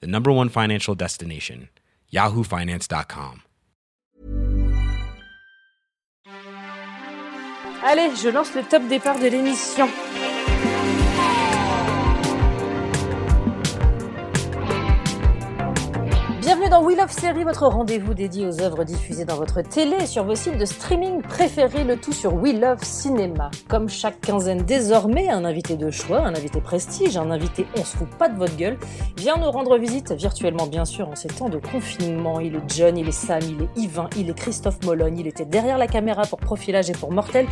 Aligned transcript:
the 0.00 0.06
number 0.06 0.30
one 0.32 0.48
financial 0.48 0.94
destination, 0.94 1.68
yahoofinance.com. 2.12 3.42
Allez, 7.86 8.16
je 8.22 8.30
lance 8.30 8.54
le 8.54 8.62
top 8.62 8.88
départ 8.88 9.18
de 9.18 9.26
l'émission. 9.28 9.88
Bienvenue 16.54 16.70
dans 16.70 16.84
We 16.84 16.96
Love 16.96 17.10
Série, 17.10 17.42
votre 17.42 17.66
rendez-vous 17.66 18.14
dédié 18.14 18.46
aux 18.46 18.62
œuvres 18.62 18.84
diffusées 18.84 19.24
dans 19.24 19.34
votre 19.34 19.60
télé 19.60 19.96
et 20.02 20.06
sur 20.06 20.22
vos 20.22 20.36
sites 20.36 20.56
de 20.56 20.64
streaming 20.64 21.20
préférés, 21.20 21.82
le 21.82 21.96
tout 21.96 22.12
sur 22.12 22.32
We 22.34 22.54
Love 22.54 22.78
Cinéma. 22.80 23.50
Comme 23.68 23.88
chaque 23.88 24.20
quinzaine 24.20 24.58
désormais, 24.58 25.30
un 25.30 25.44
invité 25.44 25.76
de 25.76 25.90
choix, 25.90 26.20
un 26.20 26.32
invité 26.32 26.60
prestige, 26.60 27.16
un 27.16 27.32
invité 27.32 27.66
on 27.76 27.82
se 27.82 27.96
fout 27.96 28.08
pas 28.20 28.28
de 28.28 28.38
votre 28.38 28.54
gueule, 28.54 28.78
vient 29.16 29.36
nous 29.36 29.50
rendre 29.50 29.76
visite, 29.78 30.12
virtuellement 30.12 30.68
bien 30.68 30.84
sûr, 30.84 31.08
en 31.08 31.16
ces 31.16 31.26
temps 31.26 31.48
de 31.48 31.58
confinement. 31.58 32.38
Il 32.38 32.54
est 32.54 32.62
John, 32.68 32.96
il 32.96 33.08
est 33.08 33.10
Sam, 33.10 33.40
il 33.42 33.62
est 33.62 33.82
Yvain, 33.82 34.08
il 34.16 34.30
est 34.30 34.34
Christophe 34.34 34.78
Mologne, 34.84 35.18
il 35.18 35.26
était 35.26 35.46
derrière 35.46 35.76
la 35.76 35.88
caméra 35.88 36.22
pour 36.22 36.38
Profilage 36.38 36.88
et 36.88 36.94
pour 36.94 37.10
Mortel. 37.10 37.48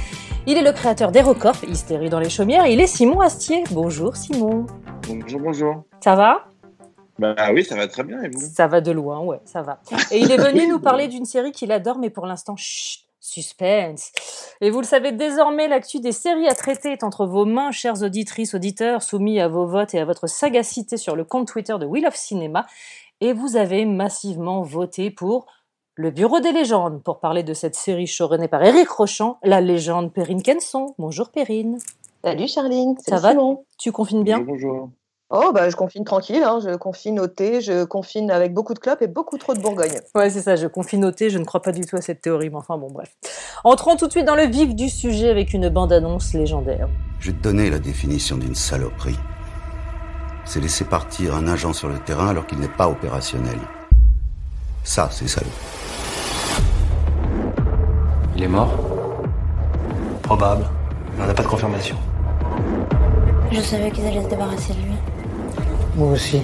Il 0.46 0.56
est 0.56 0.62
le 0.62 0.70
créateur 0.70 1.10
d'Hérocorp, 1.10 1.64
Hystérie 1.66 2.08
dans 2.08 2.20
les 2.20 2.30
chaumières, 2.30 2.68
il 2.68 2.80
est 2.80 2.86
Simon 2.86 3.18
Astier. 3.18 3.64
Bonjour 3.72 4.14
Simon. 4.14 4.64
Bonjour, 5.08 5.40
bonjour. 5.40 5.82
Ça 5.98 6.14
va? 6.14 6.51
Bah 7.18 7.34
oui, 7.52 7.64
ça 7.64 7.76
va 7.76 7.86
très 7.88 8.04
bien 8.04 8.22
et 8.22 8.28
vous? 8.28 8.40
Ça 8.40 8.66
va 8.66 8.80
de 8.80 8.90
loin, 8.90 9.20
ouais, 9.20 9.40
ça 9.44 9.62
va. 9.62 9.80
Et 10.10 10.18
il 10.18 10.30
est 10.30 10.36
venu 10.50 10.66
nous 10.66 10.80
parler 10.80 11.08
d'une 11.08 11.24
série 11.24 11.52
qu'il 11.52 11.70
adore, 11.72 11.98
mais 11.98 12.10
pour 12.10 12.26
l'instant, 12.26 12.56
chut, 12.56 13.04
suspense. 13.20 14.12
Et 14.60 14.70
vous 14.70 14.80
le 14.80 14.86
savez 14.86 15.12
désormais, 15.12 15.68
l'actu 15.68 16.00
des 16.00 16.12
séries 16.12 16.48
à 16.48 16.54
traiter 16.54 16.92
est 16.92 17.04
entre 17.04 17.26
vos 17.26 17.44
mains, 17.44 17.70
chères 17.70 18.02
auditrices, 18.02 18.54
auditeurs, 18.54 19.02
soumis 19.02 19.40
à 19.40 19.48
vos 19.48 19.66
votes 19.66 19.94
et 19.94 20.00
à 20.00 20.04
votre 20.04 20.26
sagacité 20.26 20.96
sur 20.96 21.16
le 21.16 21.24
compte 21.24 21.48
Twitter 21.48 21.76
de 21.78 21.86
Wheel 21.86 22.06
of 22.06 22.16
Cinema. 22.16 22.66
Et 23.20 23.32
vous 23.32 23.56
avez 23.56 23.84
massivement 23.84 24.62
voté 24.62 25.10
pour 25.10 25.46
le 25.94 26.10
Bureau 26.10 26.40
des 26.40 26.52
légendes 26.52 27.02
pour 27.02 27.20
parler 27.20 27.42
de 27.42 27.54
cette 27.54 27.74
série 27.74 28.06
showrunnée 28.06 28.48
par 28.48 28.62
Eric 28.64 28.88
Rochant, 28.88 29.38
la 29.44 29.60
légende 29.60 30.12
Perrine 30.12 30.42
Kenson. 30.42 30.94
Bonjour 30.98 31.30
Perrine. 31.30 31.78
Salut 32.24 32.48
Charline, 32.48 32.96
Ça 32.98 33.18
va? 33.18 33.34
Tu 33.78 33.92
confines 33.92 34.24
bien? 34.24 34.40
Bonjour, 34.40 34.72
bonjour. 34.72 34.90
Oh 35.34 35.50
bah 35.54 35.70
je 35.70 35.76
confine 35.76 36.04
tranquille, 36.04 36.42
hein. 36.44 36.58
je 36.62 36.76
confine 36.76 37.18
au 37.18 37.26
thé, 37.26 37.62
je 37.62 37.84
confine 37.84 38.30
avec 38.30 38.52
beaucoup 38.52 38.74
de 38.74 38.78
clopes 38.78 39.00
et 39.00 39.06
beaucoup 39.06 39.38
trop 39.38 39.54
de 39.54 39.60
Bourgogne. 39.60 39.98
Ouais, 40.14 40.28
c'est 40.28 40.42
ça, 40.42 40.56
je 40.56 40.66
confine 40.66 41.06
au 41.06 41.10
thé, 41.10 41.30
je 41.30 41.38
ne 41.38 41.44
crois 41.46 41.62
pas 41.62 41.72
du 41.72 41.86
tout 41.86 41.96
à 41.96 42.02
cette 42.02 42.20
théorie, 42.20 42.50
mais 42.50 42.56
enfin 42.56 42.76
bon, 42.76 42.90
bref. 42.90 43.16
Entrons 43.64 43.96
tout 43.96 44.08
de 44.08 44.10
suite 44.12 44.26
dans 44.26 44.34
le 44.34 44.44
vif 44.44 44.74
du 44.74 44.90
sujet 44.90 45.30
avec 45.30 45.54
une 45.54 45.70
bande-annonce 45.70 46.34
légendaire. 46.34 46.86
Je 47.18 47.30
vais 47.30 47.36
te 47.38 47.42
donner 47.42 47.70
la 47.70 47.78
définition 47.78 48.36
d'une 48.36 48.54
saloperie. 48.54 49.18
C'est 50.44 50.60
laisser 50.60 50.84
partir 50.84 51.34
un 51.34 51.48
agent 51.48 51.72
sur 51.72 51.88
le 51.88 51.98
terrain 51.98 52.28
alors 52.28 52.46
qu'il 52.46 52.58
n'est 52.58 52.68
pas 52.68 52.90
opérationnel. 52.90 53.58
Ça, 54.84 55.08
c'est 55.10 55.28
salaud. 55.28 55.48
Il 58.36 58.42
est 58.42 58.48
mort? 58.48 58.74
Probable. 60.22 60.66
On 61.18 61.26
n'a 61.26 61.32
pas 61.32 61.42
de 61.42 61.48
confirmation. 61.48 61.96
Je 63.50 63.60
savais 63.62 63.90
qu'ils 63.90 64.04
allaient 64.04 64.24
se 64.24 64.28
débarrasser 64.28 64.74
de 64.74 64.78
lui. 64.78 65.11
Moi 65.94 66.12
aussi. 66.12 66.42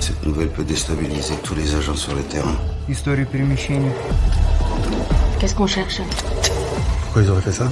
Cette 0.00 0.26
nouvelle 0.26 0.48
peut 0.48 0.64
déstabiliser 0.64 1.34
tous 1.42 1.54
les 1.54 1.74
agents 1.74 1.94
sur 1.94 2.14
le 2.14 2.22
terrain. 2.22 2.56
Histoire 2.88 3.16
Qu'est-ce 5.38 5.54
qu'on 5.54 5.66
cherche? 5.66 6.00
Pourquoi 7.02 7.22
ils 7.22 7.30
auraient 7.30 7.42
fait 7.42 7.52
ça? 7.52 7.70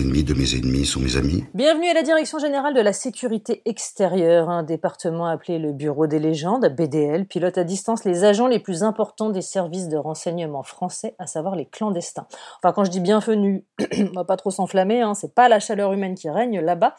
Ennemis 0.00 0.24
de 0.24 0.32
mes 0.32 0.54
ennemis 0.54 0.86
sont 0.86 1.00
mes 1.00 1.16
amis. 1.16 1.44
Bienvenue 1.52 1.88
à 1.88 1.92
la 1.92 2.02
Direction 2.02 2.38
Générale 2.38 2.72
de 2.72 2.80
la 2.80 2.94
Sécurité 2.94 3.60
Extérieure, 3.66 4.48
un 4.48 4.62
département 4.62 5.26
appelé 5.26 5.58
le 5.58 5.72
Bureau 5.72 6.06
des 6.06 6.18
légendes, 6.18 6.66
BDL, 6.66 7.26
pilote 7.26 7.58
à 7.58 7.64
distance 7.64 8.04
les 8.04 8.24
agents 8.24 8.46
les 8.46 8.58
plus 8.58 8.84
importants 8.84 9.28
des 9.28 9.42
services 9.42 9.88
de 9.88 9.98
renseignement 9.98 10.62
français, 10.62 11.14
à 11.18 11.26
savoir 11.26 11.56
les 11.56 11.66
clandestins. 11.66 12.26
Enfin, 12.62 12.72
quand 12.72 12.84
je 12.84 12.90
dis 12.90 13.00
bienvenue, 13.00 13.66
on 13.98 14.14
va 14.14 14.24
pas 14.24 14.36
trop 14.36 14.50
s'enflammer, 14.50 15.02
hein, 15.02 15.12
c'est 15.12 15.34
pas 15.34 15.50
la 15.50 15.60
chaleur 15.60 15.92
humaine 15.92 16.14
qui 16.14 16.30
règne 16.30 16.60
là-bas. 16.60 16.94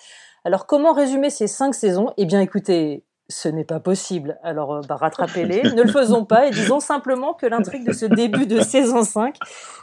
Alors, 0.45 0.67
comment 0.67 0.93
résumer 0.93 1.31
ces 1.31 1.47
cinq 1.47 1.73
saisons? 1.73 2.13
Eh 2.17 2.25
bien, 2.25 2.41
écoutez, 2.41 3.05
ce 3.33 3.49
n'est 3.49 3.63
pas 3.63 3.79
possible. 3.79 4.37
Alors, 4.43 4.73
euh, 4.75 4.81
bah, 4.87 4.95
rattrapez-les, 4.95 5.63
ne 5.73 5.81
le 5.83 5.91
faisons 5.91 6.23
pas 6.25 6.47
et 6.47 6.51
disons 6.51 6.79
simplement 6.79 7.33
que 7.33 7.45
l'intrigue 7.45 7.85
de 7.87 7.93
ce 7.93 8.05
début 8.05 8.45
de 8.45 8.59
saison 8.61 9.03
5, 9.03 9.37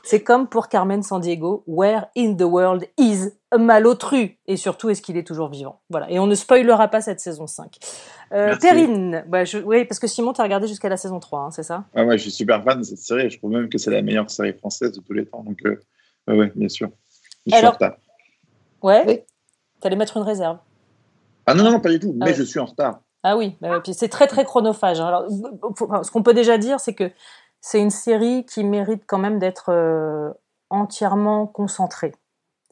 c'est 0.05 0.23
comme 0.23 0.47
pour 0.49 0.69
Carmen 0.69 1.03
Sandiego, 1.03 1.65
Where 1.67 2.07
in 2.17 2.35
the 2.37 2.43
world 2.43 2.87
is 2.99 3.31
a 3.51 3.59
malotru? 3.59 4.39
Et 4.47 4.57
surtout, 4.57 4.91
est-ce 4.91 5.03
qu'il 5.03 5.17
est 5.17 5.27
toujours 5.27 5.49
vivant? 5.51 5.81
Voilà, 5.91 6.11
et 6.11 6.19
on 6.19 6.27
ne 6.27 6.35
spoilera 6.35 6.89
pas 6.89 7.01
cette 7.01 7.21
saison 7.21 7.47
5. 7.47 7.77
Euh, 8.33 8.47
Merci. 8.47 8.61
Perrine, 8.61 9.25
bah, 9.29 9.45
je- 9.45 9.59
oui, 9.59 9.85
parce 9.85 9.99
que 9.99 10.07
Simon, 10.07 10.33
t'as 10.33 10.45
regardé 10.45 10.67
jusqu'à 10.69 10.89
la 10.89 10.97
saison 10.97 11.19
3, 11.21 11.41
hein, 11.41 11.51
c'est 11.51 11.65
ça? 11.65 11.85
Ah 11.95 12.05
ouais, 12.05 12.17
je 12.17 12.23
suis 12.23 12.31
super 12.31 12.63
fan 12.63 12.79
de 12.79 12.85
cette 12.85 12.99
série. 12.99 13.29
Je 13.31 13.39
trouve 13.39 13.51
même 13.51 13.69
que 13.69 13.79
c'est 13.79 13.91
la 13.91 14.03
meilleure 14.03 14.31
série 14.31 14.53
française 14.53 14.93
de 14.93 15.01
tous 15.01 15.13
les 15.13 15.27
temps. 15.27 15.43
Donc, 15.43 15.59
euh, 15.67 15.81
ouais, 16.29 16.37
ouais, 16.37 16.53
bien 16.55 16.69
sûr. 16.69 16.91
Je 17.47 17.51
suis 17.53 17.59
Alors- 17.59 17.73
en 17.73 17.75
retard. 17.75 17.97
Ouais 18.83 19.05
Oui. 19.07 19.21
T'allais 19.81 19.97
mettre 19.97 20.17
une 20.19 20.23
réserve 20.23 20.59
Ah 21.47 21.55
non, 21.55 21.65
non, 21.65 21.81
pas 21.81 21.89
du 21.91 21.99
tout. 21.99 22.15
Ah 22.21 22.25
mais 22.27 22.31
ouais. 22.31 22.37
je 22.37 22.43
suis 22.45 22.61
en 22.61 22.67
retard. 22.67 23.01
Ah 23.23 23.37
oui, 23.37 23.57
bah 23.61 23.71
ouais, 23.73 23.81
puis 23.83 23.93
c'est 23.95 24.09
très 24.09 24.27
très 24.27 24.45
chronophage. 24.45 25.01
hein. 25.01 25.07
Alors, 25.07 25.27
ce 26.05 26.11
qu'on 26.11 26.23
peut 26.23 26.33
déjà 26.35 26.57
dire, 26.59 26.81
c'est 26.81 26.95
que 26.95 27.13
c'est 27.61 27.81
une 27.81 27.91
série 27.91 28.47
qui 28.47 28.65
mérite 28.65 29.05
quand 29.07 29.19
même 29.19 29.39
d'être 29.39 29.71
euh, 29.71 30.33
entièrement 30.71 31.47
concentrée. 31.47 32.13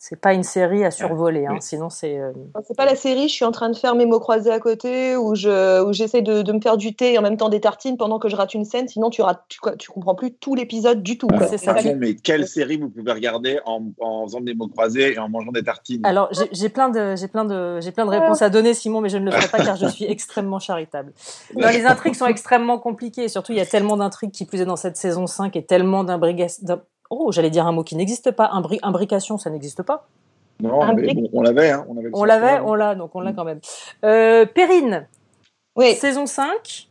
C'est 0.00 0.20
pas 0.20 0.32
une 0.32 0.44
série 0.44 0.84
à 0.84 0.92
survoler, 0.92 1.46
hein, 1.46 1.56
sinon 1.60 1.90
c'est. 1.90 2.18
euh, 2.20 2.30
C'est 2.64 2.76
pas 2.76 2.84
la 2.84 2.94
série, 2.94 3.28
je 3.28 3.32
suis 3.34 3.44
en 3.44 3.50
train 3.50 3.68
de 3.68 3.74
faire 3.76 3.96
mes 3.96 4.06
mots 4.06 4.20
croisés 4.20 4.52
à 4.52 4.60
côté 4.60 5.16
où 5.16 5.34
je 5.34 5.82
où 5.82 5.92
j'essaie 5.92 6.22
de, 6.22 6.42
de 6.42 6.52
me 6.52 6.60
faire 6.60 6.76
du 6.76 6.94
thé 6.94 7.14
et 7.14 7.18
en 7.18 7.22
même 7.22 7.36
temps 7.36 7.48
des 7.48 7.60
tartines 7.60 7.96
pendant 7.96 8.20
que 8.20 8.28
je 8.28 8.36
rate 8.36 8.54
une 8.54 8.64
scène, 8.64 8.86
sinon 8.86 9.10
tu 9.10 9.22
rates 9.22 9.42
tu, 9.48 9.58
quoi, 9.58 9.74
tu 9.76 9.90
comprends 9.90 10.14
plus 10.14 10.32
tout 10.34 10.54
l'épisode 10.54 11.02
du 11.02 11.18
tout. 11.18 11.26
quoi. 11.26 11.48
ça. 11.48 11.74
Pardon, 11.74 11.96
mais 11.98 12.14
quelle 12.14 12.46
série 12.46 12.76
vous 12.76 12.88
pouvez 12.90 13.10
regarder 13.10 13.58
en, 13.66 13.82
en 14.00 14.24
faisant 14.24 14.40
des 14.40 14.54
mots 14.54 14.68
croisés 14.68 15.14
et 15.14 15.18
en 15.18 15.28
mangeant 15.28 15.50
des 15.50 15.64
tartines? 15.64 16.06
Alors 16.06 16.28
j'ai 16.30 16.48
j'ai 16.52 16.68
plein 16.68 16.90
de 16.90 17.16
j'ai 17.16 17.26
plein 17.26 17.44
de 17.44 17.80
j'ai 17.80 17.90
plein 17.90 18.04
de 18.06 18.10
réponses 18.10 18.40
à 18.40 18.50
donner, 18.50 18.74
Simon, 18.74 19.00
mais 19.00 19.08
je 19.08 19.18
ne 19.18 19.24
le 19.24 19.32
ferai 19.32 19.48
pas 19.48 19.64
car 19.64 19.74
je 19.76 19.86
suis 19.96 20.04
extrêmement 20.04 20.60
charitable. 20.60 21.12
Non, 21.56 21.68
les 21.70 21.84
intrigues 21.86 22.14
sont 22.14 22.26
extrêmement 22.26 22.78
compliquées 22.78 23.24
et 23.24 23.28
surtout 23.28 23.50
il 23.50 23.58
y 23.58 23.60
a 23.60 23.66
tellement 23.66 23.96
d'intrigues 23.96 24.30
qui 24.30 24.44
plus 24.44 24.60
est 24.60 24.64
dans 24.64 24.76
cette 24.76 24.96
saison 24.96 25.26
5 25.26 25.56
et 25.56 25.66
tellement 25.66 26.04
d'imbrications. 26.04 26.62
Oh, 27.10 27.32
j'allais 27.32 27.50
dire 27.50 27.66
un 27.66 27.72
mot 27.72 27.84
qui 27.84 27.96
n'existe 27.96 28.30
pas. 28.30 28.46
Imbri- 28.52 28.78
imbrication, 28.82 29.38
ça 29.38 29.50
n'existe 29.50 29.82
pas. 29.82 30.06
Non, 30.60 30.82
Un 30.82 30.92
mais 30.94 31.14
bon, 31.14 31.28
on 31.32 31.42
l'avait. 31.42 31.70
Hein, 31.70 31.86
on 31.88 31.96
avait 31.96 32.08
le 32.08 32.16
On 32.16 32.24
l'avait, 32.24 32.60
on 32.60 32.74
l'a, 32.74 32.94
donc 32.94 33.14
on 33.14 33.20
l'a 33.20 33.32
quand 33.32 33.44
même. 33.44 33.60
Euh, 34.04 34.44
Perrine, 34.44 35.06
Oui. 35.76 35.94
saison 35.94 36.26
5, 36.26 36.88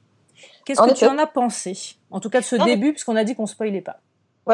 qu'est-ce 0.66 0.82
En 0.82 0.88
que 0.88 0.94
tu 0.94 1.06
en 1.06 1.18
as 1.18 1.28
pensé 1.28 1.98
En 2.10 2.20
tout 2.22 2.30
cas 2.30 2.40
de 2.40 2.46
ce 2.46 2.56
Non, 2.56 2.66
mais- 2.66 2.76
début, 2.76 2.92
puisqu'on 2.94 3.16
a 3.18 3.24
dit 3.26 3.36
qu'on 3.36 3.46
spoilait 3.46 3.82
pas? 3.82 3.98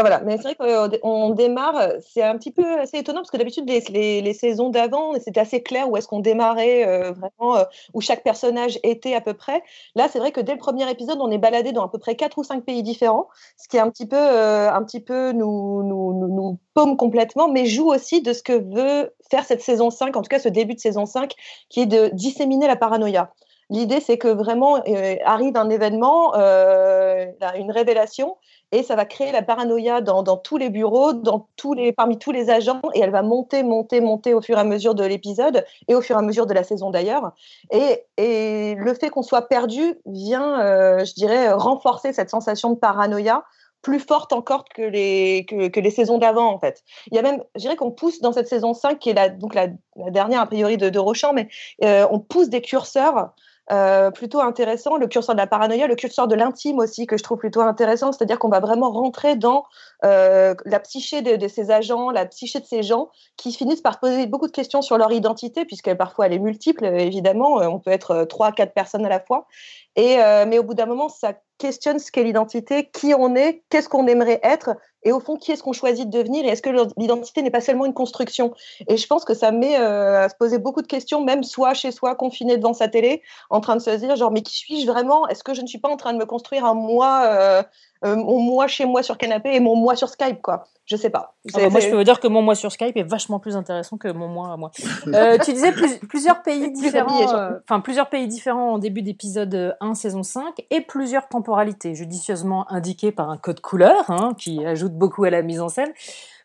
Voilà. 0.02 0.22
Mais 0.26 0.38
c'est 0.38 0.56
vrai 0.56 0.56
qu'on 0.56 1.30
démarre, 1.32 1.94
c'est 2.02 2.24
un 2.24 2.38
petit 2.38 2.52
peu 2.52 2.80
assez 2.80 2.98
étonnant 2.98 3.20
parce 3.20 3.30
que 3.30 3.38
d'habitude, 3.38 3.70
les, 3.70 3.80
les, 3.90 4.22
les 4.22 4.34
saisons 4.34 4.70
d'avant, 4.70 5.14
c'était 5.20 5.40
assez 5.40 5.62
clair 5.62 5.90
où 5.90 5.98
est-ce 5.98 6.08
qu'on 6.08 6.20
démarrait 6.20 6.88
euh, 6.88 7.12
vraiment, 7.12 7.58
euh, 7.58 7.64
où 7.94 8.02
chaque 8.02 8.24
personnage 8.24 8.80
était 8.84 9.14
à 9.14 9.22
peu 9.22 9.34
près. 9.34 9.64
Là, 9.96 10.08
c'est 10.12 10.20
vrai 10.20 10.32
que 10.32 10.42
dès 10.42 10.54
le 10.54 10.58
premier 10.58 10.90
épisode, 10.90 11.18
on 11.22 11.30
est 11.30 11.38
baladé 11.38 11.72
dans 11.72 11.86
à 11.86 11.90
peu 11.90 12.00
près 12.00 12.16
quatre 12.16 12.38
ou 12.40 12.44
cinq 12.44 12.66
pays 12.66 12.82
différents, 12.82 13.28
ce 13.58 13.68
qui 13.68 13.78
est 13.78 13.82
un 13.82 13.90
petit 13.90 14.08
peu, 14.08 14.18
euh, 14.18 14.72
un 14.72 14.84
petit 14.84 15.00
peu 15.00 15.32
nous, 15.32 15.84
nous, 15.84 16.14
nous, 16.14 16.28
nous 16.28 16.60
paume 16.74 16.98
complètement, 16.98 17.48
mais 17.48 17.66
joue 17.66 17.92
aussi 17.92 18.22
de 18.22 18.34
ce 18.34 18.42
que 18.42 18.54
veut 18.54 19.14
faire 19.30 19.46
cette 19.46 19.62
saison 19.62 19.90
5, 19.90 20.16
en 20.16 20.22
tout 20.22 20.30
cas 20.30 20.40
ce 20.40 20.50
début 20.50 20.74
de 20.74 20.80
saison 20.80 21.06
5, 21.06 21.34
qui 21.70 21.82
est 21.82 21.86
de 21.86 22.10
disséminer 22.14 22.68
la 22.68 22.76
paranoïa. 22.76 23.32
L'idée, 23.70 24.02
c'est 24.02 24.18
que 24.18 24.28
vraiment 24.28 24.84
euh, 24.88 25.16
arrive 25.26 25.58
un 25.58 25.70
événement, 25.70 26.36
euh, 26.36 27.26
une 27.58 27.72
révélation, 27.72 28.38
et 28.74 28.82
ça 28.82 28.96
va 28.96 29.06
créer 29.06 29.32
la 29.32 29.44
paranoïa 29.44 30.02
dans, 30.02 30.36
tous 30.36 30.58
les 30.58 30.70
bureaux, 30.70 31.14
dans 31.14 31.48
tous 31.58 31.74
les, 31.74 31.94
parmi 31.94 32.18
tous 32.18 32.32
les 32.32 32.50
agents, 32.50 32.82
et 32.96 33.02
elle 33.02 33.12
va 33.12 33.22
monter, 33.22 33.62
monter, 33.62 34.02
monter 34.02 34.34
au 34.34 34.42
fur 34.42 34.58
et 34.58 34.62
à 34.62 34.64
mesure 34.64 34.96
de 34.96 35.06
l'épisode 35.06 35.64
et 35.88 35.94
au 35.94 36.02
fur 36.02 36.16
et 36.16 36.20
à 36.20 36.24
mesure 36.24 36.48
de 36.48 36.56
la 36.56 36.64
saison 36.64 36.90
d'ailleurs. 36.90 37.34
Et, 37.72 38.04
le 38.18 38.94
fait 38.96 39.12
qu'on 39.12 39.22
soit 39.22 39.48
perdu 39.48 39.96
vient, 40.08 40.60
euh, 40.60 41.06
je 41.06 41.14
dirais, 41.14 41.52
renforcer 41.52 42.14
cette 42.14 42.32
sensation 42.32 42.72
de 42.72 42.76
paranoïa 42.76 43.44
plus 43.84 44.00
forte 44.00 44.34
encore 44.34 44.66
que 44.66 44.82
les, 44.82 45.46
que, 45.46 45.80
les 45.80 45.92
saisons 45.92 46.18
d'avant, 46.18 46.52
en 46.52 46.58
fait. 46.58 46.84
Il 47.12 47.16
y 47.16 47.20
a 47.20 47.22
même, 47.22 47.44
je 47.56 47.62
dirais 47.62 47.76
qu'on 47.76 47.92
pousse 47.92 48.22
dans 48.22 48.32
cette 48.32 48.48
saison 48.48 48.74
5, 48.74 48.98
qui 48.98 49.12
est 49.12 49.14
la, 49.14 49.30
donc 49.30 49.54
la, 49.54 49.68
dernière, 50.10 50.42
a 50.42 50.48
priori, 50.48 50.78
de, 50.78 50.90
de 50.90 51.34
mais 51.34 51.48
euh, 51.84 52.08
on 52.10 52.20
pousse 52.20 52.50
des 52.50 52.62
curseurs 52.62 53.34
euh, 53.72 54.12
plutôt 54.12 54.42
intéressant, 54.42 54.98
le 54.98 55.08
curseur 55.08 55.36
de 55.36 55.40
la 55.40 55.48
paranoïa, 55.48 55.88
le 55.88 55.96
curseur 55.96 56.28
de 56.28 56.36
l'intime 56.36 56.80
aussi, 56.80 57.08
que 57.08 57.18
je 57.18 57.24
trouve 57.24 57.38
plutôt 57.38 57.62
intéressant, 57.62 58.12
c'est-à-dire 58.12 58.38
qu'on 58.38 58.50
va 58.50 58.60
vraiment 58.60 58.92
rentrer 58.92 59.36
dans 59.36 59.64
euh, 60.04 60.54
la 60.66 60.80
psyché 60.82 61.22
de, 61.22 61.48
ces 61.48 61.72
agents, 61.72 62.12
la 62.12 62.26
psyché 62.26 62.60
de 62.60 62.66
ces 62.66 62.84
gens 62.84 63.10
qui 63.38 63.54
finissent 63.54 63.82
par 63.82 64.00
poser 64.00 64.26
beaucoup 64.28 64.48
de 64.48 64.52
questions 64.52 64.82
sur 64.82 64.98
leur 64.98 65.14
identité, 65.14 65.64
puisque 65.64 65.94
parfois 65.94 66.26
elle 66.26 66.34
est 66.34 66.40
multiple, 66.40 66.86
évidemment, 66.86 67.56
on 67.56 67.80
peut 67.80 67.92
être 67.92 68.26
trois, 68.26 68.52
quatre 68.52 68.74
personnes 68.74 69.06
à 69.06 69.10
la 69.10 69.22
fois, 69.22 69.48
et, 69.96 70.20
euh, 70.20 70.46
mais 70.48 70.60
au 70.60 70.64
bout 70.64 70.74
d'un 70.74 70.86
moment, 70.86 71.08
ça 71.08 71.34
questionne 71.58 72.00
ce 72.00 72.12
qu'est 72.12 72.24
l'identité, 72.24 72.90
qui 72.92 73.14
on 73.14 73.36
est, 73.36 73.64
qu'est-ce 73.70 73.88
qu'on 73.88 74.08
aimerait 74.08 74.40
être, 74.44 74.76
et 75.04 75.12
au 75.12 75.20
fond, 75.20 75.36
qui 75.36 75.52
est-ce 75.52 75.64
qu'on 75.64 75.74
choisit 75.74 76.10
de 76.10 76.18
devenir, 76.18 76.46
et 76.46 76.50
est-ce 76.50 76.62
que 76.62 76.70
l'identité 76.98 77.42
n'est 77.42 77.52
pas 77.52 77.62
seulement 77.62 77.86
une 77.86 77.94
construction? 77.94 78.54
Et 78.88 78.98
je 78.98 79.08
pense 79.08 79.26
que 79.26 79.34
ça 79.34 79.52
met 79.52 79.78
euh, 79.78 80.24
à 80.24 80.30
se 80.30 80.36
poser 80.36 80.58
beaucoup 80.58 80.82
de 80.82 80.88
questions, 80.88 81.24
même 81.24 81.44
soi 81.44 81.74
chez 81.74 81.92
soi, 81.92 82.16
confiné 82.16 82.58
devant 82.58 82.74
sa 82.74 82.88
télé, 82.88 83.22
en 83.50 83.60
train 83.60 83.76
de 83.76 83.82
se 83.82 83.90
dire, 83.92 84.16
genre, 84.16 84.32
mais 84.32 84.42
qui 84.42 84.56
suis-je 84.56 84.88
vraiment? 84.88 85.28
Est-ce 85.28 85.44
que 85.44 85.54
je 85.54 85.62
ne 85.62 85.68
suis 85.68 85.80
pas 85.80 85.90
en 85.90 85.98
train 85.98 86.14
de 86.14 86.18
me 86.18 86.26
construire 86.26 86.66
un 86.66 86.74
moi 86.74 87.24
euh, 87.28 87.64
euh, 88.04 88.16
mon 88.16 88.40
moi 88.40 88.68
chez 88.68 88.86
moi 88.86 89.04
sur 89.04 89.18
canapé 89.18 89.56
et 89.56 89.60
mon 89.60 89.76
moi 89.76 89.96
sur 89.96 90.10
Skype, 90.10 90.42
quoi. 90.42 90.66
Je 90.86 90.98
sais 90.98 91.10
pas. 91.10 91.36
Ah 91.54 91.60
bah, 91.60 91.70
moi, 91.70 91.80
je 91.80 91.90
peux 91.90 91.96
vous 91.96 92.04
dire 92.04 92.20
que 92.20 92.28
mon 92.28 92.42
moi 92.42 92.56
sur 92.56 92.72
Skype 92.72 92.98
est 92.98 93.10
vachement 93.10 93.40
plus 93.40 93.56
intéressant 93.56 93.98
que 93.98 94.10
mon 94.10 94.28
moi 94.28 94.52
à 94.52 94.58
moi. 94.58 94.72
Euh, 95.14 95.38
tu 95.38 95.54
disais 95.54 95.72
plusieurs 96.08 96.42
pays 96.42 96.72
différents, 96.72 97.36
euh, 97.36 97.52
enfin 97.64 97.82
plusieurs 97.82 98.10
pays 98.10 98.28
différents 98.28 98.74
en 98.74 98.78
début 98.80 99.02
d'épisode 99.02 99.76
1, 99.80 99.94
saison 99.96 100.24
5, 100.24 100.56
et 100.72 100.82
plusieurs 100.82 101.28
temporalités, 101.28 101.94
judicieusement 101.94 102.72
indiquées 102.72 103.12
par 103.12 103.30
un 103.30 103.38
code 103.38 103.60
couleur, 103.60 104.10
hein, 104.10 104.34
qui 104.38 104.66
ajoute 104.66 104.94
beaucoup 104.94 105.24
à 105.26 105.30
la 105.30 105.42
mise 105.42 105.62
en 105.62 105.70
scène. 105.70 105.92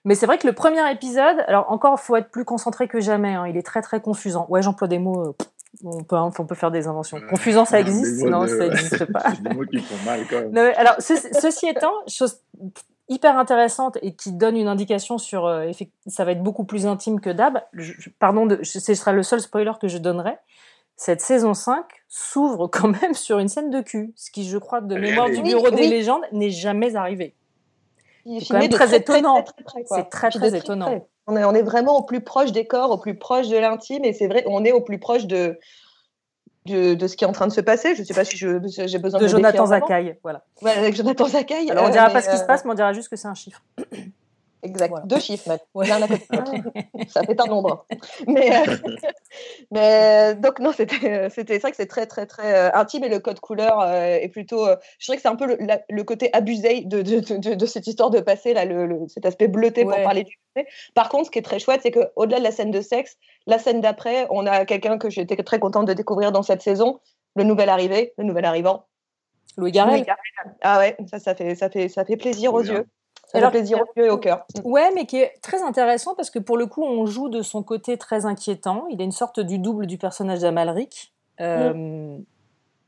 Mais 0.04 0.14
c'est 0.14 0.26
vrai 0.26 0.38
que 0.38 0.46
le 0.46 0.52
premier 0.52 0.90
épisode, 0.90 1.36
alors 1.46 1.70
encore, 1.70 1.98
faut 1.98 2.16
être 2.16 2.30
plus 2.30 2.44
concentré 2.44 2.88
que 2.88 3.00
jamais. 3.00 3.34
Hein, 3.34 3.46
il 3.48 3.56
est 3.56 3.62
très 3.62 3.82
très 3.82 4.00
confusant. 4.00 4.46
Ouais, 4.48 4.62
j'emploie 4.62 4.88
des 4.88 4.98
mots. 4.98 5.34
On 5.84 6.02
peut, 6.02 6.16
on 6.16 6.30
peut 6.30 6.54
faire 6.54 6.70
des 6.70 6.88
inventions. 6.88 7.18
Confusant, 7.28 7.64
ça 7.64 7.78
existe? 7.80 8.24
Non, 8.24 8.46
ça 8.46 8.68
n'existe 8.68 9.04
pas. 9.12 9.32
des 9.40 9.54
mots 9.54 9.64
qui 9.64 9.78
font 9.78 10.04
mal, 10.04 10.20
quand 10.28 10.40
même. 10.40 10.52
Non, 10.52 10.72
alors, 10.76 10.96
ceci 10.98 11.68
étant, 11.68 11.92
chose 12.06 12.40
hyper 13.08 13.38
intéressante 13.38 13.98
et 14.02 14.14
qui 14.14 14.32
donne 14.32 14.56
une 14.56 14.68
indication 14.68 15.18
sur 15.18 15.46
euh, 15.46 15.70
ça 16.06 16.24
va 16.24 16.32
être 16.32 16.42
beaucoup 16.42 16.64
plus 16.64 16.86
intime 16.86 17.20
que 17.20 17.30
d'hab. 17.30 17.62
Pardon, 18.18 18.46
de, 18.46 18.62
ce 18.62 18.94
sera 18.94 19.12
le 19.12 19.22
seul 19.22 19.40
spoiler 19.40 19.72
que 19.80 19.88
je 19.88 19.98
donnerai. 19.98 20.36
Cette 20.96 21.20
saison 21.20 21.54
5 21.54 21.84
s'ouvre 22.08 22.66
quand 22.72 22.88
même 22.88 23.14
sur 23.14 23.38
une 23.38 23.48
scène 23.48 23.70
de 23.70 23.80
cul, 23.80 24.12
ce 24.16 24.30
qui, 24.30 24.46
je 24.48 24.58
crois, 24.58 24.80
de 24.80 24.96
mémoire 24.96 25.30
du 25.30 25.42
Bureau 25.42 25.70
des 25.70 25.86
légendes, 25.86 26.22
n'est 26.32 26.50
jamais 26.50 26.96
arrivé. 26.96 27.34
C'est 28.26 28.46
quand 28.48 28.58
même 28.58 28.68
très, 28.68 28.94
étonnant. 28.94 29.42
C'est 29.86 30.10
très, 30.10 30.28
très, 30.28 30.54
étonnant. 30.54 31.06
On 31.28 31.36
est, 31.36 31.44
on 31.44 31.54
est 31.54 31.62
vraiment 31.62 31.98
au 31.98 32.02
plus 32.02 32.22
proche 32.22 32.52
des 32.52 32.66
corps, 32.66 32.90
au 32.90 32.98
plus 32.98 33.14
proche 33.14 33.48
de 33.48 33.56
l'intime, 33.56 34.04
et 34.04 34.12
c'est 34.14 34.26
vrai, 34.26 34.42
on 34.46 34.64
est 34.64 34.72
au 34.72 34.80
plus 34.80 34.98
proche 34.98 35.26
de, 35.26 35.58
de, 36.64 37.06
ce 37.06 37.16
qui 37.16 37.24
est 37.24 37.26
en 37.26 37.32
train 37.32 37.46
de 37.46 37.52
se 37.52 37.60
passer. 37.60 37.94
Je 37.94 38.00
ne 38.00 38.06
sais 38.06 38.14
pas 38.14 38.24
si 38.24 38.36
j'ai 38.36 38.48
besoin 38.98 39.20
de. 39.20 39.24
De 39.24 39.28
Jonathan 39.28 39.66
Zakaï, 39.66 40.16
voilà. 40.22 40.42
avec 40.62 40.96
Jonathan 40.96 41.26
Zakaï. 41.26 41.70
Alors, 41.70 41.84
on 41.84 41.88
ne 41.88 41.92
dira 41.92 42.08
pas 42.10 42.22
ce 42.22 42.30
qui 42.30 42.36
se 42.36 42.42
euh, 42.42 42.46
passe, 42.46 42.64
mais 42.64 42.70
on 42.70 42.74
dira 42.74 42.92
juste 42.92 43.08
que 43.08 43.16
c'est 43.16 43.28
un 43.28 43.34
chiffre. 43.34 43.62
Exact. 44.62 44.94
Deux 45.06 45.20
chiffres, 45.20 45.44
ça 47.08 47.22
fait 47.22 47.40
un 47.40 47.46
nombre. 47.46 47.86
Mais, 48.26 48.56
euh, 48.56 48.76
mais 49.70 50.34
donc, 50.34 50.58
non, 50.58 50.72
c'était, 50.72 51.30
c'était 51.30 51.58
vrai 51.58 51.70
que 51.70 51.76
c'est 51.76 51.86
très, 51.86 52.06
très, 52.06 52.26
très 52.26 52.54
euh, 52.54 52.70
intime 52.74 53.04
et 53.04 53.08
le 53.08 53.20
code 53.20 53.40
couleur 53.40 53.84
est 53.84 54.28
plutôt. 54.28 54.66
je 54.98 55.06
dirais 55.06 55.16
que 55.16 55.22
c'est 55.22 55.28
un 55.28 55.36
peu 55.36 55.56
le, 55.88 56.02
côté 56.02 56.30
abusé 56.32 56.82
de, 56.82 57.02
de, 57.02 57.54
de, 57.54 57.66
cette 57.66 57.86
histoire 57.86 58.10
de 58.10 58.20
passer, 58.20 58.54
là, 58.54 58.64
le, 58.64 59.06
cet 59.08 59.26
aspect 59.26 59.48
bleuté 59.48 59.84
pour 59.84 59.96
parler 60.02 60.24
du 60.24 60.38
Par 60.94 61.08
contre, 61.08 61.26
ce 61.26 61.30
qui 61.30 61.38
est 61.38 61.42
très 61.42 61.58
chouette, 61.58 61.80
c'est 61.82 61.92
qu'au-delà 61.92 62.38
de 62.38 62.44
la 62.44 62.50
scène 62.50 62.70
de 62.70 62.80
sexe, 62.80 63.16
la 63.46 63.58
scène 63.58 63.80
d'après, 63.80 64.26
on 64.30 64.46
a 64.46 64.64
quelqu'un 64.64 64.98
que 64.98 65.10
j'étais 65.10 65.36
très 65.36 65.58
contente 65.58 65.86
de 65.86 65.92
découvrir 65.92 66.32
dans 66.32 66.42
cette 66.42 66.62
saison, 66.62 67.00
le 67.36 67.44
nouvel 67.44 67.68
arrivé, 67.68 68.12
le 68.18 68.24
nouvel 68.24 68.44
arrivant. 68.44 68.86
Louis 69.56 69.72
Garrel. 69.72 70.06
Ah 70.62 70.78
ouais, 70.78 70.96
ça, 71.10 71.18
ça, 71.18 71.34
fait, 71.34 71.54
ça, 71.54 71.68
fait, 71.68 71.88
ça 71.88 72.04
fait 72.04 72.16
plaisir 72.16 72.54
aux 72.54 72.62
yeux. 72.62 72.86
Fait 73.32 73.50
plaisir 73.50 73.78
yeux 73.96 74.06
et 74.06 74.10
au 74.10 74.16
cœur. 74.16 74.46
Ouais, 74.64 74.90
mais 74.94 75.04
qui 75.04 75.18
est 75.18 75.34
très 75.42 75.62
intéressant 75.62 76.14
parce 76.14 76.30
que 76.30 76.38
pour 76.38 76.56
le 76.56 76.66
coup, 76.66 76.82
on 76.82 77.04
joue 77.04 77.28
de 77.28 77.42
son 77.42 77.62
côté 77.62 77.98
très 77.98 78.24
inquiétant. 78.24 78.86
Il 78.90 79.00
a 79.00 79.04
une 79.04 79.12
sorte 79.12 79.40
du 79.40 79.58
double 79.58 79.86
du 79.86 79.98
personnage 79.98 80.40
d'Amalric. 80.40 81.12
Euh, 81.40 81.74
mm. 81.74 82.24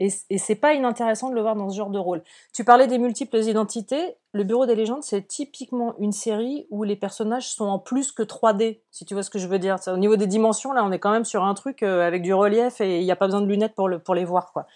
Et, 0.02 0.08
et 0.30 0.38
c'est 0.38 0.54
pas 0.54 0.72
inintéressant 0.72 1.28
de 1.28 1.34
le 1.34 1.42
voir 1.42 1.56
dans 1.56 1.68
ce 1.68 1.76
genre 1.76 1.90
de 1.90 1.98
rôle. 1.98 2.22
Tu 2.54 2.64
parlais 2.64 2.86
des 2.86 2.96
multiples 2.96 3.36
identités. 3.36 4.16
Le 4.32 4.44
Bureau 4.44 4.64
des 4.64 4.74
légendes, 4.74 5.02
c'est 5.02 5.28
typiquement 5.28 5.94
une 5.98 6.12
série 6.12 6.66
où 6.70 6.84
les 6.84 6.96
personnages 6.96 7.48
sont 7.48 7.66
en 7.66 7.78
plus 7.78 8.10
que 8.10 8.22
3D, 8.22 8.80
si 8.90 9.04
tu 9.04 9.12
vois 9.12 9.22
ce 9.22 9.28
que 9.28 9.38
je 9.38 9.46
veux 9.46 9.58
dire. 9.58 9.76
Au 9.88 9.98
niveau 9.98 10.16
des 10.16 10.26
dimensions, 10.26 10.72
là, 10.72 10.82
on 10.84 10.90
est 10.90 10.98
quand 10.98 11.10
même 11.10 11.26
sur 11.26 11.44
un 11.44 11.52
truc 11.52 11.82
euh, 11.82 12.06
avec 12.06 12.22
du 12.22 12.32
relief 12.32 12.80
et 12.80 13.00
il 13.00 13.04
n'y 13.04 13.12
a 13.12 13.16
pas 13.16 13.26
besoin 13.26 13.42
de 13.42 13.46
lunettes 13.46 13.74
pour, 13.74 13.88
le, 13.88 13.98
pour 13.98 14.14
les 14.14 14.24
voir, 14.24 14.52
quoi. 14.54 14.66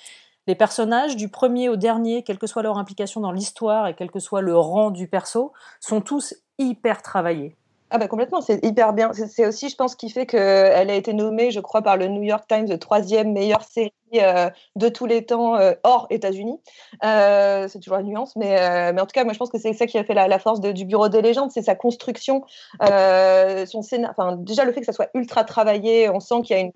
Les 0.46 0.54
personnages, 0.54 1.16
du 1.16 1.28
premier 1.28 1.68
au 1.68 1.76
dernier, 1.76 2.22
quelle 2.22 2.38
que 2.38 2.46
soit 2.46 2.62
leur 2.62 2.76
implication 2.76 3.20
dans 3.20 3.32
l'histoire 3.32 3.86
et 3.86 3.94
quel 3.94 4.10
que 4.10 4.18
soit 4.18 4.42
le 4.42 4.56
rang 4.56 4.90
du 4.90 5.08
perso, 5.08 5.52
sont 5.80 6.00
tous 6.00 6.34
hyper 6.58 7.02
travaillés. 7.02 7.56
Ah 7.90 7.98
bah 7.98 8.08
complètement, 8.08 8.40
c'est 8.40 8.64
hyper 8.64 8.92
bien. 8.92 9.12
C'est 9.12 9.46
aussi, 9.46 9.68
je 9.68 9.76
pense, 9.76 9.94
qui 9.94 10.10
fait 10.10 10.26
qu'elle 10.26 10.90
a 10.90 10.94
été 10.94 11.14
nommée, 11.14 11.50
je 11.50 11.60
crois, 11.60 11.80
par 11.80 11.96
le 11.96 12.08
New 12.08 12.22
York 12.22 12.44
Times 12.48 12.78
troisième 12.78 13.32
meilleure 13.32 13.62
série 13.62 13.92
euh, 14.22 14.50
de 14.76 14.88
tous 14.88 15.06
les 15.06 15.24
temps 15.24 15.56
euh, 15.56 15.72
hors 15.82 16.06
États-Unis. 16.10 16.58
Euh, 17.04 17.68
c'est 17.68 17.80
toujours 17.80 17.98
la 17.98 18.02
nuance, 18.02 18.36
mais, 18.36 18.92
mais 18.92 19.00
en 19.00 19.06
tout 19.06 19.12
cas, 19.12 19.24
moi, 19.24 19.32
je 19.32 19.38
pense 19.38 19.50
que 19.50 19.58
c'est 19.58 19.72
ça 19.72 19.86
qui 19.86 19.98
a 19.98 20.04
fait 20.04 20.14
la, 20.14 20.38
force 20.38 20.60
du 20.60 20.84
Bureau 20.84 21.08
des 21.08 21.22
légendes, 21.22 21.50
c'est 21.50 21.62
sa 21.62 21.74
construction, 21.74 22.44
son 22.80 23.80
Enfin, 24.10 24.36
déjà 24.36 24.64
le 24.64 24.72
fait 24.72 24.80
que 24.80 24.86
ça 24.86 24.92
soit 24.92 25.10
ultra 25.14 25.44
travaillé, 25.44 26.10
on 26.10 26.20
sent 26.20 26.42
qu'il 26.42 26.56
y 26.56 26.58
a 26.58 26.62
une, 26.62 26.72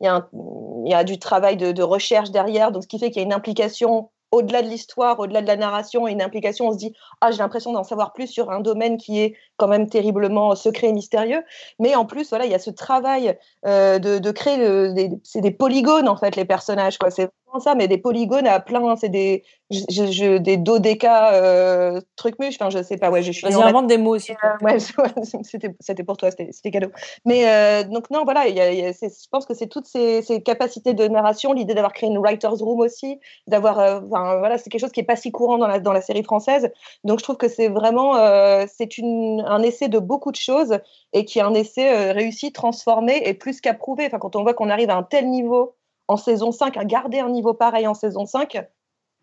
il 0.00 0.90
y 0.90 0.94
a, 0.94 1.04
du 1.04 1.18
travail 1.18 1.56
de, 1.56 1.72
de 1.72 1.82
recherche 1.82 2.30
derrière, 2.30 2.72
donc 2.72 2.84
ce 2.84 2.88
qui 2.88 2.98
fait 2.98 3.10
qu'il 3.10 3.20
y 3.20 3.24
a 3.24 3.26
une 3.26 3.32
implication 3.32 4.10
au-delà 4.32 4.62
de 4.62 4.68
l'histoire, 4.68 5.20
au-delà 5.20 5.42
de 5.42 5.46
la 5.46 5.56
narration 5.56 6.08
une 6.08 6.22
implication, 6.22 6.68
on 6.68 6.72
se 6.72 6.78
dit 6.78 6.94
ah 7.20 7.30
j'ai 7.30 7.38
l'impression 7.38 7.72
d'en 7.72 7.84
savoir 7.84 8.12
plus 8.14 8.26
sur 8.26 8.50
un 8.50 8.60
domaine 8.60 8.96
qui 8.96 9.20
est 9.20 9.36
quand 9.62 9.68
même 9.68 9.88
terriblement 9.88 10.56
secret 10.56 10.88
et 10.88 10.92
mystérieux. 10.92 11.44
Mais 11.78 11.94
en 11.94 12.04
plus 12.04 12.28
voilà 12.30 12.46
il 12.46 12.50
y 12.50 12.54
a 12.54 12.58
ce 12.58 12.70
travail 12.70 13.38
euh, 13.64 14.00
de, 14.00 14.30
créer 14.32 14.58
des, 14.92 15.10
c'est 15.22 15.40
des 15.40 15.52
polygones 15.52 16.08
en 16.08 16.16
fait 16.16 16.34
les 16.34 16.44
personnages 16.44 16.98
quoi. 16.98 17.10
C'est 17.10 17.30
ça, 17.60 17.74
mais 17.74 17.88
des 17.88 17.98
polygones 17.98 18.46
à 18.46 18.60
plein, 18.60 18.96
c'est 18.96 19.08
des, 19.08 19.44
je, 19.70 20.38
des 20.38 20.56
dodéca 20.56 21.34
euh, 21.34 22.00
trucs 22.16 22.38
muches, 22.38 22.56
enfin 22.60 22.70
je 22.70 22.82
sais 22.82 22.96
pas, 22.96 23.10
ouais, 23.10 23.22
je 23.22 23.32
suis. 23.32 23.46
Vas-y, 23.46 23.62
invente 23.62 23.86
des 23.86 23.98
mots 23.98 24.14
aussi. 24.14 24.32
Euh, 24.32 24.64
ouais, 24.64 24.78
c'était 25.80 26.04
pour 26.04 26.16
toi, 26.16 26.30
c'était 26.30 26.70
cadeau. 26.70 26.88
Mais 27.24 27.46
euh, 27.46 27.84
donc 27.84 28.10
non, 28.10 28.24
voilà, 28.24 28.48
y 28.48 28.60
a, 28.60 28.72
y 28.72 28.84
a, 28.86 28.92
je 28.92 29.28
pense 29.30 29.46
que 29.46 29.54
c'est 29.54 29.66
toutes 29.66 29.86
ces, 29.86 30.22
ces, 30.22 30.42
capacités 30.42 30.94
de 30.94 31.06
narration, 31.08 31.52
l'idée 31.52 31.74
d'avoir 31.74 31.92
créé 31.92 32.08
une 32.08 32.18
writers 32.18 32.58
room 32.58 32.80
aussi, 32.80 33.18
d'avoir, 33.46 33.78
enfin 33.78 34.38
voilà, 34.38 34.58
c'est 34.58 34.70
quelque 34.70 34.80
chose 34.80 34.92
qui 34.92 35.00
est 35.00 35.04
pas 35.04 35.16
si 35.16 35.30
courant 35.30 35.58
dans 35.58 35.68
la 35.68 35.78
dans 35.78 35.92
la 35.92 36.02
série 36.02 36.22
française. 36.22 36.70
Donc 37.04 37.18
je 37.18 37.24
trouve 37.24 37.36
que 37.36 37.48
c'est 37.48 37.68
vraiment, 37.68 38.14
c'est 38.66 38.98
un 39.52 39.62
essai 39.62 39.88
de 39.88 39.98
beaucoup 39.98 40.32
de 40.32 40.36
choses 40.36 40.78
et 41.12 41.24
qui 41.24 41.38
est 41.38 41.42
un 41.42 41.54
essai 41.54 42.12
réussi, 42.12 42.52
transformé 42.52 43.22
et 43.24 43.34
plus 43.34 43.60
qu'approuvé. 43.60 44.06
Enfin 44.06 44.18
quand 44.18 44.36
on 44.36 44.42
voit 44.42 44.54
qu'on 44.54 44.70
arrive 44.70 44.90
à 44.90 44.96
un 44.96 45.02
tel 45.02 45.28
niveau 45.28 45.74
en 46.08 46.16
saison 46.16 46.52
5, 46.52 46.76
à 46.76 46.84
garder 46.84 47.20
un 47.20 47.30
niveau 47.30 47.54
pareil 47.54 47.86
en 47.86 47.94
saison 47.94 48.26
5, 48.26 48.66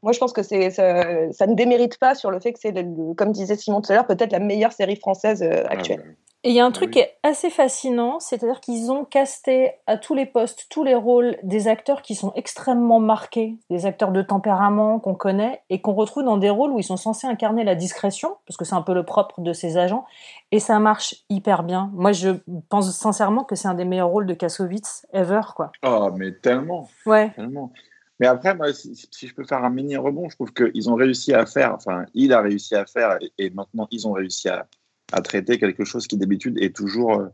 moi 0.01 0.11
je 0.11 0.19
pense 0.19 0.33
que 0.33 0.43
c'est 0.43 0.69
ça, 0.71 1.31
ça, 1.31 1.47
ne 1.47 1.53
démérite 1.55 1.97
pas 1.97 2.15
sur 2.15 2.31
le 2.31 2.39
fait 2.39 2.53
que 2.53 2.59
c'est, 2.59 2.73
comme 3.17 3.31
disait 3.31 3.55
Simon 3.55 3.81
tout 3.81 3.91
à 3.91 3.95
l'heure, 3.95 4.07
peut-être 4.07 4.31
la 4.31 4.39
meilleure 4.39 4.71
série 4.71 4.95
française 4.95 5.43
euh, 5.43 5.63
ah, 5.65 5.73
actuelle. 5.73 6.15
Et 6.45 6.51
il 6.51 6.55
y 6.55 6.61
a 6.61 6.65
un 6.65 6.71
truc 6.71 6.91
qui 6.91 6.99
est 6.99 7.17
assez 7.21 7.49
fascinant, 7.49 8.21
c'est-à-dire 8.21 8.61
qu'ils 8.61 8.91
ont 8.91 9.03
casté 9.03 9.73
à 9.87 9.97
tous 9.97 10.15
les 10.15 10.25
postes, 10.25 10.67
tous 10.69 10.85
les 10.85 10.95
rôles, 10.95 11.37
des 11.43 11.67
acteurs 11.67 12.01
qui 12.01 12.15
sont 12.15 12.31
extrêmement 12.33 13.01
marqués, 13.01 13.57
des 13.69 13.85
acteurs 13.85 14.13
de 14.13 14.21
tempérament 14.21 14.99
qu'on 14.99 15.15
connaît 15.15 15.61
et 15.69 15.81
qu'on 15.81 15.91
retrouve 15.93 16.23
dans 16.23 16.37
des 16.37 16.49
rôles 16.49 16.71
où 16.71 16.79
ils 16.79 16.83
sont 16.83 16.95
censés 16.95 17.27
incarner 17.27 17.65
la 17.65 17.75
discrétion, 17.75 18.37
parce 18.47 18.55
que 18.55 18.63
c'est 18.63 18.75
un 18.75 18.81
peu 18.81 18.93
le 18.93 19.03
propre 19.03 19.41
de 19.41 19.51
ces 19.51 19.75
agents, 19.75 20.05
et 20.51 20.59
ça 20.59 20.79
marche 20.79 21.13
hyper 21.29 21.63
bien. 21.63 21.91
Moi, 21.93 22.13
je 22.13 22.29
pense 22.69 22.89
sincèrement 22.91 23.43
que 23.43 23.55
c'est 23.55 23.67
un 23.67 23.73
des 23.73 23.83
meilleurs 23.83 24.07
rôles 24.07 24.25
de 24.25 24.33
Kassovitz 24.33 25.05
ever, 25.11 25.41
quoi. 25.57 25.73
Oh, 25.83 26.09
mais 26.15 26.31
tellement. 26.31 26.87
Ouais. 27.05 27.31
Tellement. 27.31 27.73
Mais 28.21 28.27
après, 28.27 28.55
moi, 28.55 28.71
si, 28.73 28.95
je 29.27 29.33
peux 29.33 29.43
faire 29.43 29.65
un 29.65 29.69
mini 29.69 29.97
rebond, 29.97 30.29
je 30.29 30.35
trouve 30.35 30.53
qu'ils 30.53 30.89
ont 30.89 30.95
réussi 30.95 31.33
à 31.33 31.45
faire, 31.45 31.73
enfin, 31.73 32.05
il 32.13 32.31
a 32.31 32.39
réussi 32.39 32.75
à 32.75 32.85
faire, 32.85 33.17
et 33.37 33.49
maintenant 33.49 33.87
ils 33.91 34.07
ont 34.07 34.13
réussi 34.13 34.47
à 34.47 34.67
à 35.11 35.21
traiter 35.21 35.57
quelque 35.57 35.85
chose 35.85 36.07
qui 36.07 36.17
d'habitude 36.17 36.57
est 36.61 36.75
toujours 36.75 37.19
euh, 37.19 37.27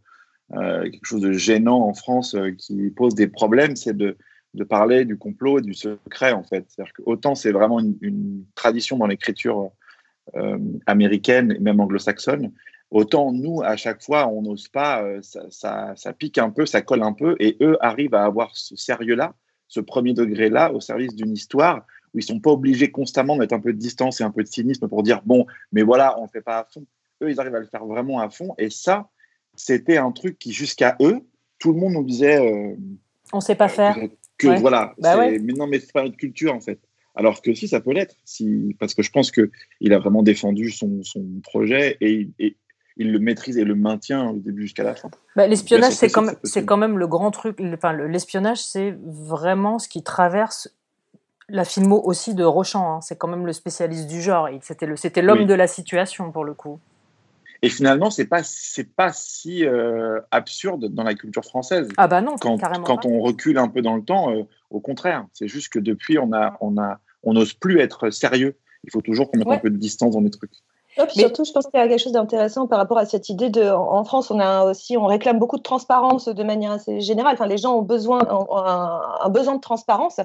euh, 0.55 0.83
quelque 0.83 1.05
chose 1.05 1.21
de 1.21 1.31
gênant 1.31 1.87
en 1.87 1.93
France, 1.93 2.35
euh, 2.35 2.51
qui 2.51 2.89
pose 2.89 3.15
des 3.15 3.27
problèmes, 3.27 3.75
c'est 3.75 3.95
de, 3.95 4.17
parler 4.69 5.03
du 5.03 5.17
complot 5.17 5.59
et 5.59 5.61
du 5.61 5.73
secret 5.73 6.31
en 6.31 6.43
fait. 6.43 6.65
Autant 7.05 7.35
c'est 7.35 7.51
vraiment 7.51 7.81
une, 7.81 8.45
tradition 8.55 8.97
dans 8.97 9.07
l'écriture 9.07 9.69
américaine 10.85 11.51
et 11.51 11.59
même 11.59 11.81
anglo-saxonne, 11.81 12.53
autant 12.89 13.33
nous 13.33 13.61
à 13.63 13.75
chaque 13.75 14.01
fois 14.01 14.29
on 14.29 14.43
n'ose 14.43 14.69
pas, 14.69 15.03
ça, 15.21 15.93
pique 16.17 16.37
un 16.37 16.51
peu, 16.51 16.65
ça 16.65 16.81
colle 16.81 17.03
un 17.03 17.11
peu, 17.11 17.35
et 17.41 17.57
eux 17.59 17.77
arrivent 17.81 18.15
à 18.15 18.23
avoir 18.23 18.55
ce 18.55 18.77
sérieux-là 18.77 19.35
ce 19.67 19.79
premier 19.79 20.13
degré-là 20.13 20.71
au 20.71 20.79
service 20.79 21.15
d'une 21.15 21.33
histoire 21.33 21.85
où 22.13 22.19
ils 22.19 22.23
sont 22.23 22.39
pas 22.39 22.51
obligés 22.51 22.91
constamment 22.91 23.35
de 23.35 23.41
mettre 23.41 23.53
un 23.53 23.59
peu 23.59 23.73
de 23.73 23.77
distance 23.77 24.21
et 24.21 24.23
un 24.23 24.31
peu 24.31 24.43
de 24.43 24.47
cynisme 24.47 24.87
pour 24.87 25.03
dire 25.03 25.21
bon, 25.25 25.45
mais 25.71 25.83
voilà, 25.83 26.17
on 26.19 26.23
ne 26.23 26.29
fait 26.29 26.41
pas 26.41 26.59
à 26.59 26.63
fond. 26.65 26.85
Eux, 27.21 27.29
ils 27.29 27.39
arrivent 27.39 27.55
à 27.55 27.59
le 27.59 27.67
faire 27.67 27.85
vraiment 27.85 28.19
à 28.19 28.29
fond. 28.29 28.55
Et 28.57 28.69
ça, 28.69 29.09
c'était 29.55 29.97
un 29.97 30.11
truc 30.11 30.37
qui, 30.37 30.51
jusqu'à 30.51 30.95
eux, 31.01 31.21
tout 31.59 31.73
le 31.73 31.79
monde 31.79 31.93
nous 31.93 32.03
disait. 32.03 32.39
Euh, 32.39 32.75
on 33.33 33.37
ne 33.37 33.41
sait 33.41 33.55
pas 33.55 33.69
faire. 33.69 33.97
Que, 34.37 34.59
voilà, 34.59 34.93
bah 34.97 35.29
mais 35.29 35.39
non, 35.39 35.65
mais 35.65 35.79
c'est 35.79 35.93
pas 35.93 36.03
notre 36.03 36.17
culture 36.17 36.53
en 36.53 36.59
fait. 36.59 36.79
Alors 37.15 37.41
que 37.41 37.53
si, 37.53 37.69
ça 37.69 37.79
peut 37.79 37.93
l'être, 37.93 38.15
si, 38.25 38.75
parce 38.79 38.93
que 38.93 39.01
je 39.01 39.09
pense 39.09 39.31
qu'il 39.31 39.93
a 39.93 39.99
vraiment 39.99 40.23
défendu 40.23 40.69
son, 40.71 41.01
son 41.03 41.23
projet 41.41 41.95
et, 42.01 42.29
et, 42.39 42.57
il 42.97 43.11
le 43.11 43.19
maîtrise 43.19 43.57
et 43.57 43.63
le 43.65 43.75
maintient 43.75 44.33
du 44.33 44.39
début 44.39 44.63
jusqu'à 44.63 44.83
la 44.83 44.95
fin. 44.95 45.09
Bah, 45.35 45.47
l'espionnage, 45.47 45.93
c'est 45.93 46.09
quand, 46.09 46.21
même, 46.21 46.35
quand 46.65 46.77
même 46.77 46.97
le 46.97 47.07
grand 47.07 47.31
truc. 47.31 47.59
Enfin, 47.73 47.93
l'espionnage, 47.93 48.63
c'est 48.63 48.95
vraiment 49.03 49.79
ce 49.79 49.89
qui 49.89 50.01
traverse 50.01 50.69
la 51.49 51.65
filmo 51.65 52.01
aussi 52.03 52.35
de 52.35 52.43
Rochant. 52.43 52.95
Hein. 52.95 53.01
C'est 53.01 53.17
quand 53.17 53.27
même 53.27 53.45
le 53.45 53.53
spécialiste 53.53 54.07
du 54.07 54.21
genre. 54.21 54.47
C'était 54.95 55.21
l'homme 55.21 55.45
de 55.45 55.53
la 55.53 55.67
situation 55.67 56.31
pour 56.31 56.45
le 56.45 56.53
coup. 56.53 56.79
Et 57.61 57.69
finalement, 57.69 58.09
c'est 58.09 58.25
pas 58.25 58.43
c'est 58.43 58.95
pas 58.95 59.11
si 59.13 59.65
euh, 59.65 60.19
absurde 60.31 60.87
dans 60.93 61.03
la 61.03 61.13
culture 61.15 61.43
française. 61.43 61.87
Ah 61.97 62.07
bah 62.07 62.21
non, 62.21 62.35
quand, 62.39 62.57
carrément 62.57 62.85
quand 62.85 63.05
on 63.05 63.19
recule 63.19 63.57
un 63.57 63.67
peu 63.67 63.81
dans 63.81 63.95
le 63.95 64.03
temps, 64.03 64.31
euh, 64.31 64.43
au 64.69 64.79
contraire, 64.79 65.25
c'est 65.33 65.47
juste 65.47 65.69
que 65.69 65.79
depuis, 65.79 66.19
on 66.19 66.33
a 66.33 66.57
on 66.61 66.77
a 66.77 66.99
on 67.23 67.33
n'ose 67.33 67.53
plus 67.53 67.79
être 67.79 68.09
sérieux. 68.09 68.55
Il 68.83 68.91
faut 68.91 69.01
toujours 69.01 69.31
qu'on 69.31 69.39
mette 69.39 69.47
un 69.47 69.57
peu 69.57 69.69
de 69.69 69.77
distance 69.77 70.13
dans 70.13 70.21
les 70.21 70.29
trucs. 70.29 70.53
Surtout, 71.09 71.43
je 71.43 71.51
pense 71.51 71.65
qu'il 71.67 71.79
y 71.79 71.83
a 71.83 71.87
quelque 71.87 72.01
chose 72.01 72.13
d'intéressant 72.13 72.67
par 72.67 72.79
rapport 72.79 72.97
à 72.97 73.05
cette 73.05 73.29
idée 73.29 73.49
de. 73.49 73.69
En 73.69 74.03
France, 74.03 74.31
on 74.31 74.39
a 74.39 74.63
aussi, 74.65 74.97
on 74.97 75.05
réclame 75.05 75.39
beaucoup 75.39 75.57
de 75.57 75.63
transparence 75.63 76.27
de 76.27 76.43
manière 76.43 76.71
assez 76.71 77.01
générale. 77.01 77.33
Enfin, 77.33 77.47
les 77.47 77.57
gens 77.57 77.75
ont 77.75 77.81
besoin, 77.81 78.19
un, 78.29 79.29
besoin 79.29 79.55
de 79.55 79.61
transparence, 79.61 80.19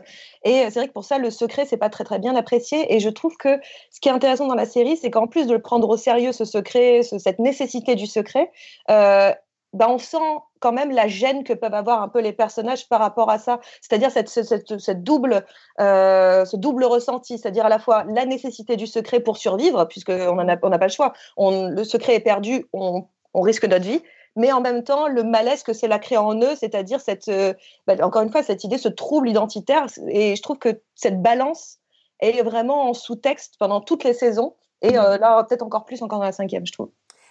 et 0.45 0.65
c'est 0.71 0.75
vrai 0.75 0.89
que 0.89 0.93
pour 0.93 1.05
ça, 1.05 1.19
le 1.19 1.31
secret, 1.31 1.65
c'est 1.67 1.77
pas 1.77 1.91
très 1.91 2.05
très 2.05 2.19
bien 2.19 2.37
apprécié. 2.37 2.95
Et 2.95 3.01
je 3.01 3.09
trouve 3.09 3.37
que 3.37 3.59
ce 3.91 4.01
qui 4.01 4.09
est 4.09 4.13
intéressant 4.13 4.47
dans 4.47 4.55
la 4.55 4.67
série, 4.67 4.97
c'est 4.97 5.11
qu'en 5.11 5.27
plus 5.27 5.47
de 5.47 5.53
le 5.53 5.61
prendre 5.61 5.89
au 5.89 5.97
sérieux, 5.97 6.33
ce 6.33 6.45
secret, 6.45 7.03
cette 7.03 7.39
nécessité 7.39 7.97
du 7.97 8.07
secret, 8.07 8.53
euh, 8.91 9.33
bah, 9.73 9.87
on 9.89 9.99
sent 9.99 10.19
quand 10.59 10.73
même 10.73 10.91
la 10.91 11.07
gêne 11.09 11.45
que 11.45 11.53
peuvent 11.53 11.75
avoir 11.75 12.03
un 12.03 12.09
peu 12.09 12.21
les 12.21 12.33
personnages 12.33 12.89
par 12.89 13.01
rapport 13.01 13.31
à 13.31 13.39
ça. 13.39 13.61
C'est-à-dire 13.81 14.11
cette, 14.11 15.03
double, 15.03 15.45
euh, 15.81 16.45
ce 16.45 16.57
double 16.57 16.85
ressenti, 16.85 17.39
c'est-à-dire 17.39 17.67
à 17.67 17.69
la 17.69 17.79
fois 17.79 18.05
la 18.05 18.27
nécessité 18.27 18.77
du 18.77 18.87
secret 18.87 19.21
pour 19.21 19.37
survivre, 19.37 19.85
puisqu'on 19.87 20.45
n'a 20.45 20.59
on 20.63 20.71
pas 20.71 20.87
le 20.87 20.93
choix. 20.93 21.13
Le 21.39 21.85
secret 21.85 22.17
est 22.17 22.21
perdu, 22.21 22.67
on, 22.73 23.07
risque 23.35 23.65
notre 23.65 23.85
vie, 23.85 24.03
mais 24.37 24.53
en 24.53 24.61
même 24.61 24.83
temps, 24.83 25.09
le 25.09 25.23
malaise 25.23 25.63
que 25.63 25.73
c'est 25.73 25.89
la 25.89 25.99
créer 25.99 26.19
en 26.19 26.35
eux, 26.41 26.55
c'est-à-dire 26.57 26.99
euh, 27.29 27.55
bah, 27.87 27.95
encore 28.03 28.23
une 28.23 28.31
fois, 28.31 28.43
cette 28.43 28.65
idée, 28.65 28.79
ce 28.79 28.89
trouble 28.89 29.29
identitaire. 29.29 29.87
Et 30.09 30.37
je 30.37 30.43
trouve 30.43 30.59
que 30.59 30.81
cette 30.95 31.23
balance 31.23 31.79
est 32.21 32.43
vraiment 32.43 32.89
en 32.91 32.95
sous-texte 32.95 33.55
pendant 33.59 33.81
toutes 33.81 34.05
les 34.05 34.15
saisons. 34.15 34.55
Et 34.83 34.99
euh, 34.99 35.19
là, 35.19 35.43
peut-être 35.45 35.63
encore 35.63 35.85
plus 35.85 36.03
encore 36.03 36.19
dans 36.19 36.25
la 36.25 36.33
cinquième, 36.33 36.67
je 36.67 36.73
trouve. 36.73 36.91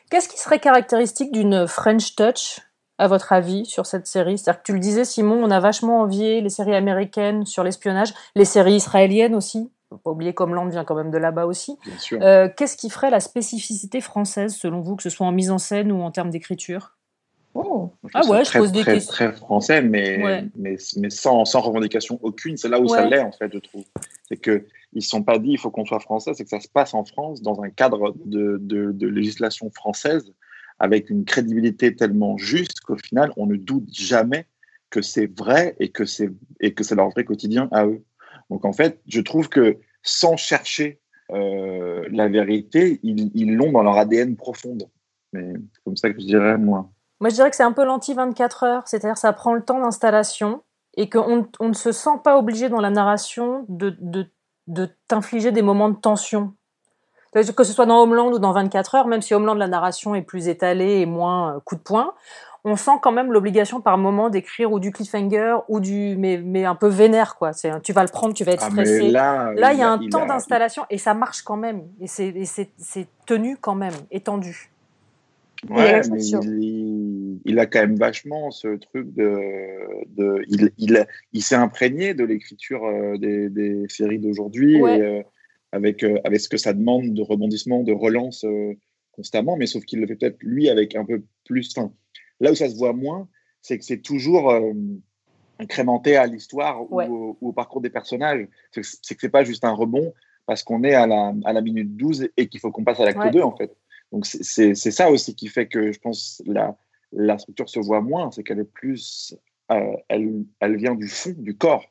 Qu'est-ce 0.09 0.27
qui 0.27 0.39
serait 0.39 0.59
caractéristique 0.59 1.31
d'une 1.31 1.67
French 1.67 2.15
Touch, 2.15 2.61
à 2.97 3.07
votre 3.07 3.31
avis, 3.31 3.65
sur 3.65 3.85
cette 3.85 4.07
série? 4.07 4.37
C'est-à-dire 4.37 4.61
que 4.61 4.65
tu 4.65 4.73
le 4.73 4.79
disais, 4.79 5.05
Simon, 5.05 5.39
on 5.43 5.51
a 5.51 5.59
vachement 5.59 6.01
envié 6.01 6.41
les 6.41 6.49
séries 6.49 6.75
américaines 6.75 7.45
sur 7.45 7.63
l'espionnage, 7.63 8.13
les 8.35 8.45
séries 8.45 8.75
israéliennes 8.75 9.35
aussi. 9.35 9.71
Faut 9.89 9.97
pas 9.97 10.11
oublier 10.11 10.33
qu'Homeland 10.33 10.67
vient 10.67 10.83
quand 10.83 10.95
même 10.95 11.11
de 11.11 11.17
là-bas 11.17 11.45
aussi. 11.45 11.77
Euh, 12.13 12.47
qu'est-ce 12.55 12.77
qui 12.77 12.89
ferait 12.89 13.09
la 13.09 13.19
spécificité 13.19 14.01
française, 14.01 14.55
selon 14.55 14.81
vous, 14.81 14.95
que 14.95 15.03
ce 15.03 15.09
soit 15.09 15.25
en 15.25 15.31
mise 15.31 15.51
en 15.51 15.57
scène 15.57 15.91
ou 15.91 16.01
en 16.01 16.11
termes 16.11 16.29
d'écriture? 16.29 16.98
Oh, 17.55 17.91
ah 18.13 18.25
ouais, 18.27 18.45
je 18.45 18.51
pose 18.51 18.71
des 18.71 18.83
questions. 18.83 19.11
Très 19.11 19.31
français, 19.33 19.81
mais, 19.81 20.49
mais, 20.55 20.77
mais, 20.97 21.09
sans, 21.09 21.45
sans 21.45 21.61
revendication 21.61 22.19
aucune. 22.21 22.57
C'est 22.57 22.69
là 22.69 22.79
où 22.79 22.87
ça 22.87 23.05
l'est, 23.05 23.21
en 23.21 23.31
fait, 23.31 23.51
je 23.51 23.59
trouve. 23.59 23.83
C'est 24.27 24.37
qu'ils 24.37 24.63
ne 24.93 25.01
sont 25.01 25.23
pas 25.23 25.39
dit 25.39 25.51
il 25.51 25.57
faut 25.57 25.71
qu'on 25.71 25.85
soit 25.85 25.99
français, 25.99 26.33
c'est 26.35 26.43
que 26.43 26.49
ça 26.49 26.59
se 26.59 26.67
passe 26.67 26.93
en 26.93 27.03
France, 27.03 27.41
dans 27.41 27.61
un 27.61 27.69
cadre 27.69 28.15
de, 28.25 28.57
de, 28.61 28.91
de 28.91 29.07
législation 29.07 29.71
française, 29.71 30.31
avec 30.77 31.09
une 31.09 31.25
crédibilité 31.25 31.95
tellement 31.95 32.37
juste 32.37 32.81
qu'au 32.81 32.97
final, 32.97 33.31
on 33.35 33.47
ne 33.47 33.55
doute 33.55 33.87
jamais 33.91 34.45
que 34.89 35.01
c'est 35.01 35.29
vrai 35.37 35.75
et 35.79 35.89
que 35.89 36.05
c'est 36.05 36.31
leur 36.95 37.09
vrai 37.09 37.23
quotidien 37.23 37.67
à 37.71 37.85
eux. 37.85 38.03
Donc, 38.49 38.63
en 38.65 38.73
fait, 38.73 38.99
je 39.07 39.21
trouve 39.21 39.49
que 39.49 39.77
sans 40.03 40.37
chercher 40.37 40.99
euh, 41.31 42.07
la 42.11 42.27
vérité, 42.27 42.99
ils 43.03 43.55
l'ont 43.55 43.71
dans 43.71 43.83
leur 43.83 43.97
ADN 43.97 44.35
profonde. 44.35 44.87
Mais 45.33 45.53
c'est 45.73 45.83
comme 45.83 45.97
ça 45.97 46.09
que 46.11 46.19
je 46.19 46.25
dirais, 46.25 46.57
moi. 46.57 46.89
Moi, 47.19 47.29
je 47.29 47.35
dirais 47.35 47.49
que 47.49 47.55
c'est 47.55 47.63
un 47.63 47.71
peu 47.71 47.83
l'anti-24 47.83 48.65
heures, 48.65 48.87
c'est-à-dire 48.87 49.17
ça 49.17 49.33
prend 49.33 49.53
le 49.53 49.61
temps 49.61 49.79
d'installation 49.79 50.61
et 50.95 51.09
qu'on 51.09 51.47
on 51.59 51.67
ne 51.69 51.73
se 51.73 51.91
sent 51.91 52.19
pas 52.23 52.37
obligé 52.37 52.69
dans 52.69 52.81
la 52.81 52.89
narration 52.89 53.65
de, 53.67 53.95
de, 53.99 54.27
de 54.67 54.89
t'infliger 55.07 55.51
des 55.51 55.61
moments 55.61 55.89
de 55.89 55.97
tension. 55.97 56.53
Que 57.33 57.43
ce 57.43 57.73
soit 57.73 57.85
dans 57.85 58.01
Homeland 58.01 58.31
ou 58.31 58.39
dans 58.39 58.53
24 58.53 58.95
heures, 58.95 59.07
même 59.07 59.21
si 59.21 59.35
Homeland, 59.35 59.53
la 59.53 59.67
narration 59.67 60.15
est 60.15 60.23
plus 60.23 60.47
étalée 60.47 61.01
et 61.01 61.05
moins 61.05 61.55
euh, 61.55 61.59
coup 61.59 61.75
de 61.75 61.81
poing, 61.81 62.15
on 62.65 62.75
sent 62.75 62.99
quand 63.01 63.11
même 63.11 63.31
l'obligation 63.31 63.81
par 63.81 63.97
moment 63.97 64.29
d'écrire 64.29 64.71
ou 64.71 64.79
du 64.79 64.91
cliffhanger 64.91 65.57
ou 65.69 65.79
du 65.79 66.15
mais, 66.17 66.37
mais 66.43 66.65
un 66.65 66.75
peu 66.75 66.87
vénère 66.87 67.35
quoi. 67.35 67.53
C'est 67.53 67.81
tu 67.81 67.93
vas 67.93 68.03
le 68.03 68.09
prendre, 68.09 68.33
tu 68.33 68.43
vas 68.43 68.51
être 68.53 68.65
ah, 68.65 68.71
stressé. 68.71 69.11
là, 69.11 69.53
il 69.55 69.79
y 69.79 69.81
a 69.81 69.89
un 69.89 69.99
temps 70.09 70.25
d'installation 70.25 70.85
et 70.89 70.97
ça 70.97 71.13
marche 71.13 71.43
quand 71.43 71.55
même 71.55 71.83
et 72.01 72.07
c'est 72.07 73.07
tenu 73.25 73.57
quand 73.57 73.75
même, 73.75 73.93
étendu. 74.11 74.71
Ouais, 75.69 76.01
mais 76.09 76.23
il, 76.23 76.35
il, 77.45 77.59
a 77.59 77.65
quand 77.65 77.79
même 77.79 77.95
vachement 77.95 78.51
ce 78.51 78.75
truc 78.77 79.13
de. 79.13 79.37
de 80.07 80.43
il 80.47 80.71
il, 80.77 81.07
il 81.33 81.41
s'est 81.41 81.55
imprégné 81.55 82.13
de 82.13 82.23
l'écriture 82.23 82.85
euh, 82.85 83.17
des, 83.17 83.49
des, 83.49 83.85
séries 83.89 84.19
d'aujourd'hui 84.19 84.81
euh, 84.81 85.21
avec, 85.71 86.03
euh, 86.03 86.19
avec 86.23 86.39
ce 86.39 86.49
que 86.49 86.57
ça 86.57 86.73
demande 86.73 87.13
de 87.13 87.21
rebondissement, 87.21 87.83
de 87.83 87.93
relance 87.93 88.45
constamment, 89.11 89.57
mais 89.57 89.65
sauf 89.65 89.83
qu'il 89.85 89.99
le 89.99 90.07
fait 90.07 90.15
peut-être 90.15 90.37
lui 90.41 90.69
avec 90.69 90.95
un 90.95 91.05
peu 91.05 91.23
plus. 91.45 91.73
Enfin, 91.75 91.91
là 92.39 92.51
où 92.51 92.55
ça 92.55 92.69
se 92.69 92.75
voit 92.75 92.93
moins, 92.93 93.27
c'est 93.61 93.77
que 93.77 93.83
c'est 93.83 94.01
toujours 94.01 94.53
incrémenté 95.59 96.15
à 96.15 96.25
l'histoire 96.25 96.81
ou, 96.91 97.37
au 97.41 97.51
parcours 97.51 97.81
des 97.81 97.89
personnages. 97.89 98.47
C'est 98.71 98.81
que 98.81 99.21
c'est 99.21 99.29
pas 99.29 99.43
juste 99.43 99.65
un 99.65 99.73
rebond 99.73 100.13
parce 100.45 100.63
qu'on 100.63 100.83
est 100.83 100.93
à 100.95 101.05
la, 101.05 101.33
à 101.43 101.53
la 101.53 101.61
minute 101.61 101.95
12 101.95 102.29
et 102.37 102.47
qu'il 102.47 102.59
faut 102.59 102.71
qu'on 102.71 102.83
passe 102.83 102.99
à 102.99 103.05
l'acte 103.05 103.33
2 103.33 103.41
en 103.41 103.55
fait. 103.55 103.75
Donc 104.11 104.25
c'est 104.25 104.73
ça 104.73 105.11
aussi 105.11 105.35
qui 105.35 105.47
fait 105.47 105.67
que 105.67 105.91
je 105.91 105.99
pense 105.99 106.41
la, 106.45 106.75
la 107.11 107.37
structure 107.37 107.69
se 107.69 107.79
voit 107.79 108.01
moins, 108.01 108.31
c'est 108.31 108.43
qu'elle 108.43 108.59
est 108.59 108.71
plus, 108.71 109.35
euh, 109.71 109.95
elle, 110.07 110.43
elle, 110.59 110.75
vient 110.77 110.95
du 110.95 111.07
fond, 111.07 111.33
du 111.37 111.57
corps. 111.57 111.83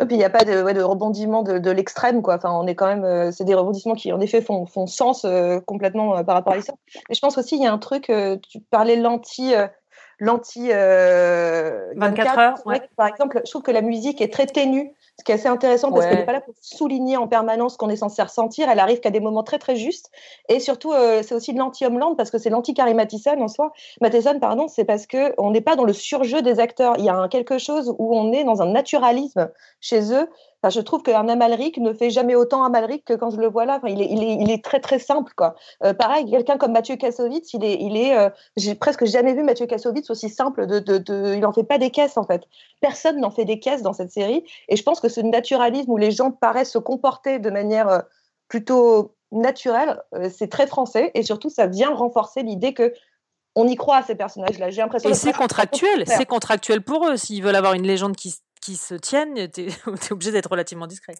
Et 0.00 0.04
puis 0.04 0.14
il 0.14 0.18
n'y 0.18 0.24
a 0.24 0.30
pas 0.30 0.44
de, 0.44 0.62
ouais, 0.62 0.74
de 0.74 0.82
rebondissement 0.82 1.42
de, 1.42 1.58
de 1.58 1.70
l'extrême, 1.70 2.22
quoi. 2.22 2.36
Enfin, 2.36 2.52
on 2.52 2.66
est 2.68 2.76
quand 2.76 2.86
même, 2.86 3.04
euh, 3.04 3.32
c'est 3.32 3.44
des 3.44 3.54
rebondissements 3.54 3.94
qui 3.94 4.12
en 4.12 4.20
effet 4.20 4.40
font, 4.40 4.64
font 4.64 4.86
sens 4.86 5.24
euh, 5.24 5.58
complètement 5.60 6.22
par 6.24 6.36
rapport 6.36 6.52
à 6.52 6.60
ça. 6.60 6.74
Mais 7.08 7.16
je 7.16 7.20
pense 7.20 7.36
aussi 7.36 7.56
il 7.56 7.62
y 7.62 7.66
a 7.66 7.72
un 7.72 7.78
truc, 7.78 8.12
tu 8.48 8.60
parlais 8.70 8.96
l'anti 8.96 9.54
l'anti 10.20 10.68
24 10.68 12.38
heures. 12.38 12.62
Par 12.96 13.08
exemple, 13.08 13.40
je 13.44 13.50
trouve 13.50 13.62
que 13.62 13.72
la 13.72 13.82
musique 13.82 14.20
est 14.20 14.32
très 14.32 14.46
ténue 14.46 14.92
ce 15.18 15.24
qui 15.24 15.32
est 15.32 15.34
assez 15.34 15.48
intéressant 15.48 15.90
parce 15.90 16.06
qu'elle 16.06 16.18
n'est 16.18 16.24
pas 16.24 16.32
là 16.32 16.40
pour 16.40 16.54
souligner 16.60 17.16
en 17.16 17.26
permanence 17.26 17.76
qu'on 17.76 17.88
est 17.88 17.96
censé 17.96 18.22
ressentir. 18.22 18.68
Elle 18.70 18.78
arrive 18.78 19.00
qu'à 19.00 19.10
des 19.10 19.18
moments 19.18 19.42
très 19.42 19.58
très 19.58 19.74
justes. 19.74 20.10
Et 20.48 20.60
surtout, 20.60 20.92
euh, 20.92 21.22
c'est 21.24 21.34
aussi 21.34 21.52
de 21.52 21.58
l'anti-Homeland 21.58 22.14
parce 22.14 22.30
que 22.30 22.38
c'est 22.38 22.50
l'anti-Carrie 22.50 22.94
Mathison 22.94 23.40
en 23.40 23.48
soi. 23.48 23.72
Mathison, 24.00 24.38
pardon, 24.38 24.68
c'est 24.68 24.84
parce 24.84 25.08
qu'on 25.08 25.50
n'est 25.50 25.60
pas 25.60 25.74
dans 25.74 25.84
le 25.84 25.92
surjeu 25.92 26.40
des 26.40 26.60
acteurs. 26.60 26.94
Il 26.98 27.04
y 27.04 27.08
a 27.08 27.26
quelque 27.28 27.58
chose 27.58 27.94
où 27.98 28.16
on 28.16 28.32
est 28.32 28.44
dans 28.44 28.62
un 28.62 28.70
naturalisme 28.70 29.50
chez 29.80 30.12
eux 30.12 30.28
je 30.64 30.80
trouve 30.80 31.02
qu'un 31.02 31.28
Amalric 31.28 31.78
ne 31.78 31.92
fait 31.92 32.10
jamais 32.10 32.34
autant 32.34 32.64
Amalric 32.64 33.04
que 33.04 33.14
quand 33.14 33.30
je 33.30 33.36
le 33.36 33.46
vois 33.46 33.64
là. 33.64 33.80
il, 33.86 34.02
est, 34.02 34.08
il, 34.10 34.22
est, 34.22 34.34
il, 34.34 34.50
est, 34.50 34.64
très 34.64 34.80
très 34.80 34.98
simple 34.98 35.32
quoi. 35.36 35.54
Euh, 35.84 35.94
pareil, 35.94 36.28
quelqu'un 36.28 36.58
comme 36.58 36.72
Mathieu 36.72 36.96
Kassovitz, 36.96 37.52
il 37.54 37.64
est, 37.64 37.74
il 37.80 37.96
est, 37.96 38.16
euh, 38.16 38.28
j'ai 38.56 38.74
presque 38.74 39.04
jamais 39.04 39.34
vu 39.34 39.44
Mathieu 39.44 39.66
Kassovitz 39.66 40.10
aussi 40.10 40.28
simple. 40.28 40.66
De, 40.66 40.80
de, 40.80 40.98
de 40.98 41.34
il 41.36 41.46
en 41.46 41.52
fait 41.52 41.64
pas 41.64 41.78
des 41.78 41.90
caisses 41.90 42.16
en 42.16 42.24
fait. 42.24 42.42
Personne 42.80 43.20
n'en 43.20 43.30
fait 43.30 43.44
des 43.44 43.60
caisses 43.60 43.82
dans 43.82 43.92
cette 43.92 44.10
série. 44.10 44.44
Et 44.68 44.76
je 44.76 44.82
pense 44.82 45.00
que 45.00 45.08
ce 45.08 45.20
naturalisme 45.20 45.90
où 45.90 45.96
les 45.96 46.10
gens 46.10 46.32
paraissent 46.32 46.72
se 46.72 46.78
comporter 46.78 47.38
de 47.38 47.50
manière 47.50 47.88
euh, 47.88 48.00
plutôt 48.48 49.14
naturelle, 49.30 50.00
c'est 50.30 50.48
très 50.48 50.66
français. 50.66 51.10
Et 51.14 51.22
surtout, 51.22 51.50
ça 51.50 51.66
vient 51.66 51.94
renforcer 51.94 52.42
l'idée 52.42 52.72
que 52.72 52.94
on 53.54 53.66
y 53.66 53.76
croit 53.76 53.96
à 53.96 54.02
ces 54.02 54.14
personnages-là. 54.14 54.70
J'ai 54.70 54.80
l'impression. 54.80 55.10
Et 55.10 55.14
c'est 55.14 55.32
contractuel, 55.32 56.04
c'est 56.06 56.26
contractuel 56.26 56.80
pour 56.80 57.06
eux. 57.08 57.16
S'ils 57.16 57.42
veulent 57.42 57.56
avoir 57.56 57.74
une 57.74 57.86
légende 57.86 58.16
qui, 58.16 58.34
qui 58.60 58.76
se 58.76 58.94
tiennent, 58.94 59.50
tu 59.50 59.62
es, 59.62 59.68
obligé 60.12 60.32
d'être 60.32 60.50
relativement 60.50 60.86
discret. 60.86 61.14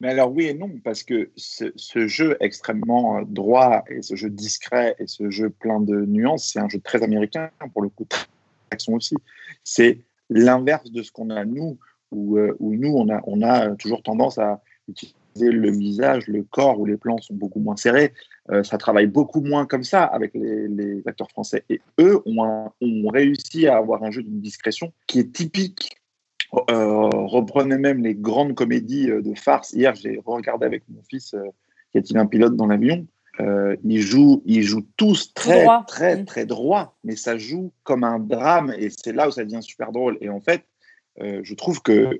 Mais 0.00 0.08
alors 0.08 0.32
oui 0.32 0.46
et 0.46 0.54
non, 0.54 0.70
parce 0.82 1.02
que 1.02 1.30
ce, 1.36 1.72
jeu 2.06 2.36
extrêmement 2.40 3.22
droit 3.22 3.84
et 3.88 4.02
ce 4.02 4.16
jeu 4.16 4.28
discret 4.28 4.96
et 4.98 5.06
ce 5.06 5.30
jeu 5.30 5.50
plein 5.50 5.80
de 5.80 6.04
nuances, 6.04 6.50
c'est 6.52 6.58
un 6.58 6.68
jeu 6.68 6.80
très 6.80 7.02
américain 7.02 7.50
pour 7.72 7.82
le 7.82 7.88
coup, 7.88 8.06
action 8.70 8.94
aussi. 8.94 9.16
C'est 9.62 10.00
l'inverse 10.30 10.90
de 10.90 11.02
ce 11.02 11.12
qu'on 11.12 11.30
a 11.30 11.44
nous, 11.44 11.78
où, 12.10 12.38
euh, 12.38 12.56
nous 12.60 12.92
on 12.92 13.08
a, 13.40 13.50
a 13.50 13.70
toujours 13.76 14.02
tendance 14.02 14.38
à 14.38 14.60
utiliser 14.88 15.14
le 15.36 15.70
visage, 15.70 16.26
le 16.26 16.42
corps, 16.42 16.78
où 16.78 16.86
les 16.86 16.96
plans 16.96 17.18
sont 17.18 17.34
beaucoup 17.34 17.60
moins 17.60 17.76
serrés. 17.76 18.12
Euh, 18.50 18.62
ça 18.62 18.78
travaille 18.78 19.06
beaucoup 19.06 19.40
moins 19.40 19.66
comme 19.66 19.84
ça 19.84 20.04
avec 20.04 20.32
les, 20.34 21.02
acteurs 21.06 21.30
français. 21.30 21.64
Et 21.70 21.80
eux 22.00 22.20
ont, 22.26 22.70
ont 22.80 23.08
réussi 23.08 23.66
à 23.66 23.76
avoir 23.76 24.02
un 24.02 24.10
jeu 24.10 24.22
d'une 24.22 24.40
discrétion 24.40 24.92
qui 25.06 25.20
est 25.20 25.32
typique 25.32 25.96
euh, 25.96 26.03
reprenait 26.68 27.78
même 27.78 28.02
les 28.02 28.14
grandes 28.14 28.54
comédies 28.54 29.10
euh, 29.10 29.22
de 29.22 29.34
farce. 29.34 29.72
Hier, 29.72 29.94
j'ai 29.94 30.20
regardé 30.24 30.66
avec 30.66 30.82
mon 30.88 31.02
fils 31.02 31.34
euh, 31.34 31.44
Y 31.94 31.98
a-t-il 31.98 32.18
un 32.18 32.26
pilote 32.26 32.56
dans 32.56 32.66
l'avion? 32.66 33.06
Euh, 33.40 33.76
ils, 33.84 34.00
jouent, 34.00 34.42
ils 34.46 34.62
jouent 34.62 34.86
tous 34.96 35.34
très, 35.34 35.62
droit. 35.62 35.84
très, 35.88 36.16
Mm. 36.22 36.24
très 36.24 36.46
droit, 36.46 36.96
mais 37.02 37.16
ça 37.16 37.36
joue 37.36 37.72
comme 37.82 38.04
un 38.04 38.18
drame 38.20 38.72
et 38.78 38.90
c'est 38.90 39.12
là 39.12 39.26
où 39.28 39.30
ça 39.32 39.44
devient 39.44 39.62
super 39.62 39.90
drôle. 39.90 40.16
Et 40.20 40.28
en 40.28 40.40
fait, 40.40 40.62
euh, 41.20 41.40
je 41.42 41.54
trouve 41.54 41.82
que 41.82 41.92
euh, 41.92 42.18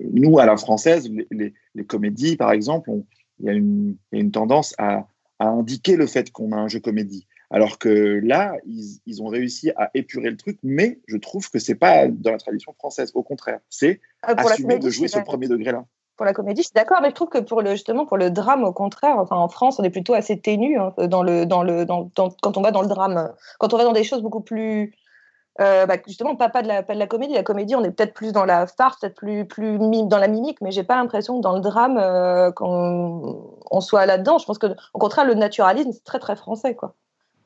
nous, 0.00 0.38
à 0.38 0.44
la 0.46 0.56
française, 0.56 1.08
les, 1.10 1.26
les- 1.30 1.54
les 1.74 1.84
comédies, 1.84 2.36
par 2.36 2.52
exemple, 2.52 2.90
on- 2.90 3.06
il 3.40 3.46
y, 3.46 3.48
a 3.48 3.52
une- 3.52 3.96
il 4.12 4.16
y 4.16 4.20
a 4.20 4.22
une 4.22 4.30
tendance 4.30 4.74
à, 4.78 5.06
à 5.38 5.48
indiquer 5.48 5.96
le 5.96 6.06
fait 6.06 6.30
qu'on 6.30 6.52
a 6.52 6.56
un 6.56 6.68
jeu 6.68 6.78
comédie. 6.80 7.26
Alors 7.50 7.78
que 7.78 8.20
là, 8.24 8.54
ils, 8.66 8.98
ils 9.06 9.22
ont 9.22 9.28
réussi 9.28 9.70
à 9.76 9.90
épurer 9.94 10.30
le 10.30 10.36
truc, 10.36 10.58
mais 10.62 11.00
je 11.06 11.16
trouve 11.16 11.50
que 11.50 11.58
c'est 11.58 11.74
pas 11.74 12.08
dans 12.08 12.32
la 12.32 12.38
tradition 12.38 12.72
française. 12.72 13.10
Au 13.14 13.22
contraire, 13.22 13.60
c'est 13.70 14.00
Euh, 14.28 14.34
assumer 14.36 14.68
comédie, 14.74 14.86
de 14.86 14.90
jouer 14.90 15.08
ce 15.08 15.18
premier 15.20 15.48
degré-là. 15.48 15.84
pour 16.16 16.24
la 16.26 16.32
comédie, 16.32 16.62
je 16.62 16.68
suis 16.68 16.74
d'accord, 16.74 17.00
mais 17.02 17.10
je 17.10 17.14
trouve 17.14 17.28
que 17.28 17.38
pour 17.38 17.60
le 17.60 17.72
justement 17.72 18.06
pour 18.06 18.16
le 18.16 18.30
drame, 18.30 18.64
au 18.64 18.72
contraire, 18.72 19.18
enfin 19.18 19.36
en 19.36 19.48
France, 19.48 19.78
on 19.78 19.82
est 19.84 19.90
plutôt 19.90 20.14
assez 20.14 20.40
ténu 20.40 20.78
hein, 20.78 20.94
dans 21.08 21.22
le 21.22 21.44
dans 21.44 21.62
le 21.62 21.84
dans, 21.84 22.10
dans- 22.16 22.30
quand 22.42 22.56
on 22.56 22.62
va 22.62 22.70
dans 22.70 22.82
le 22.82 22.88
drame, 22.88 23.32
quand 23.58 23.74
on 23.74 23.76
va 23.76 23.84
dans 23.84 23.92
des 23.92 24.04
choses 24.04 24.22
beaucoup 24.22 24.40
plus 24.40 24.94
euh, 25.60 25.86
bah, 25.86 25.96
justement 26.06 26.34
pas 26.36 26.48
pas 26.48 26.62
de 26.62 26.68
la 26.68 26.82
pas 26.82 26.94
de 26.94 26.98
la 26.98 27.06
comédie. 27.06 27.34
La 27.34 27.42
comédie, 27.44 27.76
on 27.76 27.84
est 27.84 27.90
peut-être 27.92 28.14
plus 28.14 28.32
dans 28.32 28.44
la 28.44 28.66
farce, 28.66 28.98
peut-être 29.00 29.14
plus 29.16 29.44
plus 29.46 29.78
dans 29.78 30.18
la 30.18 30.28
mimique, 30.28 30.60
mais 30.62 30.70
j'ai 30.72 30.82
pas 30.84 30.96
l'impression 30.96 31.36
que 31.38 31.42
dans 31.42 31.54
le 31.54 31.60
drame 31.60 31.96
euh, 31.98 32.50
qu'on 32.52 33.52
on 33.70 33.80
soit 33.80 34.06
là-dedans. 34.06 34.38
Je 34.38 34.46
pense 34.46 34.58
que 34.58 34.66
au 34.94 34.98
contraire, 34.98 35.24
le 35.26 35.34
naturalisme 35.34 35.92
c'est 35.92 36.04
très 36.04 36.18
très 36.18 36.36
français 36.36 36.74
quoi. 36.74 36.94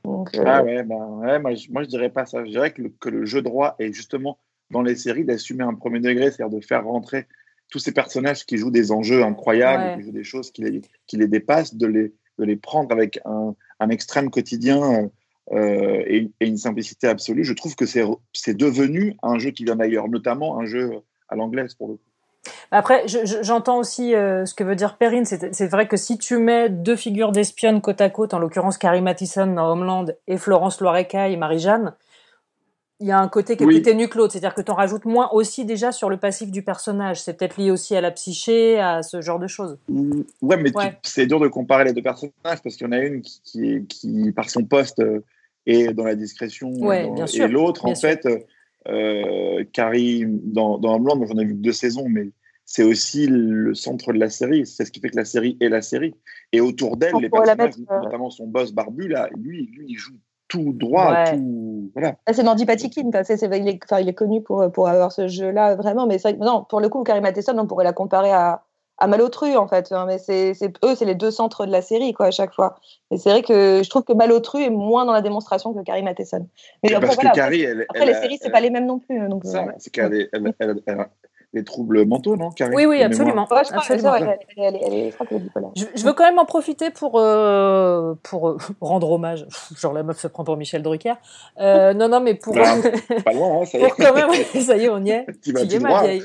Donc, 0.08 0.34
euh, 0.36 0.42
Ah 0.46 0.62
ouais, 0.64 0.82
ben 0.82 0.96
ouais, 1.20 1.38
moi, 1.38 1.54
je, 1.54 1.70
moi 1.70 1.82
je 1.82 1.88
dirais 1.88 2.10
pas 2.10 2.26
ça. 2.26 2.44
Je 2.44 2.50
dirais 2.50 2.72
que 2.72 2.82
le, 2.82 2.88
que 3.00 3.08
le 3.08 3.24
jeu 3.26 3.42
de 3.42 3.48
roi 3.48 3.76
est 3.78 3.92
justement 3.92 4.38
dans 4.70 4.82
les 4.82 4.96
séries 4.96 5.24
d'assumer 5.24 5.64
un 5.64 5.74
premier 5.74 6.00
degré, 6.00 6.30
c'est-à-dire 6.30 6.58
de 6.58 6.64
faire 6.64 6.84
rentrer 6.84 7.26
tous 7.70 7.78
ces 7.78 7.92
personnages 7.92 8.44
qui 8.46 8.56
jouent 8.56 8.70
des 8.70 8.92
enjeux 8.92 9.22
incroyables, 9.22 9.84
Ouais. 9.84 9.96
qui 9.96 10.02
jouent 10.02 10.12
des 10.12 10.24
choses 10.24 10.50
qui 10.50 10.62
les, 10.62 10.80
qui 11.06 11.16
les 11.16 11.26
dépassent, 11.28 11.74
de 11.74 11.86
les, 11.86 12.14
de 12.38 12.44
les 12.44 12.56
prendre 12.56 12.90
avec 12.92 13.20
un, 13.24 13.54
un 13.80 13.88
extrême 13.90 14.30
quotidien 14.30 15.10
euh, 15.52 16.02
et, 16.06 16.18
une- 16.18 16.32
et 16.40 16.46
une 16.48 16.56
simplicité 16.58 17.06
absolue. 17.06 17.44
Je 17.44 17.52
trouve 17.54 17.74
que 17.76 17.86
c'est 17.86 18.02
c'est 18.34 18.56
devenu 18.56 19.16
un 19.22 19.38
jeu 19.38 19.50
qui 19.50 19.64
vient 19.64 19.76
d'ailleurs, 19.76 20.08
notamment 20.08 20.58
un 20.58 20.66
jeu 20.66 20.90
à 21.28 21.36
l'anglaise 21.36 21.74
pour 21.74 21.88
le 21.88 21.94
coup. 21.94 22.07
Après, 22.70 23.06
je- 23.08 23.24
je- 23.24 23.42
j'entends 23.42 23.78
aussi 23.78 24.14
euh, 24.14 24.44
ce 24.44 24.54
que 24.54 24.62
veut 24.64 24.76
dire 24.76 24.96
Perrine. 24.96 25.24
C'est 25.24 25.66
vrai 25.68 25.88
que 25.88 25.96
si 25.96 26.18
tu 26.18 26.36
mets 26.36 26.68
deux 26.68 26.96
figures 26.96 27.32
d'espionnes 27.32 27.80
côte 27.80 28.00
à 28.00 28.10
côte, 28.10 28.34
en 28.34 28.38
l'occurrence 28.38 28.76
Carrie 28.76 29.00
Mathison 29.00 29.46
dans 29.46 29.70
Homeland 29.72 30.06
et 30.26 30.36
Florence 30.36 30.80
Loireca 30.80 31.28
et 31.28 31.36
Marie-Jeanne, 31.36 31.94
il 33.00 33.06
y 33.06 33.12
a 33.12 33.18
un 33.20 33.28
côté 33.28 33.56
qui 33.56 33.62
est 33.62 33.66
Oui. 33.66 33.74
plus 33.76 33.82
ténu 33.82 34.08
que 34.08 34.18
l'autre. 34.18 34.32
C'est-à-dire 34.32 34.54
que 34.54 34.60
tu 34.60 34.70
en 34.70 34.74
rajoutes 34.74 35.04
moins 35.06 35.30
aussi 35.32 35.64
déjà 35.64 35.92
sur 35.92 36.10
le 36.10 36.16
passif 36.18 36.50
du 36.50 36.62
personnage. 36.62 37.22
C'est 37.22 37.34
peut-être 37.34 37.56
lié 37.56 37.70
aussi 37.70 37.94
à 37.96 38.00
la 38.00 38.10
psyché, 38.10 38.78
à 38.80 39.02
ce 39.02 39.20
genre 39.22 39.38
de 39.38 39.46
choses. 39.46 39.78
Mm, 39.88 40.22
Ouais, 40.42 40.56
mais 40.56 40.76
Ouais. 40.76 40.98
c'est 41.04 41.26
dur 41.26 41.38
de 41.40 41.48
comparer 41.48 41.84
les 41.84 41.92
deux 41.92 42.02
personnages 42.02 42.32
parce 42.62 42.76
qu'il 42.76 42.86
y 42.86 42.88
en 42.88 42.92
a 42.92 42.98
une 42.98 43.22
qui, 43.22 43.40
qui, 43.44 43.64
est- 43.72 43.86
qui, 43.86 44.32
par 44.32 44.50
son 44.50 44.64
poste, 44.64 44.98
euh, 44.98 45.20
est 45.64 45.94
dans 45.94 46.04
la 46.04 46.16
discrétion 46.16 46.70
Ouais, 46.72 47.04
dans- 47.04 47.14
bien 47.14 47.26
sûr, 47.28 47.44
et 47.44 47.48
l'autre, 47.48 47.86
en 47.86 47.94
sûr. 47.94 48.10
fait, 48.10 48.26
euh, 48.88 49.64
Carrie, 49.72 50.24
dans, 50.26 50.78
dans 50.78 50.94
Homeland, 50.96 51.24
j'en 51.26 51.38
ai 51.38 51.44
vu 51.44 51.54
deux 51.54 51.72
saisons, 51.72 52.06
mais 52.08 52.30
c'est 52.70 52.82
aussi 52.82 53.26
le 53.26 53.74
centre 53.74 54.12
de 54.12 54.18
la 54.18 54.28
série. 54.28 54.66
C'est 54.66 54.84
ce 54.84 54.92
qui 54.92 55.00
fait 55.00 55.08
que 55.08 55.16
la 55.16 55.24
série 55.24 55.56
est 55.58 55.70
la 55.70 55.80
série. 55.80 56.14
Et 56.52 56.60
autour 56.60 56.98
d'elle, 56.98 57.14
les 57.18 57.30
personnages, 57.30 57.78
mettre, 57.78 57.90
euh, 57.90 58.00
notamment 58.02 58.28
son 58.28 58.46
boss 58.46 58.72
barbu, 58.72 59.08
là, 59.08 59.30
lui, 59.38 59.70
lui, 59.74 59.86
il 59.88 59.96
joue 59.96 60.16
tout 60.48 60.74
droit, 60.74 61.10
Ouais. 61.12 61.34
tout. 61.38 61.90
Voilà. 61.94 62.16
Ah, 62.26 62.34
C'est 62.34 62.42
Mandy 62.42 62.66
quoi. 62.66 62.76
C'est- 63.24 63.40
il, 63.40 63.68
est, 63.68 63.78
enfin, 63.82 64.00
il 64.00 64.08
est 64.10 64.14
connu 64.14 64.42
pour, 64.42 64.70
pour 64.70 64.86
avoir 64.86 65.12
ce 65.12 65.28
jeu-là, 65.28 65.76
vraiment. 65.76 66.06
Mais 66.06 66.18
c'est 66.18 66.28
vrai 66.32 66.38
que- 66.38 66.44
non, 66.44 66.66
pour 66.68 66.80
le 66.80 66.90
coup, 66.90 67.02
Carrie 67.04 67.22
Matheson, 67.22 67.56
on 67.56 67.66
pourrait 67.66 67.84
la 67.84 67.94
comparer 67.94 68.32
à, 68.32 68.62
à 68.98 69.06
Malotru, 69.06 69.56
en 69.56 69.66
fait. 69.66 69.90
hein, 69.92 70.04
mais 70.06 70.18
c'est 70.18 70.52
c'est- 70.52 70.74
eux, 70.84 70.94
c'est 70.94 71.06
les 71.06 71.14
deux 71.14 71.30
centres 71.30 71.64
de 71.64 71.72
la 71.72 71.80
série, 71.80 72.12
quoi, 72.12 72.26
à 72.26 72.30
chaque 72.30 72.52
fois. 72.52 72.74
Et 73.10 73.16
c'est 73.16 73.30
vrai 73.30 73.40
que 73.42 73.80
je 73.82 73.88
trouve 73.88 74.02
que 74.04 74.12
Malotru 74.12 74.60
est 74.62 74.68
moins 74.70 75.06
dans 75.06 75.12
la 75.14 75.22
démonstration 75.22 75.72
que 75.72 75.80
Carrie 75.82 76.02
Matheson. 76.02 76.46
Mais 76.82 76.92
après, 76.92 77.06
parce 77.06 77.14
voilà, 77.14 77.30
que 77.30 77.34
Carrie, 77.34 77.62
elle, 77.62 77.86
après, 77.88 78.00
elle 78.02 78.08
les 78.08 78.14
séries, 78.14 78.38
c'est 78.42 78.50
pas 78.50 78.60
les 78.60 78.68
mêmes 78.68 78.84
non 78.86 78.98
plus. 78.98 79.18
hein, 79.18 79.30
Donc, 79.30 79.46
c'est 79.78 79.88
qu'elle 79.90 80.28
elle, 80.34 80.52
elle- 80.58 81.06
des 81.54 81.64
troubles 81.64 82.04
mentaux, 82.04 82.36
non, 82.36 82.50
Oui, 82.74 82.84
oui, 82.84 83.02
absolument. 83.02 83.46
ouais, 83.50 83.62
je 83.66 83.74
absolument. 83.74 84.10
vrai, 84.10 84.38
elle, 84.58 84.76
elle, 84.82 85.12
elle, 85.14 86.04
veux 86.04 86.12
quand 86.12 86.24
même 86.24 86.38
en 86.38 86.44
profiter 86.44 86.90
pour, 86.90 87.18
euh, 87.18 88.14
pour 88.22 88.50
euh, 88.50 88.58
rendre 88.82 89.10
hommage. 89.10 89.46
Genre 89.80 89.94
la 89.94 90.02
meuf 90.02 90.18
se 90.18 90.26
prend 90.26 90.44
pour 90.44 90.58
Michel 90.58 90.82
Drucker. 90.82 91.14
Euh, 91.58 91.94
non, 91.94 92.08
non, 92.08 92.20
mais 92.20 92.34
pour, 92.34 92.54
Ah, 92.58 92.76
Pas 93.24 93.32
loin, 93.32 93.62
hein, 93.62 93.64
ça 93.64 93.78
y 93.78 93.82
est. 93.82 93.86
pour 93.86 93.96
quand 93.96 94.14
même, 94.14 94.30
ça 94.60 94.76
y 94.76 94.84
est, 94.84 94.88
on 94.90 95.02
y 95.02 95.10
est. 95.10 95.26
Tu 95.42 95.54
Tu 95.54 95.62
y 95.64 95.74
es, 95.76 95.78
ma 95.78 96.02
vieille. 96.02 96.22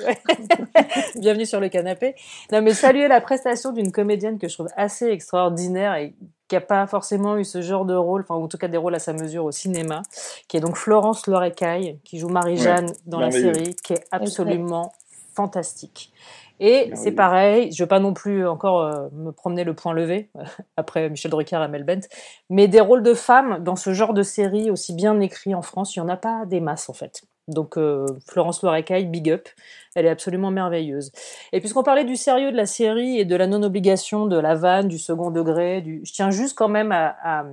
Bienvenue 1.15 1.45
sur 1.45 1.61
le 1.61 1.69
canapé. 1.69 2.15
Non, 2.51 2.61
mais 2.61 2.73
saluer 2.73 3.07
la 3.07 3.21
prestation 3.21 3.71
d'une 3.71 3.93
comédienne 3.93 4.37
que 4.37 4.49
je 4.49 4.53
trouve 4.55 4.67
assez 4.75 5.07
extraordinaire 5.07 5.95
et 5.95 6.15
qui 6.49 6.55
n'a 6.55 6.61
pas 6.61 6.85
forcément 6.85 7.37
eu 7.37 7.45
ce 7.45 7.61
genre 7.61 7.85
de 7.85 7.95
rôle, 7.95 8.21
enfin, 8.21 8.35
ou 8.35 8.43
en 8.43 8.47
tout 8.49 8.57
cas 8.57 8.67
des 8.67 8.77
rôles 8.77 8.95
à 8.95 8.99
sa 8.99 9.13
mesure 9.13 9.45
au 9.45 9.51
cinéma, 9.51 10.01
qui 10.49 10.57
est 10.57 10.59
donc 10.59 10.75
Florence 10.75 11.27
Loirecaille, 11.27 11.99
qui 12.03 12.19
joue 12.19 12.27
Marie-Jeanne 12.27 12.91
dans 13.05 13.21
la 13.21 13.31
série, 13.31 13.73
qui 13.83 13.93
est 13.93 14.05
absolument 14.11 14.91
fantastique. 15.33 16.11
Et 16.59 16.91
c'est 16.93 17.11
Merveilleux. 17.11 17.15
pareil, 17.15 17.71
je 17.71 17.83
veux 17.83 17.87
pas 17.87 17.99
non 17.99 18.13
plus 18.13 18.47
encore 18.47 18.81
euh, 18.81 19.09
me 19.11 19.31
promener 19.31 19.63
le 19.63 19.73
point 19.73 19.93
levé, 19.93 20.29
après 20.77 21.09
Michel 21.09 21.31
Drucker 21.31 21.61
et 21.63 21.67
Mel 21.67 21.83
Bent, 21.83 22.07
mais 22.49 22.67
des 22.67 22.79
rôles 22.79 23.03
de 23.03 23.13
femmes 23.13 23.63
dans 23.63 23.75
ce 23.75 23.93
genre 23.93 24.13
de 24.13 24.23
série 24.23 24.69
aussi 24.69 24.93
bien 24.93 25.19
écrit 25.19 25.55
en 25.55 25.61
France, 25.61 25.95
il 25.95 25.99
n'y 25.99 26.05
en 26.05 26.09
a 26.09 26.17
pas 26.17 26.45
des 26.45 26.61
masses 26.61 26.89
en 26.89 26.93
fait. 26.93 27.23
Donc 27.49 27.77
euh, 27.77 28.05
Florence 28.27 28.61
Loirecaille, 28.61 29.05
big 29.05 29.29
up, 29.29 29.49
elle 29.95 30.05
est 30.05 30.09
absolument 30.09 30.51
merveilleuse. 30.51 31.11
Et 31.51 31.59
puisqu'on 31.59 31.83
parlait 31.83 32.05
du 32.05 32.15
sérieux 32.15 32.51
de 32.51 32.57
la 32.57 32.65
série 32.65 33.19
et 33.19 33.25
de 33.25 33.35
la 33.35 33.47
non-obligation 33.47 34.27
de 34.27 34.37
la 34.37 34.55
vanne, 34.55 34.87
du 34.87 34.97
second 34.97 35.31
degré, 35.31 35.81
du... 35.81 36.01
je 36.05 36.13
tiens 36.13 36.31
juste 36.31 36.57
quand 36.57 36.69
même 36.69 36.93
à, 36.93 37.15
à, 37.21 37.45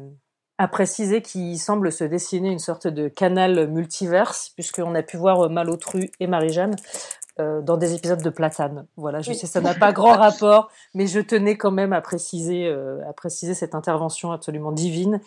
à 0.58 0.68
préciser 0.68 1.22
qu'il 1.22 1.58
semble 1.58 1.90
se 1.90 2.04
dessiner 2.04 2.50
une 2.50 2.58
sorte 2.60 2.86
de 2.86 3.08
canal 3.08 3.66
multiverse, 3.68 4.50
puisqu'on 4.54 4.94
a 4.94 5.02
pu 5.02 5.16
voir 5.16 5.40
euh, 5.40 5.48
Malotru 5.48 6.10
et 6.20 6.26
Marie-Jeanne 6.26 6.76
euh, 7.38 7.62
dans 7.62 7.76
des 7.76 7.94
épisodes 7.94 8.22
de 8.22 8.30
Platane. 8.30 8.86
Voilà, 8.96 9.20
je 9.20 9.32
sais, 9.32 9.46
ça 9.46 9.60
n'a 9.60 9.74
pas 9.74 9.92
grand 9.92 10.12
rapport, 10.16 10.70
mais 10.94 11.06
je 11.06 11.20
tenais 11.20 11.56
quand 11.56 11.70
même 11.70 11.92
à 11.92 12.00
préciser, 12.00 12.66
euh, 12.66 13.00
à 13.08 13.12
préciser 13.12 13.54
cette 13.54 13.74
intervention 13.74 14.32
absolument 14.32 14.72
divine. 14.72 15.20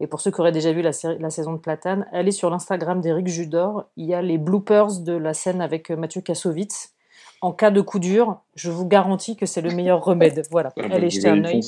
Et 0.00 0.06
pour 0.06 0.20
ceux 0.20 0.30
qui 0.30 0.40
auraient 0.40 0.52
déjà 0.52 0.72
vu 0.72 0.82
la, 0.82 0.92
série, 0.92 1.18
la 1.18 1.30
saison 1.30 1.52
de 1.52 1.58
Platane, 1.58 2.06
allez 2.12 2.30
sur 2.30 2.48
l'Instagram 2.50 3.00
d'Éric 3.00 3.26
Judor. 3.26 3.86
Il 3.96 4.06
y 4.06 4.14
a 4.14 4.22
les 4.22 4.38
bloopers 4.38 5.00
de 5.00 5.12
la 5.12 5.34
scène 5.34 5.60
avec 5.60 5.90
euh, 5.90 5.96
Mathieu 5.96 6.20
Kassovitz. 6.20 6.94
En 7.40 7.52
cas 7.52 7.70
de 7.70 7.80
coup 7.80 7.98
dur, 7.98 8.40
je 8.54 8.70
vous 8.70 8.86
garantis 8.86 9.36
que 9.36 9.46
c'est 9.46 9.60
le 9.60 9.70
meilleur 9.70 10.02
remède. 10.02 10.42
Voilà, 10.50 10.70
Ah, 10.76 10.88
bah, 10.88 10.94
allez 10.94 11.10
je 11.10 11.16
jeter 11.16 11.28
un 11.28 11.44
œil. 11.44 11.60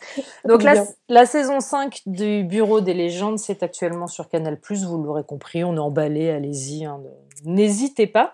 Donc 0.48 0.62
la, 1.08 1.26
saison 1.26 1.60
5 1.60 2.02
du 2.06 2.44
Bureau 2.44 2.80
des 2.80 2.94
légendes, 2.94 3.38
c'est 3.38 3.62
actuellement 3.62 4.06
sur 4.06 4.28
Canal+, 4.28 4.58
vous 4.70 5.02
l'aurez 5.02 5.24
compris, 5.24 5.64
on 5.64 5.76
est 5.76 5.80
emballé, 5.80 6.30
allez-y, 6.30 6.84
hein, 6.84 7.00
n'hésitez 7.44 8.06
pas. 8.06 8.32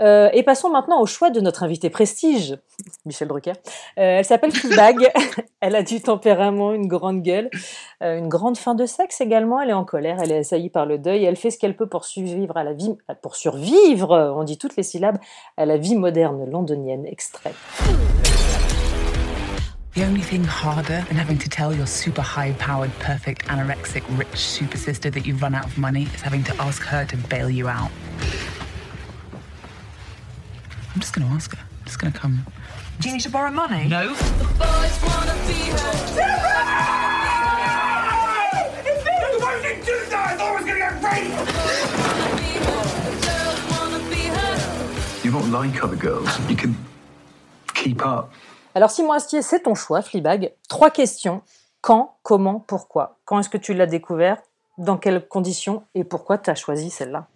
Euh, 0.00 0.30
et 0.32 0.42
passons 0.42 0.70
maintenant 0.70 1.00
au 1.00 1.06
choix 1.06 1.30
de 1.30 1.40
notre 1.40 1.62
invité 1.62 1.90
prestige, 1.90 2.56
Michel 3.04 3.28
Drucker. 3.28 3.52
Euh, 3.98 4.18
elle 4.18 4.24
s'appelle 4.24 4.52
Fleabag, 4.52 5.10
elle 5.60 5.74
a 5.74 5.82
du 5.82 6.00
tempérament, 6.00 6.72
une 6.72 6.86
grande 6.86 7.22
gueule, 7.22 7.50
euh, 8.02 8.18
une 8.18 8.28
grande 8.28 8.56
fin 8.56 8.74
de 8.74 8.86
sexe 8.86 9.20
également, 9.20 9.60
elle 9.60 9.70
est 9.70 9.74
en 9.74 9.84
colère, 9.84 10.18
elle 10.22 10.32
est 10.32 10.38
assaillie 10.38 10.70
par 10.70 10.86
le 10.86 10.98
deuil, 10.98 11.24
elle 11.24 11.36
fait 11.36 11.50
ce 11.50 11.58
qu'elle 11.58 11.76
peut 11.76 11.88
pour 11.88 12.04
survivre 12.04 12.56
à 12.56 12.64
la 12.64 12.74
vie, 12.74 12.96
pour 13.22 13.36
survivre, 13.36 14.34
on 14.36 14.44
dit 14.44 14.58
toutes 14.58 14.76
les 14.76 14.82
syllabes, 14.82 15.18
à 15.56 15.66
la 15.66 15.76
vie 15.76 15.96
moderne 15.96 16.48
londonienne, 16.48 17.06
extrait. 17.06 17.52
The 19.98 20.04
only 20.04 20.22
thing 20.22 20.44
harder 20.44 21.04
than 21.08 21.16
having 21.16 21.38
to 21.38 21.48
tell 21.48 21.74
your 21.74 21.88
super 21.88 22.22
high 22.22 22.52
powered, 22.52 22.96
perfect, 23.00 23.46
anorexic, 23.46 24.04
rich 24.16 24.36
super 24.36 24.76
sister 24.76 25.10
that 25.10 25.26
you've 25.26 25.42
run 25.42 25.56
out 25.56 25.66
of 25.66 25.76
money 25.76 26.04
is 26.04 26.20
having 26.20 26.44
to 26.44 26.54
ask 26.62 26.84
her 26.84 27.04
to 27.06 27.16
bail 27.16 27.50
you 27.50 27.66
out. 27.66 27.90
I'm 30.94 31.00
just 31.00 31.12
gonna 31.12 31.26
ask 31.26 31.52
her. 31.56 31.58
I'm 31.80 31.84
just 31.84 31.98
gonna 31.98 32.12
come. 32.12 32.46
Do 33.00 33.08
you 33.08 33.14
need 33.16 33.22
to 33.22 33.28
borrow 33.30 33.50
money? 33.50 33.88
No. 33.88 34.14
You're 45.24 45.32
not 45.32 45.48
like 45.48 45.82
other 45.82 45.96
girls. 45.96 46.38
You 46.48 46.54
can 46.54 46.76
keep 47.74 48.06
up. 48.06 48.32
Alors 48.78 48.92
Simon 48.92 49.10
Astier, 49.10 49.42
c'est 49.42 49.64
ton 49.64 49.74
choix, 49.74 50.02
Fleabag. 50.02 50.52
Trois 50.68 50.92
questions. 50.92 51.42
Quand, 51.80 52.14
comment, 52.22 52.60
pourquoi? 52.60 53.18
Quand 53.24 53.40
est-ce 53.40 53.48
que 53.48 53.58
tu 53.58 53.74
l'as 53.74 53.86
découvert? 53.88 54.40
Dans 54.78 54.96
quelles 54.96 55.26
conditions? 55.26 55.82
Et 55.96 56.04
pourquoi 56.04 56.38
tu 56.38 56.48
as 56.48 56.54
choisi 56.54 56.88
celle-là? 56.88 57.26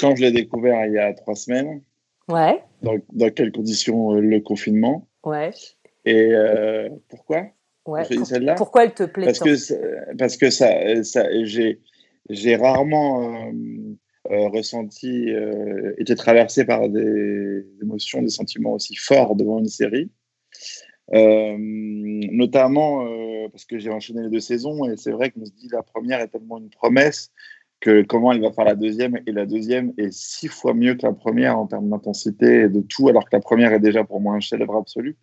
Quand 0.00 0.16
je 0.16 0.22
l'ai 0.22 0.32
découvert 0.32 0.86
il 0.86 0.94
y 0.94 0.98
a 0.98 1.12
trois 1.12 1.34
semaines, 1.34 1.82
Ouais, 2.28 2.64
dans, 2.80 2.96
dans 3.12 3.30
quelles 3.30 3.52
conditions 3.52 4.14
euh, 4.14 4.20
le 4.22 4.40
confinement. 4.40 5.06
Ouais, 5.22 5.50
et 6.06 6.32
euh, 6.32 6.88
pourquoi? 7.10 7.42
Ouais. 7.84 8.08
Pour- 8.08 8.26
celle-là. 8.26 8.54
Pourquoi 8.54 8.84
elle 8.84 8.94
te 8.94 9.02
plaît 9.02 9.26
Parce 9.26 9.40
que, 9.40 10.16
parce 10.16 10.38
que 10.38 10.48
ça, 10.48 11.04
ça 11.04 11.26
j'ai, 11.44 11.82
j'ai 12.30 12.56
rarement 12.56 13.52
euh, 14.32 14.48
ressenti, 14.48 15.28
été 15.98 16.14
traversé 16.14 16.64
par 16.64 16.88
des 16.88 17.66
émotions, 17.82 18.22
des 18.22 18.30
sentiments 18.30 18.72
aussi 18.72 18.96
forts 18.96 19.36
devant 19.36 19.58
une 19.58 19.68
série. 19.68 20.10
Notamment 21.12 23.06
parce 23.50 23.64
que 23.64 23.78
j'ai 23.78 23.90
enchaîné 23.90 24.22
les 24.22 24.30
deux 24.30 24.40
saisons 24.40 24.84
et 24.86 24.96
c'est 24.96 25.12
vrai 25.12 25.30
qu'on 25.30 25.44
se 25.44 25.52
dit 25.52 25.68
la 25.70 25.82
première 25.82 26.20
est 26.20 26.28
tellement 26.28 26.58
une 26.58 26.70
promesse 26.70 27.30
que 27.80 28.02
comment 28.02 28.32
elle 28.32 28.40
va 28.40 28.52
faire 28.52 28.64
la 28.64 28.74
deuxième 28.74 29.20
et 29.26 29.32
la 29.32 29.44
deuxième 29.44 29.92
est 29.98 30.12
six 30.12 30.48
fois 30.48 30.72
mieux 30.72 30.94
que 30.94 31.06
la 31.06 31.12
première 31.12 31.58
en 31.58 31.66
termes 31.66 31.90
d'intensité 31.90 32.62
et 32.62 32.68
de 32.68 32.80
tout 32.80 33.08
alors 33.08 33.24
que 33.24 33.36
la 33.36 33.40
première 33.40 33.72
est 33.72 33.80
déjà 33.80 34.04
pour 34.04 34.20
moi 34.20 34.34
un 34.34 34.40
chef-d'œuvre 34.40 34.76
absolu. 34.76 35.16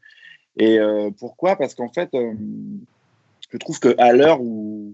Et 0.57 0.77
pourquoi? 1.17 1.55
Parce 1.55 1.73
qu'en 1.73 1.89
fait, 1.89 2.09
je 2.13 3.57
trouve 3.57 3.79
qu'à 3.79 4.13
l'heure 4.13 4.41
où 4.41 4.93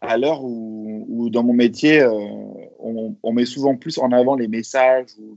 à 0.00 0.16
l'heure 0.18 0.42
où, 0.42 1.28
dans 1.30 1.42
mon 1.42 1.52
métier, 1.52 2.00
euh, 2.02 2.10
on, 2.78 3.32
met 3.32 3.44
souvent 3.44 3.76
plus 3.76 3.98
en 3.98 4.12
avant 4.12 4.36
les 4.36 4.48
messages 4.48 5.08
ou 5.18 5.36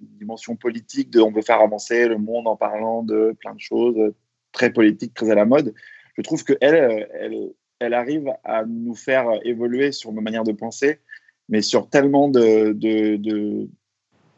dimension 0.21 0.55
politique 0.55 1.09
de 1.09 1.19
on 1.19 1.31
veut 1.31 1.41
faire 1.41 1.61
avancer 1.61 2.07
le 2.07 2.17
monde 2.17 2.47
en 2.47 2.55
parlant 2.55 3.03
de 3.03 3.35
plein 3.39 3.55
de 3.55 3.59
choses 3.59 4.13
très 4.51 4.71
politiques, 4.71 5.13
très 5.13 5.31
à 5.31 5.35
la 5.35 5.45
mode. 5.45 5.73
Je 6.15 6.21
trouve 6.21 6.43
qu'elle, 6.43 7.07
elle, 7.13 7.53
elle 7.79 7.93
arrive 7.93 8.31
à 8.43 8.63
nous 8.65 8.95
faire 8.95 9.25
évoluer 9.43 9.91
sur 9.91 10.13
nos 10.13 10.21
manières 10.21 10.43
de 10.43 10.51
penser, 10.51 10.99
mais 11.49 11.61
sur 11.61 11.89
tellement 11.89 12.29
de, 12.29 12.73
de, 12.73 13.15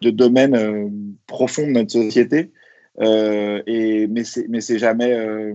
de, 0.01 0.09
domaines 0.09 0.55
euh, 0.55 0.89
profonds 1.27 1.67
de 1.67 1.71
notre 1.71 1.91
société. 1.91 2.51
Euh, 3.01 3.61
et, 3.67 4.07
mais 4.07 4.23
c'est, 4.23 4.47
mais 4.47 4.61
c'est 4.61 4.79
jamais, 4.79 5.53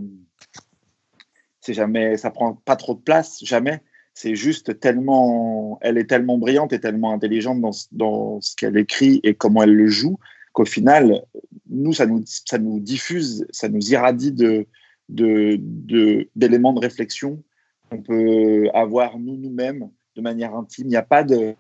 jamais, 1.67 2.17
ça 2.17 2.31
prend 2.31 2.55
pas 2.55 2.77
trop 2.77 2.95
de 2.95 3.01
place, 3.01 3.43
jamais 3.45 3.81
c'est 4.19 4.35
juste 4.35 4.81
tellement, 4.81 5.79
elle 5.81 5.97
est 5.97 6.07
tellement 6.07 6.39
brillante 6.39 6.73
et 6.73 6.81
tellement 6.81 7.13
intelligente 7.13 7.61
dans, 7.61 7.71
dans 7.93 8.41
ce 8.41 8.57
qu'elle 8.57 8.77
écrit 8.77 9.21
et 9.23 9.35
comment 9.35 9.63
elle 9.63 9.77
le 9.77 9.87
joue 9.87 10.19
qu'au 10.53 10.65
final, 10.65 11.23
nous 11.71 11.93
ça, 11.93 12.05
nous, 12.05 12.25
ça 12.27 12.59
nous 12.59 12.81
diffuse, 12.81 13.47
ça 13.53 13.69
nous 13.69 13.93
irradie 13.93 14.33
de, 14.33 14.67
d'éléments 15.09 16.73
de, 16.73 16.81
de, 16.81 16.85
réflexion 16.85 17.41
qu'on 17.89 18.03
peut 18.03 18.69
avoir 18.75 19.21
nous, 19.21 19.37
nous-mêmes, 19.37 19.89
de 20.17 20.21
manière 20.21 20.53
intime. 20.57 20.87
Il 20.87 20.91
n'y 20.91 20.97
a 20.97 21.03
pas 21.03 21.23
de, 21.23 21.55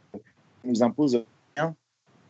nous 0.64 0.82
impose 0.82 1.24
rien. 1.56 1.76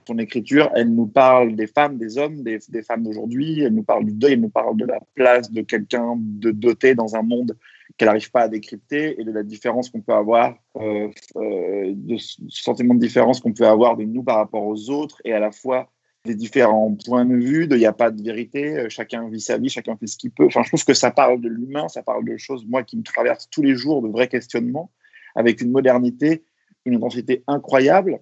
Son 0.06 0.18
écriture, 0.18 0.70
elle 0.74 0.94
nous 0.94 1.06
parle 1.06 1.56
des 1.56 1.68
femmes, 1.68 1.96
des 1.96 2.18
hommes, 2.18 2.42
des, 2.42 2.58
des 2.68 2.82
femmes 2.82 3.02
d'aujourd'hui. 3.02 3.62
Elle 3.62 3.74
nous 3.74 3.82
parle 3.82 4.04
du 4.04 4.12
deuil, 4.12 4.34
elle 4.34 4.42
nous 4.42 4.50
parle 4.50 4.76
de 4.76 4.84
la 4.84 5.00
place 5.14 5.50
de 5.50 5.62
quelqu'un 5.62 6.16
de 6.18 6.50
doté 6.50 6.94
dans 6.94 7.16
un 7.16 7.22
monde 7.22 7.56
qu'elle 7.98 8.06
n'arrive 8.06 8.30
pas 8.30 8.42
à 8.42 8.48
décrypter 8.48 9.20
et 9.20 9.24
de 9.24 9.32
la 9.32 9.42
différence 9.42 9.90
qu'on 9.90 10.00
peut 10.00 10.14
avoir, 10.14 10.54
euh, 10.76 11.08
euh, 11.36 11.92
de 11.94 12.16
ce 12.16 12.40
sentiment 12.48 12.94
de 12.94 13.00
différence 13.00 13.40
qu'on 13.40 13.52
peut 13.52 13.66
avoir 13.66 13.96
de 13.96 14.04
nous 14.04 14.22
par 14.22 14.36
rapport 14.36 14.64
aux 14.64 14.88
autres 14.88 15.20
et 15.24 15.32
à 15.32 15.40
la 15.40 15.50
fois 15.50 15.90
des 16.24 16.36
différents 16.36 16.94
points 17.04 17.24
de 17.24 17.34
vue, 17.34 17.66
il 17.68 17.76
n'y 17.76 17.86
a 17.86 17.92
pas 17.92 18.10
de 18.10 18.22
vérité, 18.22 18.78
euh, 18.78 18.88
chacun 18.88 19.28
vit 19.28 19.40
sa 19.40 19.58
vie, 19.58 19.68
chacun 19.68 19.96
fait 19.96 20.06
ce 20.06 20.16
qu'il 20.16 20.30
peut. 20.30 20.46
Enfin, 20.46 20.62
je 20.62 20.68
trouve 20.68 20.84
que 20.84 20.94
ça 20.94 21.10
parle 21.10 21.40
de 21.40 21.48
l'humain, 21.48 21.88
ça 21.88 22.02
parle 22.02 22.24
de 22.24 22.36
choses, 22.36 22.64
moi, 22.68 22.84
qui 22.84 22.96
me 22.96 23.02
traversent 23.02 23.48
tous 23.50 23.62
les 23.62 23.74
jours, 23.74 24.00
de 24.00 24.08
vrais 24.08 24.28
questionnements, 24.28 24.92
avec 25.34 25.60
une 25.60 25.70
modernité, 25.70 26.44
une 26.84 26.96
intensité 26.96 27.42
incroyable. 27.46 28.20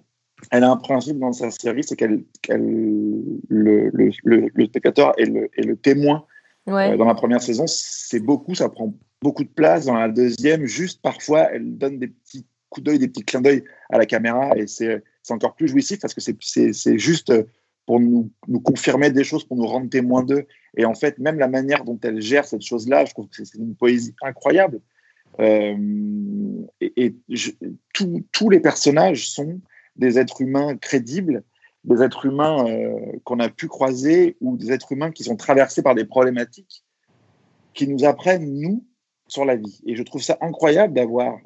Elle 0.51 0.63
a 0.63 0.71
un 0.71 0.77
principe 0.77 1.19
dans 1.19 1.33
sa 1.33 1.51
série, 1.51 1.83
c'est 1.83 1.95
qu'elle, 1.95 2.23
le, 2.49 3.89
le, 3.91 4.11
le, 4.23 4.65
spectateur 4.65 5.13
est 5.19 5.25
le, 5.25 5.49
est 5.57 5.65
le 5.65 5.75
témoin. 5.75 6.25
dans 6.65 7.05
la 7.05 7.15
première 7.15 7.41
saison, 7.41 7.65
c'est 7.67 8.19
beaucoup, 8.19 8.55
ça 8.55 8.69
prend 8.69 8.93
beaucoup 9.21 9.43
de 9.43 9.49
place. 9.49 9.85
Dans 9.85 9.95
la 9.95 10.09
deuxième, 10.09 10.65
juste 10.65 11.01
parfois, 11.01 11.51
elle 11.51 11.77
donne 11.77 11.99
des 11.99 12.07
petits 12.07 12.45
coups 12.69 12.85
d'œil, 12.85 12.99
des 12.99 13.07
petits 13.07 13.23
clins 13.23 13.41
d'œil 13.41 13.63
à 13.89 13.97
la 13.97 14.05
caméra 14.05 14.57
et 14.57 14.67
c'est 14.67 15.01
encore 15.29 15.55
plus 15.55 15.67
jouissif 15.67 15.99
parce 15.99 16.13
que 16.13 16.21
c'est 16.21 16.97
juste 16.97 17.33
pour 17.85 18.01
nous, 18.01 18.29
confirmer 18.63 19.09
des 19.11 19.23
choses, 19.23 19.45
pour 19.45 19.55
nous 19.55 19.65
rendre 19.65 19.89
témoins 19.89 20.23
d'eux. 20.23 20.45
Et 20.75 20.85
en 20.85 20.93
fait, 20.93 21.17
même 21.19 21.39
la 21.39 21.47
manière 21.47 21.85
dont 21.85 21.97
elle 22.03 22.21
gère 22.21 22.45
cette 22.45 22.61
chose-là, 22.61 23.05
je 23.05 23.13
trouve 23.13 23.27
que 23.29 23.43
c'est 23.45 23.57
une 23.57 23.75
poésie 23.75 24.13
incroyable. 24.21 24.81
Euh, 25.39 25.75
et, 26.81 27.15
tous 27.93 28.49
les 28.49 28.59
personnages 28.59 29.29
sont 29.29 29.61
des 29.95 30.19
êtres 30.19 30.41
humains 30.41 30.75
crédibles, 30.75 31.43
des 31.85 32.03
êtres 32.03 32.25
humains 32.25 32.67
euh, 32.67 32.99
qu'on 33.23 33.39
a 33.39 33.49
pu 33.49 33.67
croiser 33.67 34.35
ou 34.41 34.57
des 34.57 34.73
êtres 34.73 34.91
humains 34.91 35.11
qui 35.11 35.23
sont 35.23 35.37
traversés 35.37 35.81
par 35.81 35.95
des 35.95 36.05
problématiques 36.05 36.83
qui 37.73 37.87
nous 37.87 38.03
apprennent, 38.03 38.59
nous, 38.59 38.85
sur 39.27 39.45
la 39.45 39.55
vie. 39.55 39.81
Et 39.85 39.95
je 39.95 40.03
trouve 40.03 40.21
ça 40.21 40.37
incroyable 40.41 40.93
d'avoir, 40.93 41.37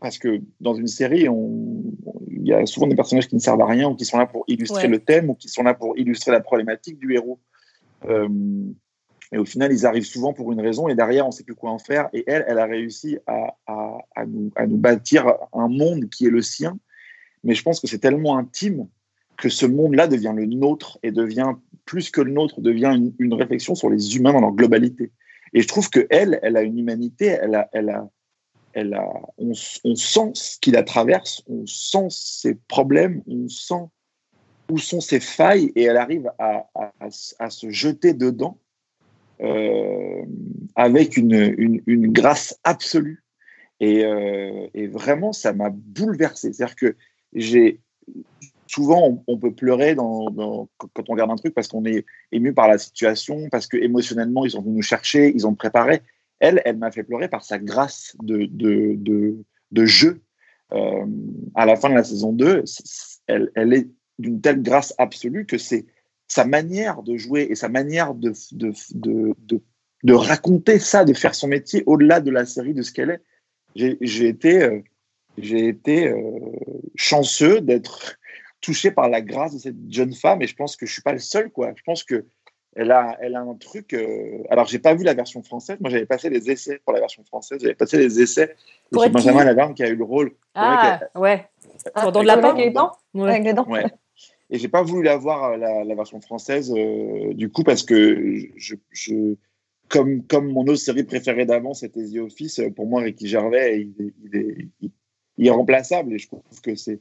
parce 0.00 0.18
que 0.18 0.40
dans 0.60 0.74
une 0.74 0.86
série, 0.86 1.26
il 1.26 2.46
y 2.46 2.52
a 2.52 2.66
souvent 2.66 2.86
des 2.86 2.96
personnages 2.96 3.28
qui 3.28 3.34
ne 3.34 3.40
servent 3.40 3.60
à 3.60 3.66
rien 3.66 3.88
ou 3.88 3.94
qui 3.94 4.04
sont 4.04 4.18
là 4.18 4.26
pour 4.26 4.44
illustrer 4.48 4.88
le 4.88 4.98
thème 4.98 5.30
ou 5.30 5.34
qui 5.34 5.48
sont 5.48 5.62
là 5.62 5.74
pour 5.74 5.96
illustrer 5.98 6.32
la 6.32 6.40
problématique 6.40 6.98
du 6.98 7.14
héros. 7.14 7.38
Euh, 8.04 8.28
et 9.32 9.38
au 9.38 9.44
final, 9.44 9.72
ils 9.72 9.86
arrivent 9.86 10.04
souvent 10.04 10.32
pour 10.32 10.52
une 10.52 10.60
raison 10.60 10.88
et 10.88 10.94
derrière, 10.94 11.24
on 11.24 11.30
ne 11.30 11.34
sait 11.34 11.42
plus 11.42 11.54
quoi 11.54 11.70
en 11.70 11.78
faire. 11.78 12.08
Et 12.12 12.22
elle, 12.26 12.44
elle 12.46 12.58
a 12.58 12.66
réussi 12.66 13.18
à, 13.26 13.56
à, 13.66 13.98
à, 14.14 14.26
nous, 14.26 14.52
à 14.54 14.66
nous 14.66 14.76
bâtir 14.76 15.26
un 15.52 15.68
monde 15.68 16.08
qui 16.08 16.26
est 16.26 16.30
le 16.30 16.42
sien. 16.42 16.78
Mais 17.42 17.54
je 17.54 17.62
pense 17.62 17.80
que 17.80 17.88
c'est 17.88 17.98
tellement 17.98 18.38
intime 18.38 18.86
que 19.36 19.48
ce 19.48 19.66
monde-là 19.66 20.06
devient 20.06 20.32
le 20.34 20.46
nôtre 20.46 20.98
et 21.02 21.10
devient 21.10 21.52
plus 21.84 22.10
que 22.10 22.20
le 22.20 22.32
nôtre, 22.32 22.60
devient 22.60 22.92
une, 22.94 23.12
une 23.18 23.34
réflexion 23.34 23.74
sur 23.74 23.90
les 23.90 24.16
humains 24.16 24.32
dans 24.32 24.40
leur 24.40 24.52
globalité. 24.52 25.12
Et 25.52 25.62
je 25.62 25.68
trouve 25.68 25.90
que 25.90 26.06
elle, 26.10 26.38
elle 26.42 26.56
a 26.56 26.62
une 26.62 26.78
humanité, 26.78 27.26
elle 27.26 27.54
a, 27.54 27.68
elle 27.72 27.90
a, 27.90 28.08
elle 28.72 28.94
a, 28.94 29.08
on, 29.38 29.54
sent 29.54 30.30
ce 30.34 30.58
qui 30.58 30.70
la 30.70 30.82
traverse, 30.82 31.42
on 31.46 31.64
sent 31.66 32.08
ses 32.10 32.54
problèmes, 32.68 33.22
on 33.26 33.48
sent 33.48 33.84
où 34.70 34.78
sont 34.78 35.00
ses 35.00 35.20
failles, 35.20 35.72
et 35.76 35.84
elle 35.84 35.96
arrive 35.96 36.30
à, 36.38 36.68
à, 37.38 37.50
se 37.50 37.70
jeter 37.70 38.14
dedans 38.14 38.58
euh, 39.40 40.24
avec 40.74 41.16
une, 41.16 41.54
une, 41.86 42.12
grâce 42.12 42.58
absolue. 42.64 43.22
Et, 43.78 44.04
euh, 44.04 44.66
et 44.74 44.88
vraiment, 44.88 45.32
ça 45.32 45.52
m'a 45.52 45.70
bouleversé. 45.70 46.52
C'est-à-dire 46.52 46.76
que 46.76 46.96
j'ai 47.32 47.80
souvent, 48.66 49.22
on, 49.26 49.38
peut 49.38 49.52
pleurer 49.52 49.94
quand 49.96 50.34
on 50.36 50.68
regarde 51.08 51.30
un 51.30 51.36
truc 51.36 51.54
parce 51.54 51.68
qu'on 51.68 51.84
est 51.84 52.04
ému 52.32 52.52
par 52.52 52.68
la 52.68 52.78
situation, 52.78 53.48
parce 53.50 53.66
que 53.66 53.76
émotionnellement, 53.76 54.44
ils 54.44 54.52
sont 54.52 54.62
venus 54.62 54.76
nous 54.76 54.82
chercher, 54.82 55.32
ils 55.34 55.46
ont 55.46 55.54
préparé. 55.54 56.02
Elle, 56.38 56.60
elle 56.64 56.76
m'a 56.76 56.90
fait 56.90 57.02
pleurer 57.02 57.28
par 57.28 57.44
sa 57.44 57.58
grâce 57.58 58.14
de, 58.22 59.86
jeu. 59.86 60.20
Euh, 60.72 61.06
à 61.54 61.64
la 61.64 61.76
fin 61.76 61.88
de 61.88 61.94
la 61.94 62.04
saison 62.04 62.32
2, 62.32 62.64
elle, 63.26 63.72
est 63.72 63.88
d'une 64.18 64.40
telle 64.40 64.62
grâce 64.62 64.94
absolue 64.98 65.46
que 65.46 65.58
c'est 65.58 65.86
sa 66.28 66.44
manière 66.44 67.02
de 67.02 67.16
jouer 67.16 67.46
et 67.50 67.54
sa 67.54 67.68
manière 67.68 68.14
de, 68.14 68.32
raconter 70.12 70.78
ça, 70.78 71.04
de 71.04 71.14
faire 71.14 71.34
son 71.34 71.48
métier 71.48 71.82
au-delà 71.86 72.20
de 72.20 72.30
la 72.30 72.44
série, 72.44 72.74
de 72.74 72.82
ce 72.82 72.92
qu'elle 72.92 73.10
est. 73.10 73.22
J'ai 73.74 74.28
été, 74.28 74.62
euh, 74.62 74.80
euh, 75.88 76.20
chanceux 76.96 77.60
d'être 77.60 78.18
touché 78.66 78.90
par 78.90 79.08
la 79.08 79.20
grâce 79.20 79.54
de 79.54 79.58
cette 79.58 79.76
jeune 79.88 80.12
femme 80.12 80.42
et 80.42 80.48
je 80.48 80.56
pense 80.56 80.76
que 80.76 80.86
je 80.86 80.92
suis 80.92 81.02
pas 81.02 81.12
le 81.12 81.20
seul 81.20 81.50
quoi. 81.50 81.72
Je 81.76 81.82
pense 81.84 82.02
que 82.02 82.26
elle 82.74 82.90
a, 82.90 83.16
elle 83.22 83.36
a 83.36 83.40
un 83.40 83.54
truc. 83.54 83.94
Euh... 83.94 84.42
Alors 84.50 84.66
j'ai 84.66 84.80
pas 84.80 84.94
vu 84.94 85.04
la 85.04 85.14
version 85.14 85.40
française. 85.42 85.78
Moi 85.80 85.88
j'avais 85.88 86.04
passé 86.04 86.28
les 86.28 86.50
essais 86.50 86.80
pour 86.84 86.92
la 86.92 87.00
version 87.00 87.22
française. 87.24 87.58
J'avais 87.62 87.76
passé 87.76 87.96
les 87.96 88.20
essais. 88.20 88.56
Pour 88.90 89.08
Benjamin 89.08 89.44
Lavarne 89.44 89.74
qui 89.74 89.84
a 89.84 89.88
eu 89.88 89.94
le 89.94 90.04
rôle. 90.04 90.32
Ah 90.54 91.00
ouais. 91.14 91.46
Ah, 91.94 92.10
de 92.10 92.20
la 92.20 92.32
avec 92.34 92.56
les 92.56 92.70
dents? 92.72 92.92
Avec 93.14 93.44
les 93.44 93.54
dents. 93.54 93.68
Ouais. 93.68 93.84
Et 94.50 94.58
j'ai 94.58 94.68
pas 94.68 94.82
voulu 94.82 95.04
la 95.04 95.16
voir 95.16 95.52
euh, 95.52 95.56
la, 95.56 95.84
la 95.84 95.94
version 95.94 96.20
française 96.20 96.74
euh, 96.76 97.32
du 97.34 97.48
coup 97.50 97.62
parce 97.62 97.84
que 97.84 97.96
je, 98.56 98.74
je, 98.90 99.36
comme 99.88 100.24
comme 100.26 100.48
mon 100.52 100.62
autre 100.62 100.84
série 100.88 101.04
préférée 101.04 101.46
d'avant 101.46 101.72
c'était 101.72 102.04
The 102.04 102.18
Office. 102.18 102.60
Pour 102.74 102.86
moi 102.86 103.02
Ricky 103.02 103.28
Gervais 103.28 103.80
il 103.80 104.12
il 104.24 104.36
est, 104.36 104.56
il 104.80 104.88
est 104.88 105.46
irremplaçable 105.46 106.14
et 106.14 106.18
je 106.18 106.26
trouve 106.28 106.60
que 106.62 106.74
c'est 106.74 107.00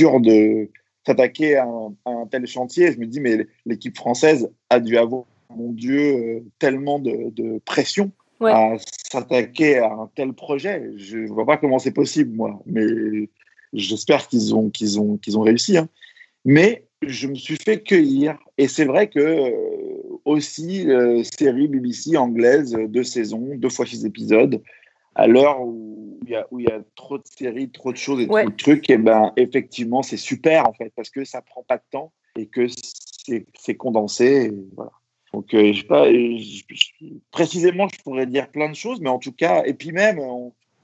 dur 0.00 0.20
de 0.20 0.70
s'attaquer 1.06 1.56
à, 1.56 1.68
un 2.06 2.26
tel 2.30 2.46
chantier. 2.46 2.92
Je 2.92 2.98
me 2.98 3.06
dis, 3.06 3.20
mais 3.20 3.46
l'équipe 3.66 3.96
française 3.96 4.50
a 4.70 4.80
dû 4.80 4.96
avoir, 4.96 5.24
mon 5.54 5.72
Dieu, 5.72 6.00
euh, 6.00 6.40
tellement 6.58 6.98
de, 6.98 7.58
pression 7.64 8.10
à 8.42 8.76
s'attaquer 9.12 9.78
à 9.78 9.92
un 9.92 10.10
tel 10.14 10.32
projet. 10.32 10.90
Je 10.96 11.18
ne 11.18 11.28
vois 11.28 11.44
pas 11.44 11.58
comment 11.58 11.78
c'est 11.78 11.90
possible, 11.90 12.34
moi, 12.34 12.58
mais 12.64 13.28
j'espère 13.74 14.28
qu'ils 14.28 14.54
ont, 14.54 14.70
qu'ils 14.70 14.98
ont, 14.98 15.18
qu'ils 15.18 15.36
ont 15.36 15.42
réussi. 15.42 15.76
Hein. 15.76 15.88
Mais 16.46 16.86
je 17.02 17.26
me 17.26 17.34
suis 17.34 17.56
fait 17.56 17.82
cueillir. 17.82 18.38
Et 18.56 18.66
c'est 18.66 18.86
vrai 18.86 19.08
que 19.08 19.20
euh, 19.20 19.50
aussi, 20.24 20.90
euh, 20.90 21.22
série 21.38 21.68
BBC 21.68 22.16
anglaise, 22.16 22.74
deux 22.88 23.04
saisons, 23.04 23.50
deux 23.56 23.68
fois 23.68 23.84
six 23.84 24.06
épisodes, 24.06 24.62
à 25.14 25.26
l'heure 25.26 25.60
où 25.60 25.89
il 26.22 26.30
y, 26.30 26.36
a, 26.36 26.46
où 26.50 26.60
il 26.60 26.68
y 26.68 26.72
a 26.72 26.80
trop 26.96 27.18
de 27.18 27.24
séries, 27.24 27.70
trop 27.70 27.92
de 27.92 27.96
choses 27.96 28.20
et 28.20 28.26
trop 28.26 28.44
de 28.44 28.56
trucs, 28.56 28.88
et 28.90 28.98
ben 28.98 29.32
effectivement, 29.36 30.02
c'est 30.02 30.16
super 30.16 30.68
en 30.68 30.72
fait, 30.72 30.92
parce 30.94 31.10
que 31.10 31.24
ça 31.24 31.42
prend 31.42 31.62
pas 31.62 31.76
de 31.76 31.82
temps 31.90 32.12
et 32.36 32.46
que 32.46 32.66
c'est 33.58 33.76
condensé. 33.76 34.52
voilà. 34.76 34.92
Donc, 35.32 35.54
euh, 35.54 35.72
pas, 35.88 36.06
précisément, 37.30 37.86
je 37.88 38.00
pourrais 38.02 38.26
dire 38.26 38.48
plein 38.48 38.68
de 38.68 38.74
choses, 38.74 39.00
mais 39.00 39.10
en 39.10 39.18
tout 39.18 39.32
cas, 39.32 39.62
et 39.64 39.74
puis 39.74 39.92
même, 39.92 40.18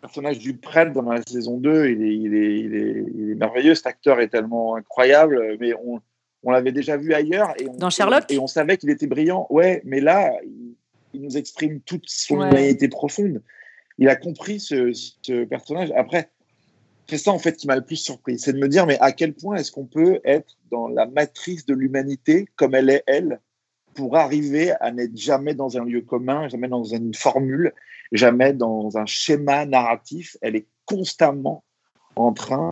personnage 0.01 0.39
du 0.39 0.57
prêtre 0.57 0.93
dans 0.93 1.11
la 1.11 1.21
saison 1.23 1.59
2, 1.59 1.89
il 1.91 2.03
est, 2.03 2.17
il 2.17 2.35
est, 2.35 2.59
il 2.61 2.75
est, 2.75 3.05
il 3.15 3.31
est 3.31 3.35
merveilleux. 3.35 3.75
Cet 3.75 3.87
acteur 3.87 4.21
est 4.21 4.29
tellement 4.29 4.77
incroyable, 4.77 5.57
mais 5.61 5.73
on, 5.75 6.01
on 6.45 6.51
l'avait 6.53 6.73
déjà 6.73 6.97
vu 6.97 7.13
ailleurs. 7.13 7.55
Et 7.61 7.69
on, 7.69 7.75
Dans 7.77 7.91
Sherlock? 7.91 8.25
Et 8.31 8.39
on 8.39 8.47
savait 8.47 8.77
qu'il 8.77 8.91
était 8.91 9.09
brillant. 9.09 9.47
Ouais, 9.51 9.83
mais 9.85 10.01
là, 10.01 10.33
il, 10.45 11.21
nous 11.21 11.37
exprime 11.39 11.81
toute 11.81 12.05
son 12.07 12.39
Ouais. 12.39 12.51
humanité 12.51 12.89
profonde. 12.89 13.43
Il 13.99 14.09
a 14.09 14.17
compris 14.17 14.61
ce, 14.61 15.45
personnage. 15.45 15.91
Après, 15.97 16.31
c'est 17.09 17.19
ça 17.19 17.33
en 17.33 17.39
fait 17.39 17.57
qui 17.57 17.67
m'a 17.67 17.77
le 17.77 17.85
plus 17.85 17.97
surpris. 17.97 18.39
C'est 18.39 18.53
de 18.53 18.59
me 18.59 18.69
dire, 18.69 18.87
mais 18.87 18.99
à 19.01 19.13
quel 19.13 19.33
point 19.35 19.57
est-ce 19.57 19.73
qu'on 19.73 19.87
peut 19.87 20.21
être 20.25 20.57
dans 20.71 20.89
la 20.89 21.07
matrice 21.07 21.67
de 21.67 21.75
l'humanité 21.75 22.47
comme 22.57 22.75
elle 22.75 22.91
est, 22.91 23.05
elle, 23.07 23.41
pour 23.95 24.17
arriver 24.17 24.73
à 24.81 24.93
n'être 24.93 25.17
jamais 25.17 25.55
dans 25.55 25.79
un 25.79 25.85
lieu 25.85 26.03
commun, 26.03 26.49
jamais 26.49 26.69
dans 26.69 26.85
une 26.85 27.15
formule, 27.15 27.73
jamais 28.13 28.53
dans 28.53 28.99
un 28.99 29.07
schéma 29.07 29.65
narratif. 29.65 30.37
Elle 30.43 30.57
est 30.57 30.67
constamment 30.85 31.65
en 32.17 32.33
train 32.33 32.71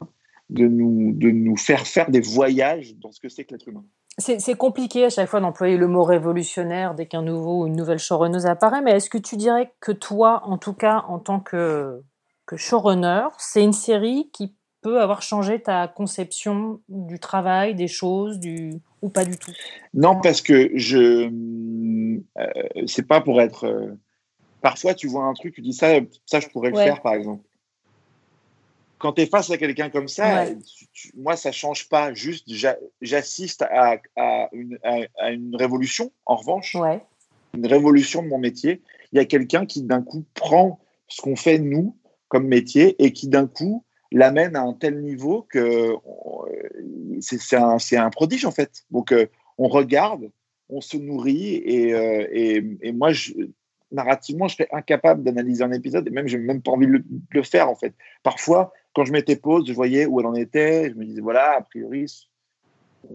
de 0.50 0.66
nous, 0.66 1.12
de 1.14 1.30
nous 1.30 1.56
faire 1.56 1.86
faire 1.86 2.10
des 2.10 2.20
voyages 2.20 2.94
dans 2.96 3.12
ce 3.12 3.20
que 3.20 3.28
c'est 3.28 3.44
que 3.44 3.54
l'être 3.54 3.68
humain. 3.68 3.84
C'est 4.18 4.56
compliqué 4.56 5.04
à 5.06 5.10
chaque 5.10 5.28
fois 5.28 5.40
d'employer 5.40 5.76
le 5.76 5.88
mot 5.88 6.04
révolutionnaire 6.04 6.94
dès 6.94 7.06
qu'un 7.06 7.22
nouveau 7.22 7.62
ou 7.62 7.66
une 7.66 7.74
nouvelle 7.74 7.98
showrunneuse 7.98 8.46
apparaît, 8.46 8.80
mais 8.80 8.92
est-ce 8.92 9.10
que 9.10 9.18
tu 9.18 9.36
dirais 9.36 9.72
que 9.80 9.90
toi, 9.90 10.42
en 10.44 10.56
tout 10.56 10.72
cas, 10.72 11.04
en 11.08 11.18
tant 11.18 11.40
que, 11.40 12.00
que 12.46 12.56
showrunner, 12.56 13.26
c'est 13.38 13.64
une 13.64 13.72
série 13.72 14.30
qui 14.32 14.54
peut 14.82 15.00
avoir 15.00 15.22
changé 15.22 15.60
ta 15.62 15.88
conception 15.88 16.80
du 16.88 17.18
travail, 17.18 17.74
des 17.74 17.88
choses, 17.88 18.38
du... 18.38 18.80
ou 19.02 19.08
pas 19.08 19.24
du 19.24 19.36
tout? 19.36 19.50
Non, 19.94 20.20
parce 20.20 20.42
que 20.42 20.70
je. 20.74 21.28
Euh, 22.38 22.84
c'est 22.86 23.08
pas 23.08 23.20
pour 23.20 23.40
être. 23.40 23.64
euh, 23.66 23.98
parfois, 24.60 24.94
tu 24.94 25.08
vois 25.08 25.24
un 25.24 25.32
truc, 25.32 25.54
tu 25.54 25.60
dis 25.60 25.72
ça, 25.72 25.88
ça 26.26 26.38
je 26.38 26.48
pourrais 26.48 26.70
le 26.70 26.76
faire, 26.76 27.02
par 27.02 27.14
exemple. 27.14 27.42
Quand 28.98 29.12
tu 29.12 29.22
es 29.22 29.26
face 29.26 29.50
à 29.50 29.58
quelqu'un 29.58 29.90
comme 29.90 30.08
ça, 30.08 30.44
Ouais. 30.44 30.56
tu- 30.56 30.86
tu- 30.92 31.12
moi, 31.16 31.36
ça 31.36 31.52
change 31.52 31.88
pas. 31.88 32.14
Juste, 32.14 32.44
j'a- 32.48 32.78
j'assiste 33.00 33.62
à, 33.62 34.00
à 34.16 34.48
une, 34.52 34.78
à- 34.82 35.06
à 35.18 35.30
une 35.32 35.54
révolution, 35.56 36.10
en 36.26 36.36
revanche, 36.36 36.74
Ouais. 36.76 37.02
une 37.54 37.66
révolution 37.66 38.22
de 38.22 38.28
mon 38.28 38.38
métier. 38.38 38.80
Il 39.12 39.16
y 39.16 39.20
a 39.20 39.24
quelqu'un 39.24 39.66
qui, 39.66 39.82
d'un 39.82 40.02
coup, 40.02 40.24
prend 40.34 40.80
ce 41.08 41.20
qu'on 41.20 41.36
fait, 41.36 41.58
nous, 41.58 41.96
comme 42.28 42.46
métier, 42.46 42.96
et 43.04 43.12
qui, 43.12 43.28
d'un 43.28 43.46
coup, 43.46 43.84
l'amène 44.10 44.56
à 44.56 44.62
un 44.62 44.72
tel 44.72 45.00
niveau 45.02 45.42
que 45.42 45.94
c'est 47.20 47.96
un, 47.96 48.10
prodige, 48.10 48.44
en 48.44 48.50
fait. 48.50 48.84
Donc, 48.90 49.12
euh, 49.12 49.26
on 49.58 49.68
regarde, 49.68 50.30
on 50.68 50.80
se 50.80 50.96
nourrit, 50.96 51.56
et, 51.56 51.92
euh, 51.94 52.26
et, 52.32 52.64
et 52.82 52.92
moi, 52.92 53.12
je, 53.12 53.32
narrativement, 53.92 54.48
je 54.48 54.56
serais 54.56 54.68
incapable 54.72 55.22
d'analyser 55.22 55.62
un 55.62 55.72
épisode, 55.72 56.06
et 56.06 56.10
même, 56.10 56.26
j'ai 56.26 56.38
même 56.38 56.62
pas 56.62 56.72
envie 56.72 56.86
de 56.86 56.92
le, 56.92 56.98
de 57.00 57.20
le 57.30 57.42
faire, 57.42 57.68
en 57.68 57.76
fait. 57.76 57.92
Parfois, 58.22 58.72
quand 58.94 59.04
je 59.04 59.12
mettais 59.12 59.36
pause, 59.36 59.66
je 59.66 59.72
voyais 59.72 60.06
où 60.06 60.20
elle 60.20 60.26
en 60.26 60.34
était, 60.34 60.90
je 60.90 60.94
me 60.94 61.04
disais, 61.04 61.20
voilà, 61.20 61.56
a 61.58 61.60
priori, 61.62 62.06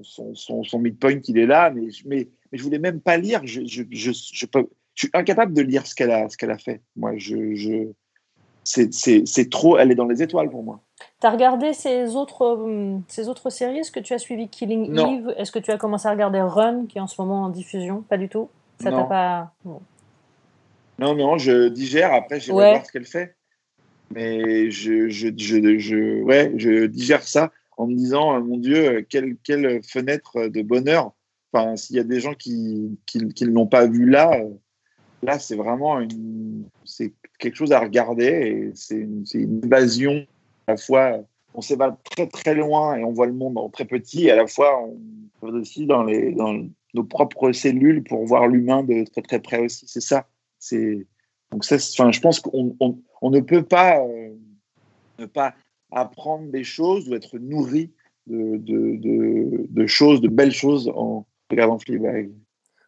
son, 0.03 0.35
son, 0.35 0.63
son 0.63 0.79
midpoint, 0.79 1.19
il 1.27 1.37
est 1.37 1.45
là, 1.45 1.71
mais, 1.71 1.89
je- 1.89 2.07
mais, 2.07 2.27
mais 2.51 2.57
je 2.57 2.63
voulais 2.63 2.79
même 2.79 3.01
pas 3.01 3.17
lire. 3.17 3.41
Je, 3.45 3.61
je, 3.65 3.83
je, 3.89 4.11
je, 4.11 4.45
peux, 4.45 4.67
je 4.93 5.05
suis 5.05 5.09
incapable 5.13 5.53
de 5.53 5.61
lire 5.61 5.87
ce 5.87 5.95
qu'elle 5.95 6.11
a, 6.11 6.29
ce 6.29 6.37
qu'elle 6.37 6.51
a 6.51 6.57
fait. 6.57 6.81
Moi, 6.95 7.13
je, 7.17 7.87
c'est, 8.63 9.49
trop, 9.49 9.77
elle 9.77 9.91
est 9.91 9.95
dans 9.95 10.05
les 10.07 10.21
étoiles 10.21 10.49
pour 10.49 10.63
moi. 10.63 10.81
T'as 11.21 11.31
regardé 11.31 11.73
ces 11.73 12.15
autres, 12.15 12.45
hum, 12.45 13.01
ces 13.07 13.29
autres 13.29 13.49
séries? 13.49 13.79
Est-ce 13.79 13.91
que 13.91 13.99
tu 13.99 14.13
as 14.13 14.19
suivi 14.19 14.47
Killing 14.47 14.91
Non. 14.91 15.13
Eve? 15.13 15.33
Est-ce 15.37 15.51
que 15.51 15.59
tu 15.59 15.71
as 15.71 15.77
commencé 15.77 16.07
à 16.07 16.11
regarder 16.11 16.41
Run, 16.41 16.85
qui 16.87 16.97
est 16.97 17.01
en 17.01 17.07
ce 17.07 17.19
moment 17.19 17.43
en 17.43 17.49
diffusion? 17.49 18.03
Pas 18.03 18.17
du 18.17 18.29
tout? 18.29 18.49
Ça 18.79 18.91
t'a 18.91 18.97
Non. 18.97 19.07
pas... 19.07 19.53
Bon. 19.63 19.81
Non, 20.99 21.15
non, 21.15 21.37
je 21.37 21.69
digère, 21.69 22.13
après, 22.13 22.39
j'irai 22.41 22.57
Ouais. 22.57 22.69
voir 22.71 22.85
ce 22.85 22.91
qu'elle 22.91 23.05
fait. 23.05 23.35
Mais 24.13 24.71
je, 24.71 25.09
je, 25.09 25.29
je, 25.37 26.21
ouais, 26.23 26.51
je 26.57 26.85
digère 26.85 27.23
ça 27.23 27.51
en 27.77 27.87
me 27.87 27.95
disant, 27.95 28.35
euh, 28.35 28.41
mon 28.41 28.57
Dieu, 28.57 29.05
quelle, 29.09 29.37
quelle 29.43 29.81
fenêtre 29.83 30.47
de 30.47 30.61
bonheur. 30.61 31.13
Enfin, 31.51 31.75
s'il 31.75 31.95
y 31.95 31.99
a 31.99 32.03
des 32.03 32.19
gens 32.19 32.33
qui, 32.33 32.97
ne 33.15 33.45
l'ont 33.45 33.67
pas 33.67 33.87
vu 33.87 34.07
là, 34.07 34.31
euh, 34.33 34.49
là, 35.23 35.39
c'est 35.39 35.55
vraiment 35.55 35.99
une, 35.99 36.65
quelque 37.39 37.55
chose 37.55 37.71
à 37.71 37.79
regarder 37.79 38.71
c'est 38.75 38.95
une, 38.95 39.25
c'est 39.25 39.39
une 39.39 39.63
évasion. 39.63 40.25
À 40.67 40.73
la 40.73 40.77
fois, 40.77 41.19
on 41.53 41.61
s'évade 41.61 41.95
très 42.03 42.27
très 42.27 42.53
loin 42.53 42.95
et 42.95 43.03
on 43.03 43.11
voit 43.11 43.25
le 43.25 43.33
monde 43.33 43.57
en 43.57 43.69
très 43.69 43.85
petit, 43.85 44.27
et 44.27 44.31
à 44.31 44.35
la 44.35 44.47
fois, 44.47 44.83
on 45.41 45.47
va 45.47 45.57
aussi 45.57 45.85
dans, 45.85 46.03
les, 46.03 46.33
dans 46.33 46.53
nos 46.93 47.03
propres 47.03 47.51
cellules 47.51 48.03
pour 48.03 48.25
voir 48.25 48.47
l'humain 48.47 48.83
de 48.83 49.03
très 49.05 49.21
très 49.21 49.39
près 49.39 49.59
aussi. 49.59 49.85
C'est 49.87 50.01
ça. 50.01 50.27
C'est 50.59 51.07
donc 51.51 51.63
ça. 51.65 51.77
c'est- 51.79 51.99
Enfin, 51.99 52.11
je 52.11 52.19
pense 52.19 52.39
qu'on 52.39 52.75
on, 52.79 52.97
on 53.21 53.29
ne 53.29 53.39
peut 53.39 53.63
pas 53.63 53.99
euh, 53.99 54.29
ne 55.19 55.25
pas 55.25 55.53
apprendre 55.91 56.49
des 56.51 56.63
choses 56.63 57.09
ou 57.09 57.15
être 57.15 57.37
nourri 57.39 57.91
de, 58.27 58.57
de, 58.57 58.95
de, 58.97 59.65
de 59.69 59.87
choses, 59.87 60.21
de 60.21 60.27
belles 60.27 60.51
choses 60.51 60.91
en 60.95 61.25
regardant 61.49 61.79
Fleabag. 61.79 62.31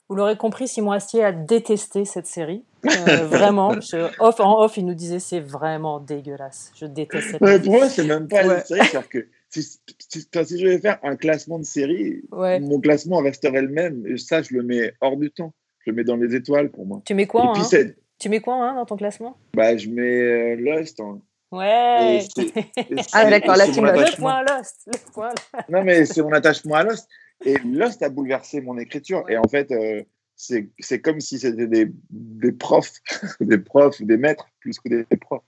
Vous 0.07 0.15
l'aurez 0.15 0.35
compris, 0.37 0.67
Simon 0.67 0.91
Astier 0.91 1.23
a 1.23 1.31
détesté 1.31 2.03
cette 2.05 2.27
série. 2.27 2.63
Euh, 2.85 2.89
vraiment. 3.27 3.79
Je- 3.79 4.09
off, 4.19 4.39
en 4.41 4.61
off, 4.61 4.75
il 4.77 4.85
nous 4.85 4.93
disait 4.93 5.19
c'est 5.19 5.39
vraiment 5.39 5.99
dégueulasse. 5.99 6.71
Je 6.75 6.85
déteste 6.85 7.31
cette 7.31 7.43
série. 7.45 7.61
pour 7.61 7.73
moi, 7.73 7.89
c'est 7.89 8.05
même 8.05 8.27
pas 8.27 8.45
Ouais. 8.45 8.55
une 8.59 8.65
série, 8.65 8.81
c'est-à-dire 8.85 9.09
que 9.09 9.27
si, 9.49 9.63
si, 9.63 9.79
si 10.09 10.59
je 10.59 10.67
vais 10.67 10.79
faire 10.79 10.99
un 11.03 11.15
classement 11.15 11.59
de 11.59 11.63
série, 11.63 12.21
Ouais. 12.31 12.59
mon 12.59 12.79
classement 12.79 13.17
resterait 13.19 13.61
le 13.61 13.69
même. 13.69 14.05
Et 14.05 14.17
ça, 14.17 14.41
je 14.41 14.53
le 14.53 14.63
mets 14.63 14.93
hors 15.01 15.17
du 15.17 15.31
temps. 15.31 15.53
Je 15.85 15.91
le 15.91 15.95
mets 15.95 16.03
dans 16.03 16.17
les 16.17 16.35
étoiles 16.35 16.69
pour 16.71 16.85
moi. 16.85 17.01
Tu 17.05 17.13
mets 17.15 17.25
quoi 17.25 17.43
Et 17.45 17.47
hein? 17.47 17.51
puis, 17.53 17.63
c'est- 17.63 17.95
Tu 18.21 18.29
mets 18.29 18.39
quoi 18.39 18.53
hein, 18.53 18.75
dans 18.75 18.85
ton 18.85 18.97
classement? 18.97 19.35
Bah, 19.55 19.75
je 19.75 19.89
mets 19.89 20.01
euh, 20.01 20.55
Lost. 20.55 20.99
hein. 20.99 21.19
Ouais. 21.51 22.17
Et 22.17 22.21
c'est- 22.21 22.57
et 22.77 22.95
Ah, 23.13 23.27
d'accord, 23.27 23.55
là, 23.55 23.65
tu 23.67 23.81
Le 23.81 23.87
attachement. 23.89 24.27
point 24.27 24.43
Lost. 24.43 24.87
Le 24.93 25.11
point 25.11 25.29
Lost. 25.29 25.69
Non, 25.69 25.83
mais 25.83 26.05
c'est 26.05 26.21
mon 26.21 26.31
attachement 26.31 26.75
à 26.75 26.83
Lost. 26.83 27.09
Et 27.43 27.57
Lost 27.65 28.03
a 28.03 28.09
bouleversé 28.09 28.61
mon 28.61 28.77
écriture. 28.77 29.23
Ouais. 29.25 29.33
Et 29.33 29.37
en 29.37 29.47
fait, 29.47 29.71
euh, 29.71 30.03
c'est 30.35 30.69
c'est 30.79 31.01
comme 31.01 31.19
si 31.19 31.39
c'était 31.39 31.65
des, 31.65 31.91
des 32.11 32.51
profs, 32.51 32.93
des 33.41 33.57
profs 33.57 33.99
ou 33.99 34.05
des 34.05 34.17
maîtres 34.17 34.47
plus 34.59 34.79
que 34.79 34.87
des 34.87 35.17
profs. 35.17 35.41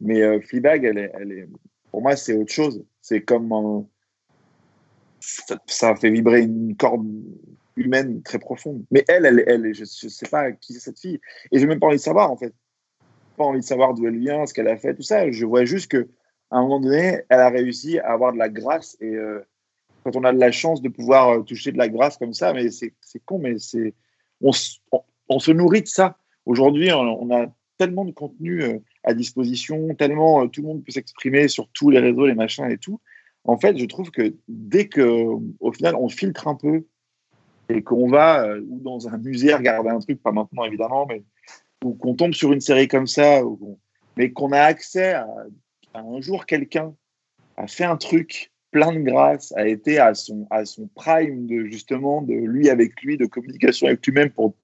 Mais 0.00 0.20
euh, 0.20 0.38
Fleabag, 0.42 0.84
elle 0.84 0.98
est, 0.98 1.12
elle 1.18 1.32
est, 1.32 1.48
pour 1.90 2.02
moi, 2.02 2.14
c'est 2.14 2.34
autre 2.34 2.52
chose. 2.52 2.84
C'est 3.00 3.22
comme 3.22 3.86
ça, 5.20 5.56
ça 5.66 5.96
fait 5.96 6.10
vibrer 6.10 6.42
une 6.42 6.76
corde 6.76 7.06
humaine 7.76 8.22
très 8.22 8.38
profonde. 8.38 8.84
Mais 8.90 9.04
elle, 9.08 9.26
elle, 9.26 9.44
elle 9.46 9.74
je 9.74 9.82
ne 9.82 10.10
sais 10.10 10.28
pas 10.28 10.52
qui 10.52 10.74
c'est 10.74 10.80
cette 10.80 10.98
fille. 10.98 11.20
Et 11.50 11.58
j'ai 11.58 11.66
même 11.66 11.80
pas 11.80 11.86
envie 11.86 11.96
de 11.96 12.02
savoir, 12.02 12.30
en 12.30 12.36
fait. 12.36 12.54
Pas 13.36 13.44
envie 13.44 13.60
de 13.60 13.64
savoir 13.64 13.94
d'où 13.94 14.06
elle 14.06 14.18
vient, 14.18 14.46
ce 14.46 14.54
qu'elle 14.54 14.68
a 14.68 14.76
fait, 14.76 14.94
tout 14.94 15.02
ça. 15.02 15.30
Je 15.30 15.46
vois 15.46 15.64
juste 15.64 15.90
que 15.90 16.08
à 16.52 16.58
un 16.58 16.62
moment 16.62 16.80
donné, 16.80 17.22
elle 17.30 17.40
a 17.40 17.48
réussi 17.48 17.98
à 17.98 18.12
avoir 18.12 18.32
de 18.34 18.38
la 18.38 18.50
grâce. 18.50 18.96
Et 19.00 19.14
euh, 19.14 19.40
quand 20.04 20.16
on 20.16 20.24
a 20.24 20.32
de 20.32 20.38
la 20.38 20.52
chance 20.52 20.82
de 20.82 20.90
pouvoir 20.90 21.30
euh, 21.30 21.42
toucher 21.42 21.72
de 21.72 21.78
la 21.78 21.88
grâce 21.88 22.18
comme 22.18 22.34
ça, 22.34 22.52
mais 22.52 22.70
c'est 22.70 22.92
con, 23.24 23.38
mais 23.38 23.58
c'est 23.58 23.94
on, 24.42 24.50
on, 25.30 25.38
se 25.38 25.50
nourrit 25.50 25.82
de 25.82 25.88
ça. 25.88 26.18
Aujourd'hui, 26.44 26.92
on, 26.92 27.30
a 27.34 27.46
tellement 27.78 28.04
de 28.04 28.12
contenu 28.12 28.62
euh, 28.62 28.78
à 29.02 29.14
disposition, 29.14 29.94
tellement 29.94 30.46
tout 30.48 30.60
le 30.60 30.68
monde 30.68 30.84
peut 30.84 30.92
s'exprimer 30.92 31.48
sur 31.48 31.68
tous 31.68 31.88
les 31.88 32.00
réseaux, 32.00 32.26
les 32.26 32.34
machins 32.34 32.70
et 32.70 32.76
tout. 32.76 33.00
En 33.44 33.56
fait, 33.56 33.78
je 33.78 33.86
trouve 33.86 34.10
que 34.10 34.34
dès 34.46 34.88
que, 34.88 35.00
au 35.00 35.72
final, 35.72 35.96
on 35.96 36.08
filtre 36.08 36.48
un 36.48 36.54
peu 36.54 36.84
et 37.72 37.82
qu'on 37.82 38.08
va 38.08 38.44
euh, 38.44 38.60
ou 38.68 38.80
dans 38.80 39.08
un 39.08 39.18
musée 39.18 39.54
regarder 39.54 39.90
un 39.90 39.98
truc, 39.98 40.22
pas 40.22 40.32
maintenant 40.32 40.64
évidemment, 40.64 41.06
mais 41.06 41.22
ou 41.84 41.94
qu'on 41.94 42.14
tombe 42.14 42.34
sur 42.34 42.52
une 42.52 42.60
série 42.60 42.88
comme 42.88 43.06
ça, 43.06 43.40
mais 44.16 44.30
qu'on 44.32 44.52
a 44.52 44.60
accès 44.60 45.14
à, 45.14 45.26
un 45.94 46.20
jour 46.20 46.46
quelqu'un 46.46 46.94
a 47.56 47.66
fait 47.66 47.84
un 47.84 47.96
truc 47.96 48.52
plein 48.70 48.92
de 48.92 49.00
grâce, 49.00 49.52
a 49.56 49.66
été 49.66 49.98
à 49.98 50.14
son, 50.14 50.46
prime 50.94 51.46
de 51.46 51.66
justement 51.66 52.22
de 52.22 52.32
lui 52.32 52.70
avec 52.70 53.00
lui, 53.02 53.18
de 53.18 53.26
communication 53.26 53.86
avec 53.86 54.04
lui-même 54.06 54.30
pour 54.30 54.54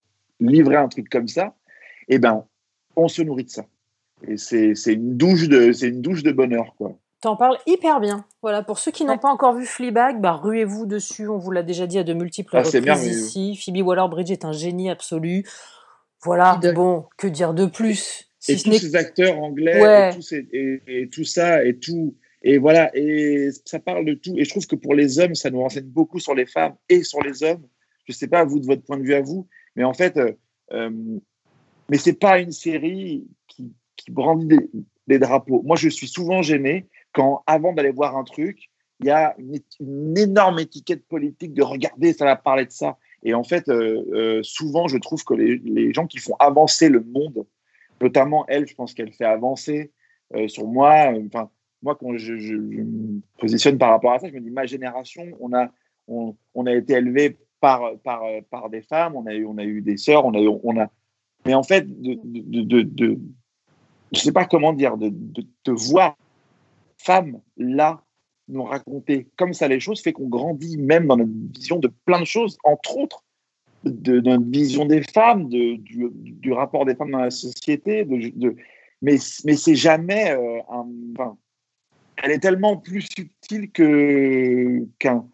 livrer 0.41 0.77
un 0.77 0.89
truc 0.89 1.09
comme 1.11 1.29
ça, 1.29 1.55
eh 2.09 2.19
ben, 2.19 2.47
on 2.97 3.09
se 3.09 3.21
nourrit 3.21 3.45
de 3.45 3.51
ça. 3.51 3.67
Et 4.27 4.37
c'est 4.39 4.73
une 4.87 5.17
douche 5.17 5.49
de, 5.49 5.85
une 5.85 6.01
douche 6.01 6.23
de 6.23 6.33
bonheur, 6.33 6.75
quoi. 6.77 6.97
T'en 7.21 7.35
parles 7.37 7.59
hyper 7.67 8.01
bien. 8.01 8.25
Voilà, 8.43 8.63
pour 8.63 8.79
ceux 8.79 8.93
qui 8.93 9.05
n'ont 9.05 9.13
Ouais. 9.15 9.19
pas 9.19 9.31
encore 9.31 9.55
vu 9.55 9.67
Fleabag, 9.67 10.21
bah, 10.21 10.33
ruez-vous 10.33 10.87
dessus. 10.87 11.29
On 11.29 11.37
vous 11.39 11.51
l'a 11.51 11.63
déjà 11.65 11.87
dit 11.89 11.99
à 11.99 12.05
de 12.05 12.15
multiples 12.15 12.57
Ah, 12.57 12.63
reprises 12.63 13.07
ici. 13.07 13.57
Phoebe 13.57 13.85
Waller-Bridge 13.85 14.31
est 14.31 14.45
un 14.45 14.53
génie 14.53 14.89
absolu. 14.89 15.45
Voilà, 16.23 16.61
bon, 16.75 17.07
que 17.17 17.27
dire 17.27 17.55
de 17.55 17.67
plus 17.67 18.29
Si 18.41 18.53
et 18.53 18.59
ce 18.59 18.65
tous 18.65 18.73
ces 18.79 18.97
acteurs 18.97 19.39
anglais 19.41 19.81
Ouais. 19.83 20.11
et, 20.11 20.15
tous 20.15 20.23
ces- 20.23 20.49
et- 20.53 20.83
et 20.87 21.09
tout 21.09 21.25
ça 21.25 21.65
et 21.65 21.77
tout 21.79 22.15
et 22.43 22.59
voilà 22.59 22.91
et 22.97 23.51
ça 23.65 23.81
parle 23.81 24.05
de 24.05 24.15
tout 24.15 24.33
et 24.37 24.45
je 24.45 24.51
trouve 24.51 24.65
que 24.67 24.77
pour 24.77 24.95
les 24.95 25.19
hommes 25.19 25.35
ça 25.35 25.51
nous 25.51 25.61
renseigne 25.61 25.87
beaucoup 25.87 26.21
sur 26.21 26.35
les 26.37 26.47
femmes 26.47 26.75
et 26.89 27.03
sur 27.03 27.21
les 27.21 27.43
hommes 27.43 27.67
je 28.05 28.13
sais 28.13 28.29
pas 28.29 28.45
vous 28.45 28.61
de 28.61 28.67
votre 28.67 28.83
point 28.83 28.97
de 28.97 29.03
vue 29.03 29.15
à 29.15 29.23
vous 29.23 29.49
mais 29.75 29.83
en 29.83 29.93
fait 29.93 30.17
euh, 30.17 30.33
euh, 30.73 30.91
mais 31.89 31.99
c'est 31.99 32.13
pas 32.19 32.39
une 32.39 32.53
série 32.53 33.27
qui, 33.49 33.73
qui 33.97 34.11
brandit 34.13 34.47
des, 34.47 34.71
des 35.09 35.19
drapeaux 35.19 35.63
moi 35.65 35.75
je 35.77 35.89
suis 35.89 36.07
souvent 36.09 36.41
gêné 36.43 36.87
quand 37.13 37.43
avant 37.47 37.73
d'aller 37.73 37.91
voir 37.91 38.17
un 38.17 38.25
truc 38.25 38.71
il 39.01 39.07
y 39.07 39.11
a 39.11 39.37
une, 39.39 40.19
énorme 40.19 40.59
étiquette 40.59 41.07
politique 41.07 41.55
de 41.55 41.63
regarder 41.63 42.13
ça 42.13 42.25
va 42.25 42.37
parler 42.37 42.67
de 42.67 42.73
ça 42.73 42.99
et 43.23 43.35
en 43.35 43.45
fait 43.45 43.69
euh, 43.69 44.05
euh, 44.13 44.43
souvent 44.43 44.89
je 44.89 44.99
trouve 44.99 45.25
que 45.25 45.35
les, 45.35 45.59
les 45.59 45.93
gens 45.93 46.07
qui 46.07 46.19
font 46.19 46.35
avancer 46.39 46.89
le 46.89 47.01
monde 47.01 47.47
notamment 48.01 48.45
elle, 48.49 48.67
je 48.67 48.75
pense 48.75 48.95
qu'elle 48.95 49.13
fait 49.13 49.25
avancer 49.25 49.91
sur 50.47 50.67
moi. 50.67 51.11
Enfin, 51.27 51.51
moi, 51.83 51.97
quand 51.97 52.17
je, 52.17 52.33
me 52.55 53.21
positionne 53.39 53.79
par 53.79 53.91
rapport 53.91 54.13
à 54.13 54.19
ça, 54.19 54.29
je 54.29 54.35
me 54.35 54.41
dis 54.41 54.51
ma 54.51 54.67
génération, 54.67 55.25
on 55.41 55.53
a, 55.53 55.71
on, 56.09 56.67
a 56.67 56.75
été 56.75 56.95
élevé 56.95 57.37
par, 57.61 57.97
par, 58.03 58.23
par 58.51 58.71
des 58.71 58.83
femmes, 58.83 59.15
on 59.17 59.27
a 59.27 59.35
eu, 59.35 59.45
on 59.47 59.59
a 59.59 59.65
eu 59.65 59.81
des 59.81 59.97
sœurs, 59.97 60.25
on 60.25 60.35
a, 60.35 60.39
on 60.39 60.81
a. 60.81 60.91
Mais 61.47 61.55
en 61.55 61.63
fait, 61.63 61.87
de, 61.87 62.19
de, 62.25 62.83
de, 62.83 63.19
je 64.13 64.21
sais 64.21 64.33
pas 64.33 64.45
comment 64.45 64.73
dire, 64.73 64.97
de, 64.97 65.13
te 65.63 65.71
voir 65.71 66.17
femme 66.99 67.41
là 67.57 68.03
nous 68.49 68.65
raconter 68.65 69.29
comme 69.37 69.53
ça 69.53 69.69
les 69.69 69.81
choses 69.81 70.01
fait 70.01 70.13
qu'on 70.13 70.29
grandit 70.29 70.79
même 70.79 71.07
dans 71.07 71.17
notre 71.17 71.33
vision 71.55 71.79
de 71.79 71.93
plein 72.07 72.21
de 72.21 72.27
choses, 72.27 72.59
entre 72.65 72.97
autres 72.97 73.25
de, 73.85 74.21
notre 74.21 74.45
vision 74.45 74.87
des 74.87 75.03
femmes, 75.03 75.49
de, 75.49 75.77
du, 75.77 76.53
rapport 76.53 76.85
des 76.85 76.95
femmes 76.95 77.13
dans 77.13 77.19
la 77.19 77.31
société. 77.31 78.05
De, 78.05 78.57
mais 79.03 79.17
mais 79.45 79.57
c'est 79.57 79.77
jamais 79.77 80.33
euh. 80.33 80.61
Enfin, 80.69 81.37
elle 82.17 82.33
est 82.33 82.41
tellement 82.41 82.77
plus 82.77 83.03
subtile 83.03 83.71
que 83.71 84.85
qu'un 84.99 85.29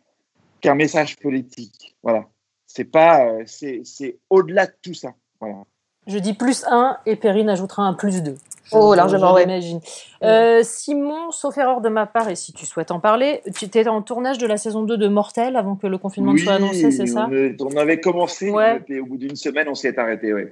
qu'un 0.61 0.75
message 0.75 1.17
politique. 1.17 1.97
Voilà. 2.03 2.29
C'est 2.67 2.85
pas. 2.85 3.27
Euh, 3.27 3.45
c'est 3.47 4.19
au-delà 4.31 4.67
de 4.67 4.75
tout 4.83 4.95
ça. 4.95 5.15
Voilà. 5.41 5.65
Je 6.07 6.19
dis 6.19 6.35
plus 6.35 6.65
1 6.69 6.99
et 7.07 7.17
Perrine 7.17 7.49
ajoutera 7.49 7.83
un 7.83 7.95
plus 7.95 8.23
2. 8.23 8.35
Oh, 8.73 8.95
largement, 8.95 9.35
ouais. 9.35 9.45
Imagine. 9.45 9.81
Euh, 10.23 10.61
Simon, 10.63 11.31
sauf 11.31 11.57
erreur 11.59 11.81
de 11.81 11.89
ma 11.89 12.07
part, 12.07 12.29
et 12.29 12.35
si 12.35 12.53
tu 12.53 12.67
souhaites 12.67 12.91
en 12.91 13.01
parler, 13.01 13.43
tu 13.55 13.67
étais 13.67 13.87
en 13.89 14.03
tournage 14.03 14.39
de 14.39 14.47
la 14.47 14.57
saison 14.57 14.83
2 14.83 14.97
de 14.97 15.09
Mortel 15.09 15.57
avant 15.57 15.77
que 15.77 15.87
le 15.87 15.99
confinement 15.99 16.33
ne 16.33 16.39
soit 16.39 16.55
annoncé, 16.55 16.91
c'est 16.91 17.07
ça? 17.07 17.29
On 17.61 17.77
avait 17.77 18.01
commencé, 18.01 18.53
et 18.89 19.01
au 19.01 19.07
bout 19.07 19.17
d'une 19.17 19.37
semaine, 19.37 19.69
on 19.69 19.75
s'est 19.75 19.99
arrêté, 19.99 20.33
oui. 20.33 20.45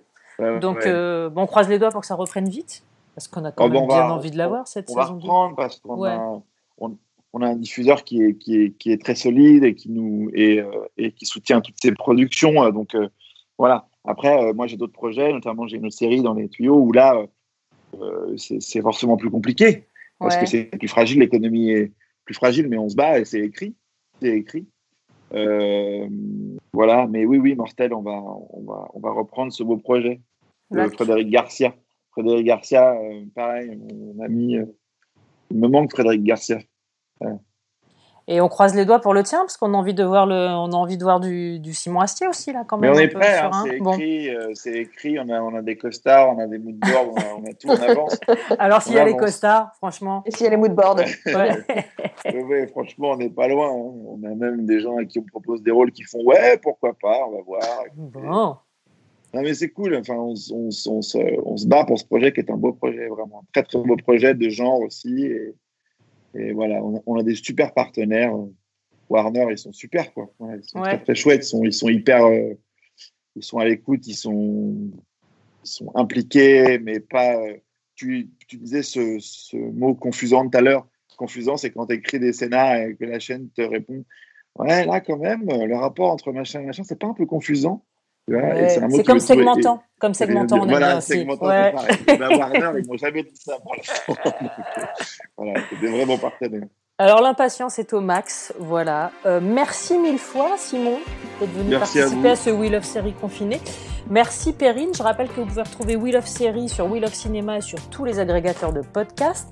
Donc, 0.61 0.87
euh, 0.87 1.29
bon, 1.29 1.43
on 1.43 1.47
croise 1.47 1.69
les 1.69 1.79
doigts 1.79 1.91
pour 1.91 2.01
que 2.01 2.07
ça 2.07 2.15
reprenne 2.15 2.49
vite, 2.49 2.83
parce 3.15 3.29
qu'on 3.29 3.45
a 3.45 3.53
quand 3.53 3.67
oh, 3.67 3.69
même 3.69 3.87
bien 3.87 4.11
envie 4.11 4.31
de 4.31 4.39
l'avoir 4.39 4.67
cette 4.67 4.91
on 4.91 4.95
saison. 4.95 5.03
On 5.03 5.07
va 5.07 5.15
reprendre 5.15 5.57
parce 5.57 5.81
qu'on 5.81 6.05
a, 6.05 6.43
on, 6.79 7.43
a 7.43 7.47
un 7.47 7.57
diffuseur 7.57 8.05
qui 8.05 8.23
est, 8.23 8.35
qui 8.35 8.61
est, 8.61 8.71
qui 8.71 8.93
est 8.93 9.01
très 9.01 9.15
solide 9.15 9.65
et 9.65 9.75
qui, 9.75 9.91
nous, 9.91 10.31
et, 10.35 10.61
euh, 10.61 10.67
et 10.97 11.13
qui 11.13 11.27
soutient 11.27 11.61
toutes 11.61 11.77
ces 11.81 11.93
productions. 11.93 12.71
donc, 12.71 12.97
voilà. 13.59 13.87
Après, 14.05 14.53
moi, 14.53 14.67
j'ai 14.67 14.77
d'autres 14.77 14.93
projets, 14.93 15.33
notamment 15.33 15.67
j'ai 15.67 15.77
une 15.77 15.87
autre 15.87 15.95
série 15.97 16.23
dans 16.23 16.35
les 16.35 16.49
tuyaux 16.49 16.79
où 16.79 16.93
là, 16.93 17.25
euh, 18.01 18.37
c'est 18.37 18.81
forcément 18.81 19.17
plus 19.17 19.31
compliqué 19.31 19.87
parce 20.19 20.37
que 20.37 20.47
c'est 20.47 20.65
plus 20.65 20.89
fragile, 20.89 21.19
l'économie 21.19 21.71
est 21.71 21.93
plus 22.25 22.35
fragile, 22.35 22.69
mais 22.69 22.79
on 22.79 22.89
se 22.89 22.95
bat 22.95 23.19
et 23.19 23.25
c'est 23.25 23.41
écrit. 23.41 23.75
C'est 24.21 24.37
écrit. 24.37 24.67
Euh, 25.35 26.09
voilà, 26.73 27.07
mais 27.09 27.25
oui, 27.25 27.39
oui, 27.39 27.55
Mortel, 27.55 27.93
on 27.93 28.03
va, 28.03 28.13
on 28.13 28.63
va, 28.63 28.89
on 28.95 29.01
va 29.01 29.11
reprendre 29.11 29.53
ce 29.53 29.63
beau 29.63 29.79
projet 29.79 30.21
de 30.71 30.87
Frédéric 30.89 31.29
Garcia. 31.31 31.75
Frédéric 32.13 32.47
Garcia, 32.47 32.95
euh, 32.95 33.25
pareil, 33.35 33.77
mon 33.77 34.23
ami. 34.23 34.59
il 35.51 35.59
me 35.59 35.69
manque 35.69 35.91
Frédéric 35.91 36.23
Garcia. 36.23 36.59
Et 38.29 38.41
on 38.41 38.49
croise 38.49 38.75
les 38.75 38.85
doigts 38.85 39.01
pour 39.01 39.15
le 39.15 39.23
tien, 39.23 39.41
parce 39.41 39.57
qu'on 39.57 39.75
a 39.75 39.77
envie 39.77 39.95
de 39.95 40.05
voir, 40.05 40.27
le, 40.27 40.35
on 40.35 40.71
a 40.71 40.77
envie 40.77 40.97
de 40.97 41.03
voir 41.03 41.19
du, 41.19 41.59
du 41.59 41.75
Simon 41.75 42.01
Astier 42.01 42.29
aussi, 42.29 42.53
là, 42.53 42.65
quand 42.67 42.79
même. 42.79 42.93
Mais 42.93 42.97
on 42.97 43.01
est 43.01 43.09
prêt, 43.09 43.39
hein, 43.39 43.51
c'est 43.65 43.77
écrit, 43.77 44.29
euh, 44.29 44.51
c'est 44.55 44.75
écrit 44.75 45.19
on, 45.19 45.29
a, 45.29 45.41
on 45.41 45.55
a 45.57 45.63
des 45.63 45.77
costards, 45.77 46.37
on 46.37 46.39
a 46.39 46.47
des 46.47 46.59
moodboards, 46.59 47.13
on, 47.13 47.17
a, 47.17 47.25
on 47.39 47.51
a 47.51 47.53
tout 47.55 47.69
en 47.69 47.91
avance. 47.91 48.19
Alors, 48.59 48.81
s'il 48.83 48.95
y 48.95 48.99
a 48.99 49.05
les 49.05 49.17
costards, 49.17 49.73
franchement. 49.77 50.23
Et 50.25 50.31
s'il 50.31 50.45
y 50.45 50.47
a 50.47 50.51
les 50.51 50.57
moodboards. 50.57 51.01
ouais. 51.27 52.67
franchement, 52.69 53.11
on 53.11 53.17
n'est 53.17 53.31
pas 53.31 53.49
loin. 53.49 53.71
Hein. 53.71 53.93
On 54.07 54.21
a 54.25 54.35
même 54.35 54.67
des 54.67 54.81
gens 54.81 54.99
à 54.99 55.05
qui 55.05 55.19
on 55.19 55.25
propose 55.25 55.63
des 55.63 55.73
rôles 55.73 55.91
qui 55.91 56.05
font 56.05 56.23
Ouais, 56.25 56.59
pourquoi 56.63 56.93
pas, 57.01 57.27
on 57.27 57.37
va 57.37 57.43
voir. 57.43 57.63
Bon. 57.97 58.57
Non, 59.35 59.41
mais 59.41 59.55
c'est 59.55 59.71
cool. 59.71 59.97
Enfin, 59.97 60.15
on, 60.15 60.35
on, 60.53 60.67
on, 60.67 60.71
se, 60.71 61.19
on, 61.45 61.57
se, 61.57 61.67
bat 61.67 61.85
pour 61.85 61.99
ce 61.99 62.05
projet 62.05 62.33
qui 62.33 62.41
est 62.41 62.51
un 62.51 62.57
beau 62.57 62.73
projet, 62.73 63.09
vraiment. 63.09 63.41
Un 63.41 63.47
très, 63.53 63.63
très 63.63 63.79
beau 63.79 63.97
projet 63.97 64.35
de 64.35 64.49
genre 64.49 64.81
aussi. 64.81 65.25
Et 65.25 65.55
et 66.35 66.53
voilà, 66.53 66.83
on, 66.83 67.17
a 67.17 67.23
des 67.23 67.35
super 67.35 67.75
partenaires. 67.75 68.35
Warner, 69.09 69.47
ils 69.51 69.59
sont 69.59 69.73
super, 69.73 70.13
quoi. 70.15 70.33
ils 70.41 70.65
sont 70.65 70.81
très, 70.81 71.03
très 71.03 71.15
chouettes. 71.15 71.45
Ils 71.45 71.49
sont, 71.49 71.65
ils 71.65 71.73
sont 71.73 71.89
hyper. 71.89 72.25
Euh, 72.25 72.55
ils 73.37 73.43
sont 73.43 73.59
à 73.59 73.65
l'écoute, 73.65 74.07
ils 74.07 74.15
sont, 74.15 74.91
ils 75.65 75.69
sont 75.69 75.91
impliqués, 75.95 76.79
mais 76.79 77.01
pas. 77.01 77.37
Euh, 77.37 77.57
tu, 77.95 78.31
tu, 78.49 78.57
disais 78.57 78.83
ce, 78.83 79.19
ce 79.21 79.57
mot 79.57 79.95
confusant 79.95 80.49
tout 80.49 80.57
à 80.57 80.61
l'heure. 80.61 80.87
Confusant, 81.17 81.57
c'est 81.57 81.71
quand 81.71 81.87
tu 81.87 81.95
écris 81.95 82.19
des 82.19 82.33
scénarios 82.33 82.91
et 82.91 82.97
que 82.97 83.05
la 83.05 83.19
chaîne 83.19 83.51
te 83.51 83.63
répond 83.63 84.05
Ouais, 84.59 84.85
là, 84.85 85.01
quand 85.01 85.17
même, 85.19 85.47
le 85.47 85.77
rapport 85.77 86.11
entre 86.11 86.33
machin 86.33 86.61
et 86.61 86.67
machin, 86.67 86.83
c'est 86.85 86.99
pas 86.99 87.07
un 87.07 87.15
peu 87.15 87.27
confusant? 87.27 87.85
C'est 88.29 89.07
comme 89.07 89.21
segmentant. 89.21 89.83
Comme 89.99 90.15
segmentant, 90.15 90.61
on 90.61 90.67
voilà, 90.67 90.99
aussi. 90.99 91.13
Segmentant, 91.13 91.47
ouais. 91.47 91.75
ben, 92.07 92.37
Warner, 92.37 92.73
ils 92.79 92.87
m'ont 92.87 92.97
jamais 92.97 93.23
dit 93.23 93.37
ça 93.37 93.59
pour 93.63 93.75
l'instant. 93.75 94.15
voilà, 95.37 95.61
c'était 95.71 95.87
vraiment 95.89 96.19
partenaire. 96.19 96.65
Alors 96.99 97.21
l'impatience 97.21 97.79
est 97.79 97.93
au 97.95 98.01
max, 98.01 98.53
voilà. 98.59 99.11
Euh, 99.27 99.41
merci 99.43 99.99
mille 99.99 100.19
fois 100.19 100.57
Simon 100.57 100.99
d'être 101.41 101.53
venu 101.53 101.77
participer 101.77 102.31
à, 102.31 102.37
ce 102.37 102.51
Wheel 102.51 102.77
of 102.77 102.85
Series 102.85 103.15
confiné. 103.15 103.61
Merci 104.11 104.53
Perrine, 104.53 104.91
je 104.97 105.03
rappelle 105.03 105.29
que 105.29 105.41
vous 105.41 105.47
pouvez 105.47 105.63
retrouver 105.63 105.97
Wheel 105.97 106.17
of 106.17 106.27
Series 106.27 106.69
sur 106.69 106.91
Wheel 106.91 107.05
of 107.05 107.15
Cinéma 107.15 107.59
et 107.59 107.61
sur 107.61 107.79
tous 107.89 108.05
les 108.05 108.19
agrégateurs 108.19 108.73
de 108.73 108.81
podcasts. 108.81 109.49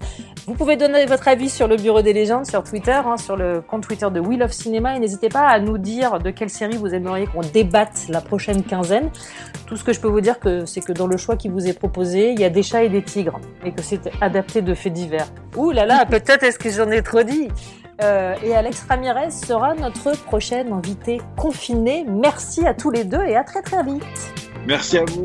Vous 0.47 0.55
pouvez 0.55 0.77
donner 0.77 1.07
votre 1.07 1.29
avis 1.29 1.49
sur 1.49 1.69
le 1.69 1.77
Bureau 1.77 2.03
des 2.03 2.13
légendes 2.13 2.47
sur 2.47 2.63
Twitter, 2.65 2.93
hein, 2.93 3.17
sur 3.17 3.37
le 3.37 3.61
compte 3.61 3.85
Twitter 3.87 4.09
de 4.11 4.21
Wheel 4.21 4.43
of 4.43 4.53
Cinéma 4.53 4.97
et 4.97 4.99
n'hésitez 4.99 5.29
pas 5.29 5.47
à 5.47 5.61
nous 5.61 5.79
dire 5.79 6.19
de 6.19 6.31
quelle 6.31 6.51
série 6.51 6.77
vous 6.77 6.95
aimeriez 6.95 7.27
qu'on 7.27 7.41
débatte 7.41 8.07
la 8.09 8.21
prochaine 8.21 8.63
quinzaine. 8.63 9.11
Tout 9.67 9.77
ce 9.77 9.85
que 9.85 9.93
je 9.93 10.01
peux 10.01 10.09
vous 10.09 10.21
dire 10.21 10.37
c'est 10.67 10.81
que 10.81 10.93
dans 10.93 11.07
le 11.07 11.17
choix 11.17 11.37
qui 11.37 11.49
vous 11.49 11.67
est 11.67 11.79
proposé, 11.79 12.33
il 12.33 12.41
y 12.41 12.45
a 12.45 12.51
des 12.51 12.63
chats 12.63 12.83
et 12.83 12.89
des 12.89 13.03
tigres 13.03 13.41
et 13.65 13.73
que 13.73 13.83
c'est 13.83 14.11
adapté 14.21 14.63
de 14.63 14.75
faits 14.75 14.93
divers. 14.93 15.29
Ouh 15.57 15.71
là 15.71 15.87
là, 15.87 16.05
peut-être 16.11 16.43
est-ce 16.43 16.59
que 16.59 16.71
j'en 16.71 16.91
ai 16.91 17.03
trop 17.03 17.23
dit 17.23 17.49
euh, 18.03 18.35
et 18.43 18.55
Alex 18.55 18.85
Ramirez 18.89 19.31
sera 19.31 19.75
notre 19.75 20.17
prochaine 20.25 20.73
invité 20.73 21.21
confiné. 21.37 22.05
Merci 22.09 22.67
à 22.67 22.75
tous 22.75 22.91
les 22.91 23.05
deux 23.05 23.25
et 23.25 23.37
à 23.37 23.45
très 23.45 23.63
très 23.63 23.83
vite. 23.83 24.33
Merci 24.67 24.99
à 24.99 25.05
vous. 25.05 25.25